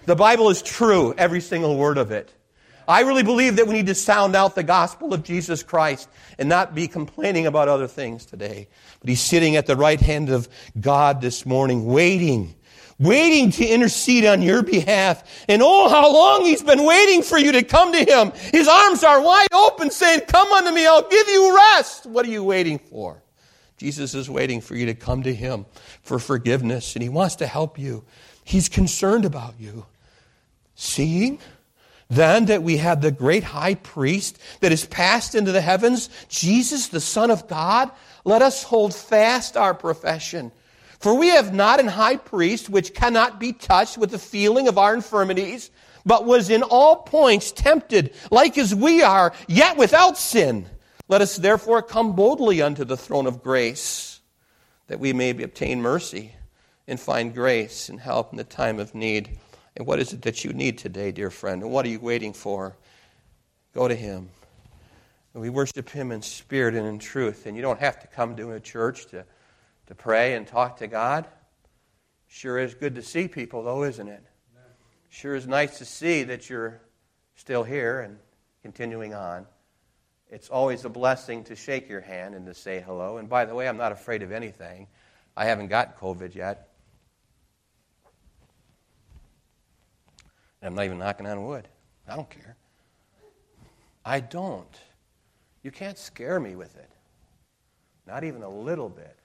The 0.05 0.15
Bible 0.15 0.49
is 0.49 0.63
true, 0.63 1.13
every 1.19 1.39
single 1.39 1.77
word 1.77 1.99
of 1.99 2.11
it. 2.11 2.33
I 2.87 3.01
really 3.01 3.21
believe 3.21 3.57
that 3.57 3.67
we 3.67 3.75
need 3.75 3.85
to 3.87 3.95
sound 3.95 4.35
out 4.35 4.55
the 4.55 4.63
gospel 4.63 5.13
of 5.13 5.21
Jesus 5.21 5.61
Christ 5.61 6.09
and 6.39 6.49
not 6.49 6.73
be 6.73 6.87
complaining 6.87 7.45
about 7.45 7.67
other 7.67 7.87
things 7.87 8.25
today. 8.25 8.67
But 9.01 9.09
he's 9.09 9.21
sitting 9.21 9.55
at 9.55 9.67
the 9.67 9.75
right 9.75 10.01
hand 10.01 10.31
of 10.31 10.49
God 10.79 11.21
this 11.21 11.45
morning, 11.45 11.85
waiting 11.85 12.55
waiting 12.97 13.51
to 13.51 13.65
intercede 13.65 14.25
on 14.25 14.41
your 14.41 14.63
behalf. 14.63 15.45
And 15.47 15.61
oh, 15.61 15.89
how 15.89 16.11
long 16.11 16.43
he's 16.43 16.63
been 16.63 16.85
waiting 16.85 17.21
for 17.21 17.37
you 17.37 17.51
to 17.53 17.63
come 17.63 17.91
to 17.91 17.99
him. 17.99 18.31
His 18.51 18.67
arms 18.67 19.03
are 19.03 19.21
wide 19.21 19.47
open 19.53 19.91
saying, 19.91 20.21
come 20.27 20.51
unto 20.51 20.71
me, 20.71 20.85
I'll 20.85 21.07
give 21.07 21.27
you 21.27 21.55
rest. 21.55 22.05
What 22.05 22.25
are 22.25 22.29
you 22.29 22.43
waiting 22.43 22.79
for? 22.79 23.21
Jesus 23.77 24.15
is 24.15 24.29
waiting 24.29 24.61
for 24.61 24.75
you 24.75 24.85
to 24.85 24.93
come 24.93 25.23
to 25.23 25.33
him 25.33 25.65
for 26.01 26.19
forgiveness 26.19 26.95
and 26.95 27.03
he 27.03 27.09
wants 27.09 27.35
to 27.37 27.47
help 27.47 27.77
you. 27.77 28.05
He's 28.43 28.69
concerned 28.69 29.25
about 29.25 29.55
you. 29.59 29.85
Seeing 30.75 31.39
then 32.09 32.45
that 32.45 32.63
we 32.63 32.77
have 32.77 33.01
the 33.01 33.11
great 33.11 33.43
high 33.43 33.75
priest 33.75 34.37
that 34.59 34.71
is 34.71 34.85
passed 34.85 35.35
into 35.35 35.51
the 35.51 35.61
heavens, 35.61 36.09
Jesus, 36.29 36.87
the 36.87 36.99
Son 36.99 37.31
of 37.31 37.47
God, 37.47 37.91
let 38.23 38.41
us 38.41 38.63
hold 38.63 38.93
fast 38.93 39.57
our 39.57 39.73
profession. 39.73 40.51
For 41.05 41.13
we 41.13 41.27
have 41.27 41.53
not 41.53 41.79
an 41.79 41.85
high 41.85 42.17
priest 42.17 42.67
which 42.67 42.95
cannot 42.95 43.39
be 43.39 43.53
touched 43.53 43.95
with 43.95 44.09
the 44.09 44.17
feeling 44.17 44.67
of 44.67 44.79
our 44.79 44.95
infirmities, 44.95 45.69
but 46.03 46.25
was 46.25 46.49
in 46.49 46.63
all 46.63 46.95
points 46.95 47.51
tempted, 47.51 48.15
like 48.31 48.57
as 48.57 48.73
we 48.73 49.03
are, 49.03 49.31
yet 49.47 49.77
without 49.77 50.17
sin. 50.17 50.65
Let 51.07 51.21
us 51.21 51.35
therefore 51.35 51.83
come 51.83 52.15
boldly 52.15 52.59
unto 52.63 52.83
the 52.83 52.97
throne 52.97 53.27
of 53.27 53.43
grace, 53.43 54.19
that 54.87 54.99
we 54.99 55.13
may 55.13 55.29
obtain 55.29 55.79
mercy 55.79 56.33
and 56.87 56.99
find 56.99 57.35
grace 57.35 57.87
and 57.87 57.99
help 57.99 58.31
in 58.31 58.37
the 58.37 58.43
time 58.43 58.79
of 58.79 58.95
need. 58.95 59.37
And 59.77 59.85
what 59.85 59.99
is 59.99 60.11
it 60.11 60.23
that 60.23 60.43
you 60.43 60.53
need 60.53 60.79
today, 60.79 61.11
dear 61.11 61.29
friend? 61.29 61.61
And 61.61 61.71
what 61.71 61.85
are 61.85 61.89
you 61.89 61.99
waiting 61.99 62.33
for? 62.33 62.75
Go 63.75 63.87
to 63.87 63.93
Him. 63.93 64.31
And 65.35 65.43
we 65.43 65.51
worship 65.51 65.87
Him 65.87 66.11
in 66.11 66.23
spirit 66.23 66.73
and 66.73 66.87
in 66.87 66.97
truth. 66.97 67.45
And 67.45 67.55
you 67.55 67.61
don't 67.61 67.79
have 67.79 67.99
to 67.99 68.07
come 68.07 68.35
to 68.37 68.53
a 68.53 68.59
church 68.59 69.05
to, 69.09 69.23
to 69.87 69.95
pray 69.95 70.35
and 70.35 70.47
talk 70.47 70.77
to 70.77 70.87
God. 70.87 71.27
Sure 72.27 72.57
is 72.57 72.73
good 72.73 72.95
to 72.95 73.01
see 73.01 73.27
people, 73.27 73.63
though, 73.63 73.83
isn't 73.83 74.07
it? 74.07 74.23
Sure 75.09 75.35
is 75.35 75.47
nice 75.47 75.77
to 75.77 75.85
see 75.85 76.23
that 76.23 76.49
you're 76.49 76.81
still 77.35 77.63
here 77.63 78.01
and 78.01 78.17
continuing 78.61 79.13
on. 79.13 79.45
It's 80.27 80.49
always 80.49 80.83
a 80.85 80.89
blessing 80.89 81.43
to 81.45 81.55
shake 81.55 81.87
your 81.87 82.01
hand 82.01 82.35
and 82.35 82.45
to 82.47 82.53
say 82.53 82.81
hello. 82.81 83.17
And 83.17 83.29
by 83.29 83.45
the 83.45 83.55
way, 83.55 83.67
I'm 83.67 83.77
not 83.77 83.91
afraid 83.91 84.23
of 84.23 84.31
anything. 84.31 84.87
I 85.37 85.45
haven't 85.45 85.67
got 85.67 85.99
COVID 85.99 86.35
yet. 86.35 86.69
And 90.61 90.69
I'm 90.69 90.75
not 90.75 90.85
even 90.85 90.97
knocking 90.97 91.27
on 91.27 91.45
wood. 91.45 91.67
I 92.07 92.15
don't 92.15 92.29
care. 92.29 92.57
I 94.03 94.19
don't. 94.19 94.79
You 95.63 95.71
can't 95.71 95.97
scare 95.97 96.39
me 96.39 96.55
with 96.55 96.75
it. 96.75 96.89
Not 98.07 98.23
even 98.23 98.43
a 98.43 98.49
little 98.49 98.89
bit. 98.89 99.17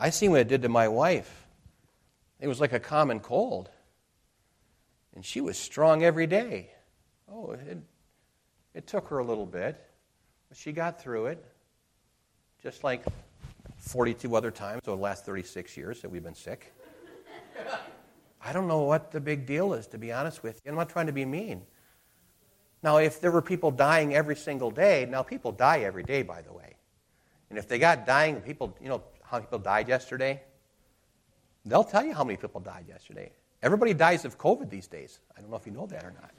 I 0.00 0.08
seen 0.08 0.30
what 0.30 0.40
it 0.40 0.48
did 0.48 0.62
to 0.62 0.70
my 0.70 0.88
wife. 0.88 1.46
It 2.40 2.48
was 2.48 2.58
like 2.58 2.72
a 2.72 2.80
common 2.80 3.20
cold. 3.20 3.68
And 5.14 5.22
she 5.22 5.42
was 5.42 5.58
strong 5.58 6.02
every 6.02 6.26
day. 6.26 6.70
Oh, 7.30 7.50
it, 7.50 7.78
it 8.74 8.86
took 8.86 9.08
her 9.08 9.18
a 9.18 9.24
little 9.24 9.44
bit, 9.44 9.78
but 10.48 10.56
she 10.56 10.72
got 10.72 11.02
through 11.02 11.26
it. 11.26 11.44
Just 12.62 12.82
like 12.82 13.04
42 13.76 14.34
other 14.34 14.50
times 14.50 14.80
over 14.86 14.96
the 14.96 15.02
last 15.02 15.26
36 15.26 15.76
years 15.76 16.00
that 16.00 16.08
we've 16.08 16.24
been 16.24 16.34
sick. 16.34 16.72
I 18.42 18.54
don't 18.54 18.68
know 18.68 18.82
what 18.82 19.10
the 19.12 19.20
big 19.20 19.44
deal 19.44 19.74
is, 19.74 19.86
to 19.88 19.98
be 19.98 20.12
honest 20.12 20.42
with 20.42 20.62
you. 20.64 20.70
I'm 20.70 20.78
not 20.78 20.88
trying 20.88 21.06
to 21.06 21.12
be 21.12 21.26
mean. 21.26 21.62
Now, 22.82 22.96
if 22.96 23.20
there 23.20 23.30
were 23.30 23.42
people 23.42 23.70
dying 23.70 24.14
every 24.14 24.36
single 24.36 24.70
day, 24.70 25.06
now 25.10 25.22
people 25.22 25.52
die 25.52 25.80
every 25.80 26.02
day, 26.02 26.22
by 26.22 26.40
the 26.40 26.54
way. 26.54 26.76
And 27.50 27.58
if 27.58 27.68
they 27.68 27.78
got 27.78 28.06
dying, 28.06 28.40
people, 28.40 28.74
you 28.80 28.88
know 28.88 29.02
how 29.30 29.36
many 29.36 29.46
people 29.46 29.60
died 29.60 29.88
yesterday? 29.88 30.42
They'll 31.64 31.84
tell 31.84 32.04
you 32.04 32.12
how 32.14 32.24
many 32.24 32.36
people 32.36 32.60
died 32.60 32.86
yesterday. 32.88 33.30
Everybody 33.62 33.94
dies 33.94 34.24
of 34.24 34.36
COVID 34.36 34.70
these 34.70 34.88
days. 34.88 35.20
I 35.36 35.40
don't 35.40 35.50
know 35.50 35.56
if 35.56 35.66
you 35.66 35.72
know 35.72 35.86
that 35.86 36.04
or 36.04 36.12
not. 36.20 36.30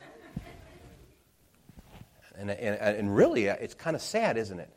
And, 2.35 2.49
and, 2.49 2.97
and 2.97 3.15
really, 3.15 3.49
uh, 3.49 3.55
it's 3.61 3.73
kind 3.73 3.95
of 3.95 4.01
sad, 4.01 4.37
isn't 4.37 4.59
it? 4.59 4.73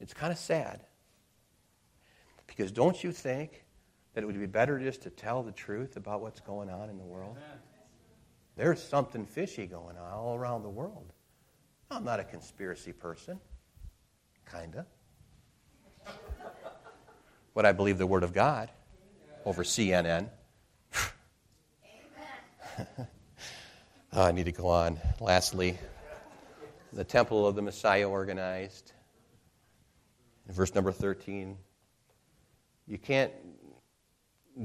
It's 0.00 0.14
kind 0.14 0.32
of 0.32 0.38
sad. 0.38 0.80
Because 2.46 2.72
don't 2.72 3.02
you 3.04 3.12
think 3.12 3.64
that 4.14 4.22
it 4.22 4.26
would 4.26 4.38
be 4.38 4.46
better 4.46 4.78
just 4.78 5.02
to 5.02 5.10
tell 5.10 5.42
the 5.42 5.52
truth 5.52 5.96
about 5.96 6.20
what's 6.20 6.40
going 6.40 6.70
on 6.70 6.88
in 6.88 6.96
the 6.96 7.04
world? 7.04 7.36
There's 8.56 8.82
something 8.82 9.26
fishy 9.26 9.66
going 9.66 9.98
on 9.98 10.12
all 10.12 10.34
around 10.34 10.62
the 10.62 10.70
world. 10.70 11.12
I'm 11.90 12.04
not 12.04 12.18
a 12.18 12.24
conspiracy 12.24 12.92
person. 12.92 13.38
Kinda. 14.50 14.86
But 17.56 17.64
I 17.64 17.72
believe 17.72 17.96
the 17.96 18.06
Word 18.06 18.22
of 18.22 18.34
God 18.34 18.70
over 19.46 19.64
CNN. 19.64 20.28
oh, 20.94 22.84
ah, 24.12 24.26
I 24.26 24.32
need 24.32 24.44
to 24.44 24.52
go 24.52 24.68
on. 24.68 24.98
Lastly, 25.20 25.78
the 26.92 27.02
temple 27.02 27.46
of 27.46 27.54
the 27.54 27.62
Messiah 27.62 28.06
organized. 28.06 28.92
In 30.46 30.54
verse 30.54 30.74
number 30.74 30.92
13, 30.92 31.56
you 32.86 32.98
can't 32.98 33.32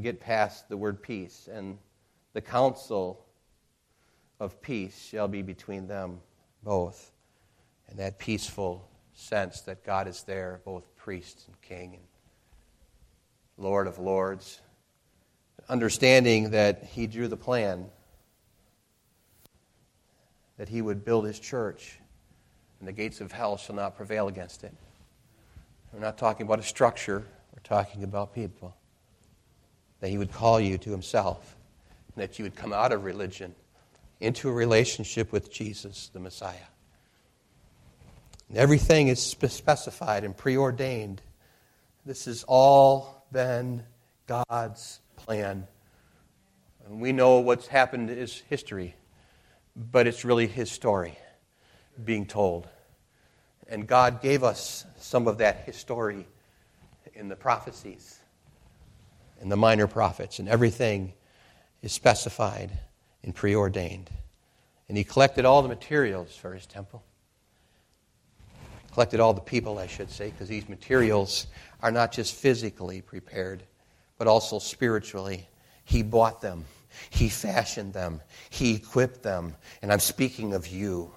get 0.01 0.19
past 0.19 0.67
the 0.67 0.75
word 0.75 1.01
peace, 1.01 1.47
and 1.49 1.77
the 2.33 2.41
counsel 2.41 3.25
of 4.37 4.61
peace 4.61 5.01
shall 5.01 5.29
be 5.29 5.41
between 5.41 5.87
them 5.87 6.19
both. 6.61 7.13
And 7.87 7.97
that 7.99 8.19
peaceful 8.19 8.85
sense 9.13 9.61
that 9.61 9.85
God 9.85 10.09
is 10.09 10.23
there, 10.23 10.59
both 10.65 10.93
priest 10.97 11.45
and 11.47 11.61
king 11.61 11.97
Lord 13.61 13.85
of 13.85 13.99
lords, 13.99 14.59
understanding 15.69 16.51
that 16.51 16.83
He 16.83 17.05
drew 17.05 17.27
the 17.27 17.37
plan, 17.37 17.85
that 20.57 20.67
He 20.67 20.81
would 20.81 21.05
build 21.05 21.25
His 21.25 21.39
church, 21.39 21.99
and 22.79 22.87
the 22.87 22.91
gates 22.91 23.21
of 23.21 23.31
hell 23.31 23.57
shall 23.57 23.75
not 23.75 23.95
prevail 23.95 24.27
against 24.27 24.63
it. 24.63 24.73
We're 25.93 25.99
not 25.99 26.17
talking 26.17 26.45
about 26.45 26.59
a 26.59 26.63
structure, 26.63 27.23
we're 27.53 27.61
talking 27.63 28.03
about 28.03 28.33
people. 28.33 28.75
That 29.99 30.09
He 30.09 30.17
would 30.17 30.31
call 30.31 30.59
you 30.59 30.79
to 30.79 30.89
Himself, 30.89 31.55
and 32.15 32.23
that 32.23 32.39
you 32.39 32.43
would 32.43 32.55
come 32.55 32.73
out 32.73 32.91
of 32.91 33.03
religion 33.03 33.53
into 34.19 34.49
a 34.49 34.53
relationship 34.53 35.31
with 35.31 35.51
Jesus, 35.51 36.09
the 36.13 36.19
Messiah. 36.19 36.55
And 38.49 38.57
everything 38.57 39.07
is 39.07 39.21
specified 39.21 40.23
and 40.23 40.35
preordained. 40.35 41.21
This 42.05 42.27
is 42.27 42.43
all 42.47 43.20
been 43.31 43.83
God's 44.27 44.99
plan. 45.15 45.67
And 46.85 47.01
we 47.01 47.11
know 47.11 47.39
what's 47.39 47.67
happened 47.67 48.09
is 48.09 48.43
history, 48.49 48.95
but 49.75 50.07
it's 50.07 50.25
really 50.25 50.47
His 50.47 50.71
story 50.71 51.17
being 52.03 52.25
told. 52.25 52.67
And 53.67 53.87
God 53.87 54.21
gave 54.21 54.43
us 54.43 54.85
some 54.97 55.27
of 55.27 55.37
that 55.37 55.63
history 55.65 56.27
in 57.13 57.29
the 57.29 57.35
prophecies, 57.35 58.19
in 59.41 59.49
the 59.49 59.57
minor 59.57 59.87
prophets, 59.87 60.39
and 60.39 60.49
everything 60.49 61.13
is 61.81 61.91
specified 61.91 62.71
and 63.23 63.33
preordained. 63.33 64.09
And 64.89 64.97
He 64.97 65.03
collected 65.03 65.45
all 65.45 65.61
the 65.61 65.69
materials 65.69 66.35
for 66.35 66.53
His 66.53 66.65
temple. 66.65 67.03
Collected 68.93 69.19
all 69.19 69.33
the 69.33 69.41
people, 69.41 69.79
I 69.79 69.87
should 69.87 70.11
say, 70.11 70.31
because 70.31 70.49
these 70.49 70.67
materials 70.67 71.47
are 71.81 71.91
not 71.91 72.11
just 72.11 72.35
physically 72.35 73.01
prepared, 73.01 73.63
but 74.17 74.27
also 74.27 74.59
spiritually. 74.59 75.47
He 75.85 76.03
bought 76.03 76.41
them, 76.41 76.65
He 77.09 77.29
fashioned 77.29 77.93
them, 77.93 78.21
He 78.49 78.75
equipped 78.75 79.23
them. 79.23 79.55
And 79.81 79.91
I'm 79.91 79.99
speaking 79.99 80.53
of 80.53 80.67
you. 80.67 81.11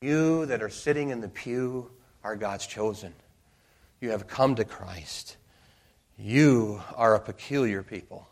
You 0.00 0.46
that 0.46 0.62
are 0.62 0.70
sitting 0.70 1.10
in 1.10 1.20
the 1.20 1.28
pew 1.28 1.90
are 2.22 2.36
God's 2.36 2.66
chosen. 2.66 3.12
You 4.00 4.10
have 4.10 4.26
come 4.26 4.54
to 4.54 4.64
Christ. 4.64 5.36
You 6.16 6.82
are 6.96 7.14
a 7.14 7.20
peculiar 7.20 7.82
people. 7.82 8.28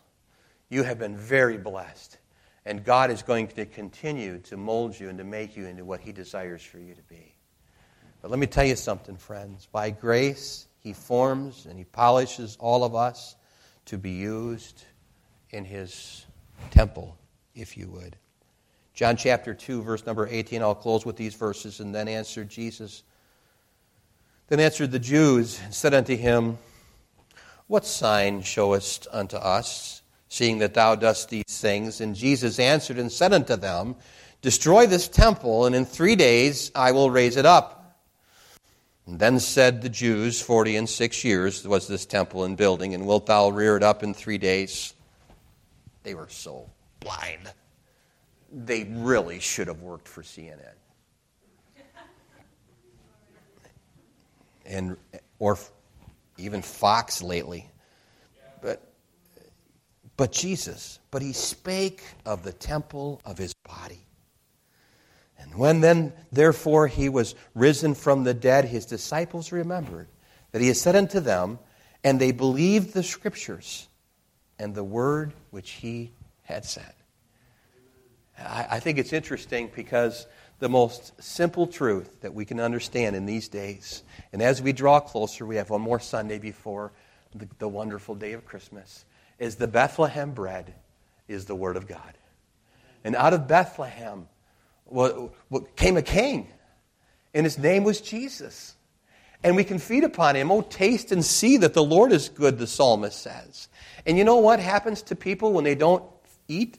You 0.69 0.83
have 0.83 0.97
been 0.97 1.17
very 1.17 1.57
blessed. 1.57 2.17
And 2.65 2.83
God 2.83 3.11
is 3.11 3.21
going 3.21 3.47
to 3.49 3.65
continue 3.65 4.39
to 4.39 4.57
mold 4.57 4.99
you 4.99 5.09
and 5.09 5.17
to 5.17 5.23
make 5.23 5.57
you 5.57 5.65
into 5.65 5.83
what 5.83 5.99
He 5.99 6.11
desires 6.11 6.61
for 6.61 6.79
you 6.79 6.93
to 6.93 7.01
be. 7.03 7.33
But 8.21 8.31
let 8.31 8.39
me 8.39 8.47
tell 8.47 8.65
you 8.65 8.75
something, 8.75 9.17
friends. 9.17 9.67
By 9.71 9.91
grace, 9.91 10.67
He 10.79 10.93
forms 10.93 11.65
and 11.65 11.77
He 11.77 11.85
polishes 11.85 12.57
all 12.59 12.83
of 12.83 12.95
us 12.95 13.35
to 13.85 13.97
be 13.97 14.11
used 14.11 14.83
in 15.51 15.65
His 15.65 16.25
temple, 16.71 17.17
if 17.55 17.77
you 17.77 17.87
would. 17.89 18.17
John 18.93 19.15
chapter 19.15 19.53
2, 19.53 19.81
verse 19.81 20.05
number 20.05 20.27
18. 20.29 20.61
I'll 20.61 20.75
close 20.75 21.05
with 21.05 21.15
these 21.15 21.33
verses. 21.33 21.79
And 21.79 21.95
then 21.95 22.09
answered 22.09 22.49
Jesus. 22.49 23.03
Then 24.49 24.59
answered 24.59 24.91
the 24.91 24.99
Jews 24.99 25.57
and 25.63 25.73
said 25.73 25.93
unto 25.93 26.17
him, 26.17 26.57
What 27.67 27.85
sign 27.85 28.41
showest 28.41 29.07
unto 29.11 29.37
us, 29.37 30.01
seeing 30.27 30.57
that 30.57 30.73
thou 30.73 30.95
dost 30.95 31.29
these 31.29 31.45
things? 31.47 32.01
And 32.01 32.13
Jesus 32.13 32.59
answered 32.59 32.97
and 32.97 33.09
said 33.09 33.31
unto 33.31 33.55
them, 33.55 33.95
Destroy 34.41 34.85
this 34.85 35.07
temple, 35.07 35.65
and 35.65 35.73
in 35.73 35.85
three 35.85 36.17
days 36.17 36.69
I 36.75 36.91
will 36.91 37.09
raise 37.09 37.37
it 37.37 37.45
up. 37.45 37.78
And 39.09 39.19
then 39.19 39.39
said 39.39 39.81
the 39.81 39.89
Jews, 39.89 40.41
Forty 40.41 40.75
and 40.75 40.87
six 40.87 41.23
years 41.23 41.67
was 41.67 41.87
this 41.87 42.05
temple 42.05 42.45
in 42.45 42.55
building, 42.55 42.93
and 42.93 43.07
wilt 43.07 43.25
thou 43.25 43.49
rear 43.49 43.75
it 43.75 43.83
up 43.83 44.03
in 44.03 44.13
three 44.13 44.37
days? 44.37 44.93
They 46.03 46.13
were 46.13 46.29
so 46.29 46.69
blind 46.99 47.51
they 48.51 48.83
really 48.83 49.39
should 49.39 49.67
have 49.67 49.81
worked 49.81 50.07
for 50.07 50.21
CNN. 50.21 50.59
And, 54.65 54.97
or 55.39 55.57
even 56.37 56.61
Fox 56.61 57.23
lately. 57.23 57.69
But, 58.61 58.83
but 60.15 60.31
Jesus, 60.31 60.99
but 61.09 61.21
he 61.21 61.33
spake 61.33 62.03
of 62.25 62.43
the 62.43 62.53
temple 62.53 63.19
of 63.25 63.37
his 63.37 63.53
body. 63.67 64.05
And 65.39 65.55
when 65.55 65.81
then, 65.81 66.13
therefore, 66.31 66.87
he 66.87 67.09
was 67.09 67.35
risen 67.55 67.95
from 67.95 68.23
the 68.23 68.33
dead, 68.33 68.65
his 68.65 68.85
disciples 68.85 69.51
remembered 69.51 70.07
that 70.51 70.61
he 70.61 70.67
had 70.67 70.77
said 70.77 70.95
unto 70.95 71.19
them, 71.19 71.59
and 72.03 72.19
they 72.19 72.31
believed 72.31 72.93
the 72.93 73.03
scriptures 73.03 73.87
and 74.57 74.75
the 74.75 74.83
word 74.83 75.33
which 75.51 75.71
he 75.71 76.11
had 76.43 76.65
said. 76.65 76.93
I, 78.41 78.79
think 78.79 78.97
it's 78.97 79.11
interesting 79.11 79.69
because 79.75 80.25
the 80.59 80.69
most 80.69 81.21
simple 81.21 81.67
truth 81.67 82.21
that 82.21 82.33
we 82.33 82.45
can 82.45 82.59
understand 82.59 83.15
in 83.15 83.25
these 83.25 83.49
days. 83.49 84.03
And 84.31 84.41
as 84.41 84.61
we 84.61 84.71
draw 84.71 84.99
closer, 84.99 85.45
we 85.45 85.57
have 85.57 85.69
one 85.69 85.81
more 85.81 85.99
Sunday 85.99 86.39
before 86.39 86.91
the, 87.35 87.47
the 87.59 87.67
wonderful 87.67 88.15
day 88.15 88.33
of 88.33 88.45
Christmas, 88.45 89.05
is 89.39 89.55
the 89.55 89.67
Bethlehem 89.67 90.31
bread 90.31 90.73
is 91.27 91.45
the 91.45 91.55
Word 91.55 91.77
of 91.77 91.87
God. 91.87 92.17
And 93.03 93.15
out 93.15 93.33
of 93.33 93.47
Bethlehem 93.47 94.27
came 95.75 95.97
a 95.97 96.01
king, 96.01 96.47
and 97.33 97.45
his 97.45 97.57
name 97.57 97.83
was 97.83 98.01
Jesus. 98.01 98.75
And 99.41 99.55
we 99.55 99.63
can 99.63 99.79
feed 99.79 100.03
upon 100.03 100.35
him. 100.35 100.51
Oh, 100.51 100.61
taste 100.61 101.13
and 101.13 101.23
see 101.23 101.55
that 101.57 101.73
the 101.73 101.83
Lord 101.83 102.11
is 102.11 102.27
good, 102.27 102.57
the 102.57 102.67
psalmist 102.67 103.21
says. 103.21 103.69
And 104.05 104.17
you 104.17 104.25
know 104.25 104.35
what 104.37 104.59
happens 104.59 105.01
to 105.03 105.15
people 105.15 105.53
when 105.53 105.63
they 105.63 105.75
don't 105.75 106.03
eat? 106.49 106.77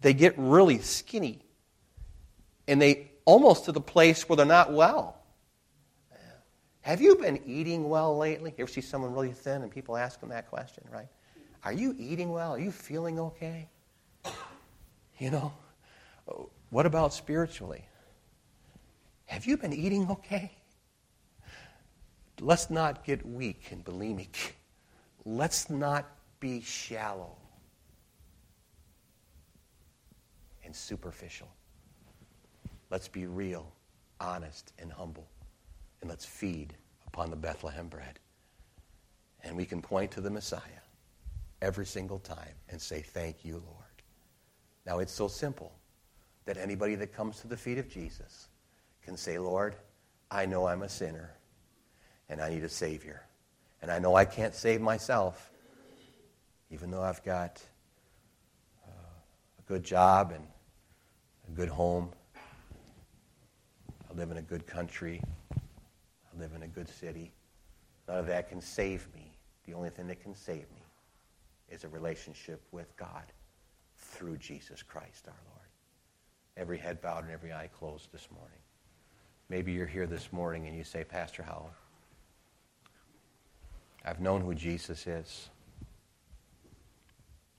They 0.00 0.12
get 0.12 0.34
really 0.36 0.78
skinny. 0.78 1.40
And 2.66 2.82
they 2.82 3.12
almost 3.24 3.66
to 3.66 3.72
the 3.72 3.80
place 3.80 4.28
where 4.28 4.36
they're 4.36 4.46
not 4.46 4.72
well. 4.72 5.22
Have 6.80 7.00
you 7.00 7.16
been 7.16 7.40
eating 7.46 7.88
well 7.88 8.16
lately? 8.16 8.54
You 8.56 8.64
ever 8.64 8.72
see 8.72 8.80
someone 8.80 9.12
really 9.12 9.32
thin 9.32 9.62
and 9.62 9.70
people 9.70 9.96
ask 9.96 10.18
them 10.20 10.30
that 10.30 10.48
question, 10.48 10.84
right? 10.90 11.08
Are 11.62 11.72
you 11.72 11.94
eating 11.98 12.32
well? 12.32 12.54
Are 12.54 12.58
you 12.58 12.72
feeling 12.72 13.20
okay? 13.20 13.68
You 15.18 15.30
know, 15.30 15.52
what 16.70 16.86
about 16.86 17.14
spiritually? 17.14 17.84
Have 19.26 19.46
you 19.46 19.56
been 19.56 19.72
eating 19.72 20.08
okay? 20.10 20.52
Let's 22.40 22.70
not 22.70 23.04
get 23.04 23.24
weak 23.26 23.68
and 23.70 23.84
bulimic. 23.84 24.52
Let's 25.24 25.70
not 25.70 26.06
be 26.40 26.60
shallow 26.60 27.36
and 30.64 30.74
superficial. 30.74 31.48
Let's 32.90 33.08
be 33.08 33.26
real, 33.26 33.70
honest, 34.20 34.72
and 34.78 34.92
humble. 34.92 35.28
And 36.00 36.08
let's 36.08 36.24
feed 36.24 36.74
upon 37.06 37.30
the 37.30 37.36
Bethlehem 37.36 37.88
bread. 37.88 38.18
And 39.42 39.56
we 39.56 39.64
can 39.64 39.82
point 39.82 40.10
to 40.12 40.20
the 40.20 40.30
Messiah 40.30 40.60
every 41.60 41.86
single 41.86 42.18
time 42.18 42.54
and 42.70 42.80
say, 42.80 43.00
Thank 43.00 43.44
you, 43.44 43.54
Lord. 43.54 44.02
Now, 44.86 45.00
it's 45.00 45.12
so 45.12 45.28
simple 45.28 45.72
that 46.48 46.56
anybody 46.56 46.94
that 46.94 47.12
comes 47.12 47.40
to 47.40 47.46
the 47.46 47.58
feet 47.58 47.76
of 47.76 47.90
Jesus 47.90 48.48
can 49.04 49.18
say, 49.18 49.38
Lord, 49.38 49.76
I 50.30 50.46
know 50.46 50.66
I'm 50.66 50.80
a 50.80 50.88
sinner 50.88 51.34
and 52.30 52.40
I 52.40 52.48
need 52.48 52.64
a 52.64 52.70
Savior. 52.70 53.20
And 53.82 53.90
I 53.90 53.98
know 53.98 54.14
I 54.14 54.24
can't 54.24 54.54
save 54.54 54.80
myself, 54.80 55.50
even 56.70 56.90
though 56.90 57.02
I've 57.02 57.22
got 57.22 57.62
uh, 58.82 58.90
a 59.58 59.62
good 59.68 59.84
job 59.84 60.32
and 60.34 60.42
a 61.48 61.50
good 61.50 61.68
home. 61.68 62.08
I 64.10 64.14
live 64.16 64.30
in 64.30 64.38
a 64.38 64.42
good 64.42 64.66
country. 64.66 65.20
I 65.52 66.40
live 66.40 66.52
in 66.56 66.62
a 66.62 66.68
good 66.68 66.88
city. 66.88 67.30
None 68.08 68.16
of 68.16 68.26
that 68.28 68.48
can 68.48 68.62
save 68.62 69.06
me. 69.14 69.36
The 69.66 69.74
only 69.74 69.90
thing 69.90 70.06
that 70.06 70.22
can 70.22 70.34
save 70.34 70.64
me 70.74 70.82
is 71.68 71.84
a 71.84 71.88
relationship 71.88 72.62
with 72.72 72.96
God 72.96 73.34
through 73.98 74.38
Jesus 74.38 74.82
Christ 74.82 75.28
our 75.28 75.34
Lord 75.50 75.57
every 76.58 76.78
head 76.78 77.00
bowed 77.00 77.24
and 77.24 77.32
every 77.32 77.52
eye 77.52 77.70
closed 77.78 78.08
this 78.12 78.28
morning. 78.34 78.58
Maybe 79.48 79.72
you're 79.72 79.86
here 79.86 80.06
this 80.06 80.32
morning 80.32 80.66
and 80.66 80.76
you 80.76 80.84
say, 80.84 81.04
Pastor 81.04 81.42
Howell, 81.42 81.70
I've 84.04 84.20
known 84.20 84.40
who 84.40 84.54
Jesus 84.54 85.06
is 85.06 85.48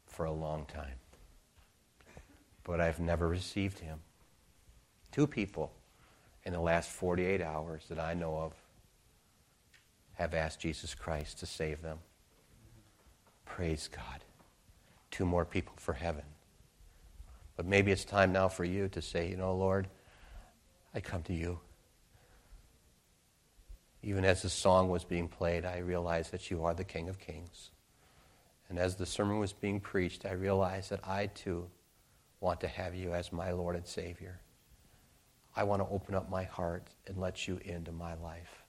for 0.05 0.25
a 0.25 0.31
long 0.31 0.65
time, 0.65 0.95
but 2.63 2.81
I've 2.81 2.99
never 2.99 3.27
received 3.27 3.79
him. 3.79 3.99
Two 5.11 5.25
people 5.25 5.71
in 6.43 6.53
the 6.53 6.59
last 6.59 6.89
48 6.89 7.41
hours 7.41 7.85
that 7.89 7.99
I 7.99 8.13
know 8.13 8.37
of 8.37 8.53
have 10.13 10.33
asked 10.33 10.59
Jesus 10.59 10.93
Christ 10.93 11.39
to 11.39 11.45
save 11.45 11.81
them. 11.81 11.99
Praise 13.45 13.87
God. 13.87 14.23
Two 15.09 15.25
more 15.25 15.45
people 15.45 15.73
for 15.77 15.93
heaven. 15.93 16.23
But 17.59 17.65
maybe 17.65 17.91
it's 17.91 18.05
time 18.05 18.31
now 18.31 18.47
for 18.47 18.63
you 18.63 18.87
to 18.87 19.01
say, 19.01 19.27
you 19.27 19.35
know, 19.35 19.53
Lord, 19.53 19.89
I 20.95 21.01
come 21.01 21.23
to 21.23 21.33
you. 21.33 21.59
Even 24.01 24.23
as 24.23 24.41
the 24.41 24.49
song 24.49 24.87
was 24.87 25.03
being 25.03 25.27
played, 25.27 25.65
I 25.65 25.79
realized 25.79 26.31
that 26.31 26.49
you 26.49 26.63
are 26.63 26.73
the 26.73 26.85
King 26.85 27.09
of 27.09 27.19
Kings. 27.19 27.71
And 28.69 28.79
as 28.79 28.95
the 28.95 29.05
sermon 29.05 29.39
was 29.39 29.51
being 29.51 29.81
preached, 29.81 30.25
I 30.25 30.31
realized 30.31 30.91
that 30.91 31.05
I 31.05 31.25
too 31.25 31.69
want 32.39 32.61
to 32.61 32.69
have 32.69 32.95
you 32.95 33.11
as 33.13 33.33
my 33.33 33.51
Lord 33.51 33.75
and 33.75 33.85
Savior. 33.85 34.39
I 35.53 35.65
want 35.65 35.81
to 35.81 35.93
open 35.93 36.15
up 36.15 36.29
my 36.29 36.45
heart 36.45 36.87
and 37.07 37.17
let 37.17 37.45
you 37.45 37.59
into 37.65 37.91
my 37.91 38.13
life. 38.13 38.63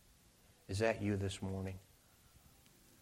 Is 0.66 0.80
that 0.80 1.01
you 1.01 1.16
this 1.16 1.41
morning? 1.41 1.78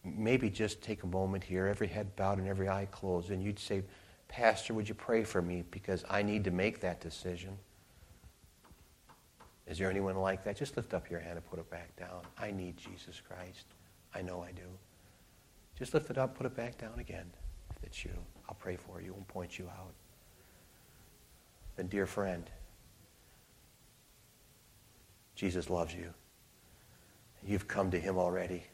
Maybe 0.05 0.51
just 0.51 0.83
take 0.83 1.03
a 1.03 1.07
moment 1.07 1.45
here, 1.45 1.67
every 1.67 1.89
head 1.89 2.15
bowed 2.15 2.37
and 2.37 2.47
every 2.47 2.69
eye 2.69 2.89
closed, 2.91 3.31
and 3.31 3.43
you'd 3.43 3.59
say, 3.59 3.85
Pastor, 4.29 4.75
would 4.75 4.89
you 4.89 4.95
pray 4.95 5.25
for 5.25 5.43
me 5.43 5.65
because 5.71 6.05
I 6.09 6.23
need 6.23 6.45
to 6.45 6.51
make 6.51 6.81
that 6.81 7.01
decision? 7.01 7.57
Is 9.67 9.79
there 9.79 9.91
anyone 9.91 10.17
like 10.17 10.45
that? 10.45 10.57
Just 10.57 10.77
lift 10.77 10.95
up 10.95 11.11
your 11.11 11.21
hand 11.21 11.37
and 11.37 11.51
put 11.51 11.59
it 11.59 11.69
back 11.71 11.95
down. 11.97 12.23
I 12.39 12.51
need 12.51 12.77
Jesus 12.77 13.21
Christ. 13.21 13.67
I 14.15 14.23
know 14.23 14.43
I 14.43 14.53
do. 14.53 14.63
Just 15.79 15.95
lift 15.95 16.11
it 16.11 16.19
up, 16.19 16.37
put 16.37 16.47
it 16.47 16.57
back 16.57 16.79
down 16.79 16.99
again. 16.99 17.27
If 17.77 17.85
it's 17.85 18.05
you, 18.05 18.13
I'll 18.49 18.55
pray 18.55 18.77
for 18.77 19.01
you 19.01 19.15
and 19.15 19.27
point 19.29 19.59
you 19.59 19.67
out. 19.67 19.93
Then, 21.77 21.87
dear 21.87 22.07
friend, 22.07 22.51
Jesus 25.35 25.71
loves 25.71 25.95
you. 25.95 26.13
You've 27.47 27.69
come 27.69 27.91
to 27.93 28.01
him 28.01 28.19
already. 28.19 28.65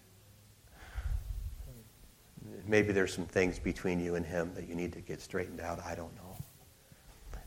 Maybe 2.67 2.93
there's 2.93 3.15
some 3.15 3.27
things 3.27 3.59
between 3.59 4.01
you 4.01 4.15
and 4.15 4.25
him 4.25 4.53
that 4.55 4.69
you 4.69 4.75
need 4.75 4.93
to 4.93 5.01
get 5.01 5.21
straightened 5.21 5.61
out. 5.61 5.81
I 5.85 5.95
don't 5.95 6.15
know. 6.17 6.37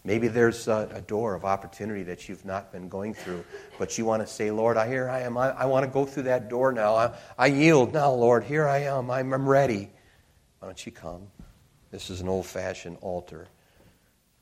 Maybe 0.04 0.28
there's 0.28 0.68
a, 0.68 0.90
a 0.94 1.02
door 1.02 1.36
of 1.36 1.44
opportunity 1.44 2.04
that 2.04 2.30
you've 2.30 2.46
not 2.46 2.72
been 2.72 2.88
going 2.88 3.14
through, 3.14 3.44
but 3.78 3.98
you 3.98 4.06
want 4.06 4.26
to 4.26 4.28
say, 4.28 4.52
Lord, 4.52 4.78
I, 4.78 4.88
here 4.88 5.10
I 5.10 5.22
am. 5.22 5.38
I, 5.38 5.50
I 5.50 5.66
want 5.66 5.86
to 5.86 5.92
go 5.92 6.06
through 6.06 6.24
that 6.24 6.50
door 6.50 6.72
now. 6.72 6.96
I, 6.96 7.18
I 7.38 7.48
yield 7.48 7.94
now, 7.94 8.12
Lord. 8.14 8.44
Here 8.44 8.68
I 8.68 8.84
am. 8.84 9.12
I'm, 9.12 9.34
I'm 9.34 9.48
ready. 9.50 9.90
Why 10.60 10.68
don't 10.68 10.86
you 10.86 10.92
come? 10.92 11.28
This 11.92 12.10
is 12.10 12.22
an 12.22 12.30
old 12.30 12.46
fashioned 12.46 12.98
altar. 13.02 13.48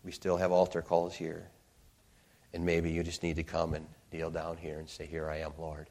We 0.03 0.11
still 0.11 0.37
have 0.37 0.51
altar 0.51 0.81
calls 0.81 1.15
here. 1.15 1.49
And 2.53 2.63
maybe 2.63 2.91
you 2.91 3.03
just 3.03 3.23
need 3.23 3.37
to 3.37 3.43
come 3.43 3.73
and 3.73 3.87
kneel 4.13 4.29
down 4.29 4.57
here 4.57 4.77
and 4.77 4.87
say, 4.87 5.05
Here 5.05 5.29
I 5.29 5.39
am, 5.39 5.53
Lord. 5.57 5.89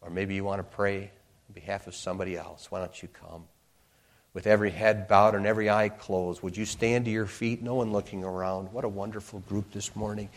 Or 0.00 0.10
maybe 0.10 0.34
you 0.34 0.42
want 0.42 0.58
to 0.58 0.76
pray 0.76 1.10
on 1.48 1.54
behalf 1.54 1.86
of 1.86 1.94
somebody 1.94 2.36
else. 2.36 2.70
Why 2.70 2.80
don't 2.80 3.02
you 3.02 3.08
come? 3.08 3.44
With 4.34 4.46
every 4.46 4.70
head 4.70 5.08
bowed 5.08 5.34
and 5.34 5.46
every 5.46 5.68
eye 5.68 5.90
closed, 5.90 6.42
would 6.42 6.56
you 6.56 6.64
stand 6.64 7.04
to 7.04 7.10
your 7.10 7.26
feet, 7.26 7.62
no 7.62 7.74
one 7.74 7.92
looking 7.92 8.24
around? 8.24 8.72
What 8.72 8.84
a 8.84 8.88
wonderful 8.88 9.40
group 9.40 9.72
this 9.72 9.94
morning. 9.94 10.30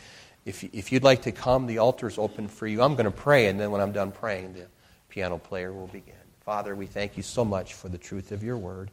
If, 0.46 0.64
if 0.64 0.92
you'd 0.92 1.04
like 1.04 1.24
to 1.24 1.32
come, 1.32 1.66
the 1.66 1.78
altar 1.78 2.08
is 2.08 2.18
open 2.18 2.48
for 2.48 2.68
you. 2.68 2.82
I'm 2.82 2.96
going 2.96 3.06
to 3.06 3.12
pray, 3.12 3.48
and 3.48 3.60
then 3.60 3.72
when 3.72 3.82
I'm 3.82 3.94
done 3.94 4.12
praying, 4.12 4.54
the 4.54 4.68
piano 5.10 5.38
player 5.38 5.74
will 5.74 5.88
begin. 5.88 6.14
Father, 6.42 6.76
we 6.76 6.86
thank 6.86 7.18
you 7.18 7.24
so 7.24 7.44
much 7.44 7.74
for 7.74 7.90
the 7.90 7.98
truth 7.98 8.32
of 8.32 8.44
your 8.44 8.58
word, 8.58 8.92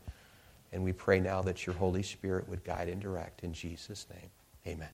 and 0.72 0.82
we 0.82 0.92
pray 0.92 1.20
now 1.20 1.42
that 1.42 1.66
your 1.66 1.74
Holy 1.74 2.02
Spirit 2.02 2.48
would 2.48 2.64
guide 2.64 2.88
and 2.88 3.02
direct. 3.02 3.44
In 3.44 3.52
Jesus' 3.52 4.06
name, 4.08 4.30
amen. 4.66 4.88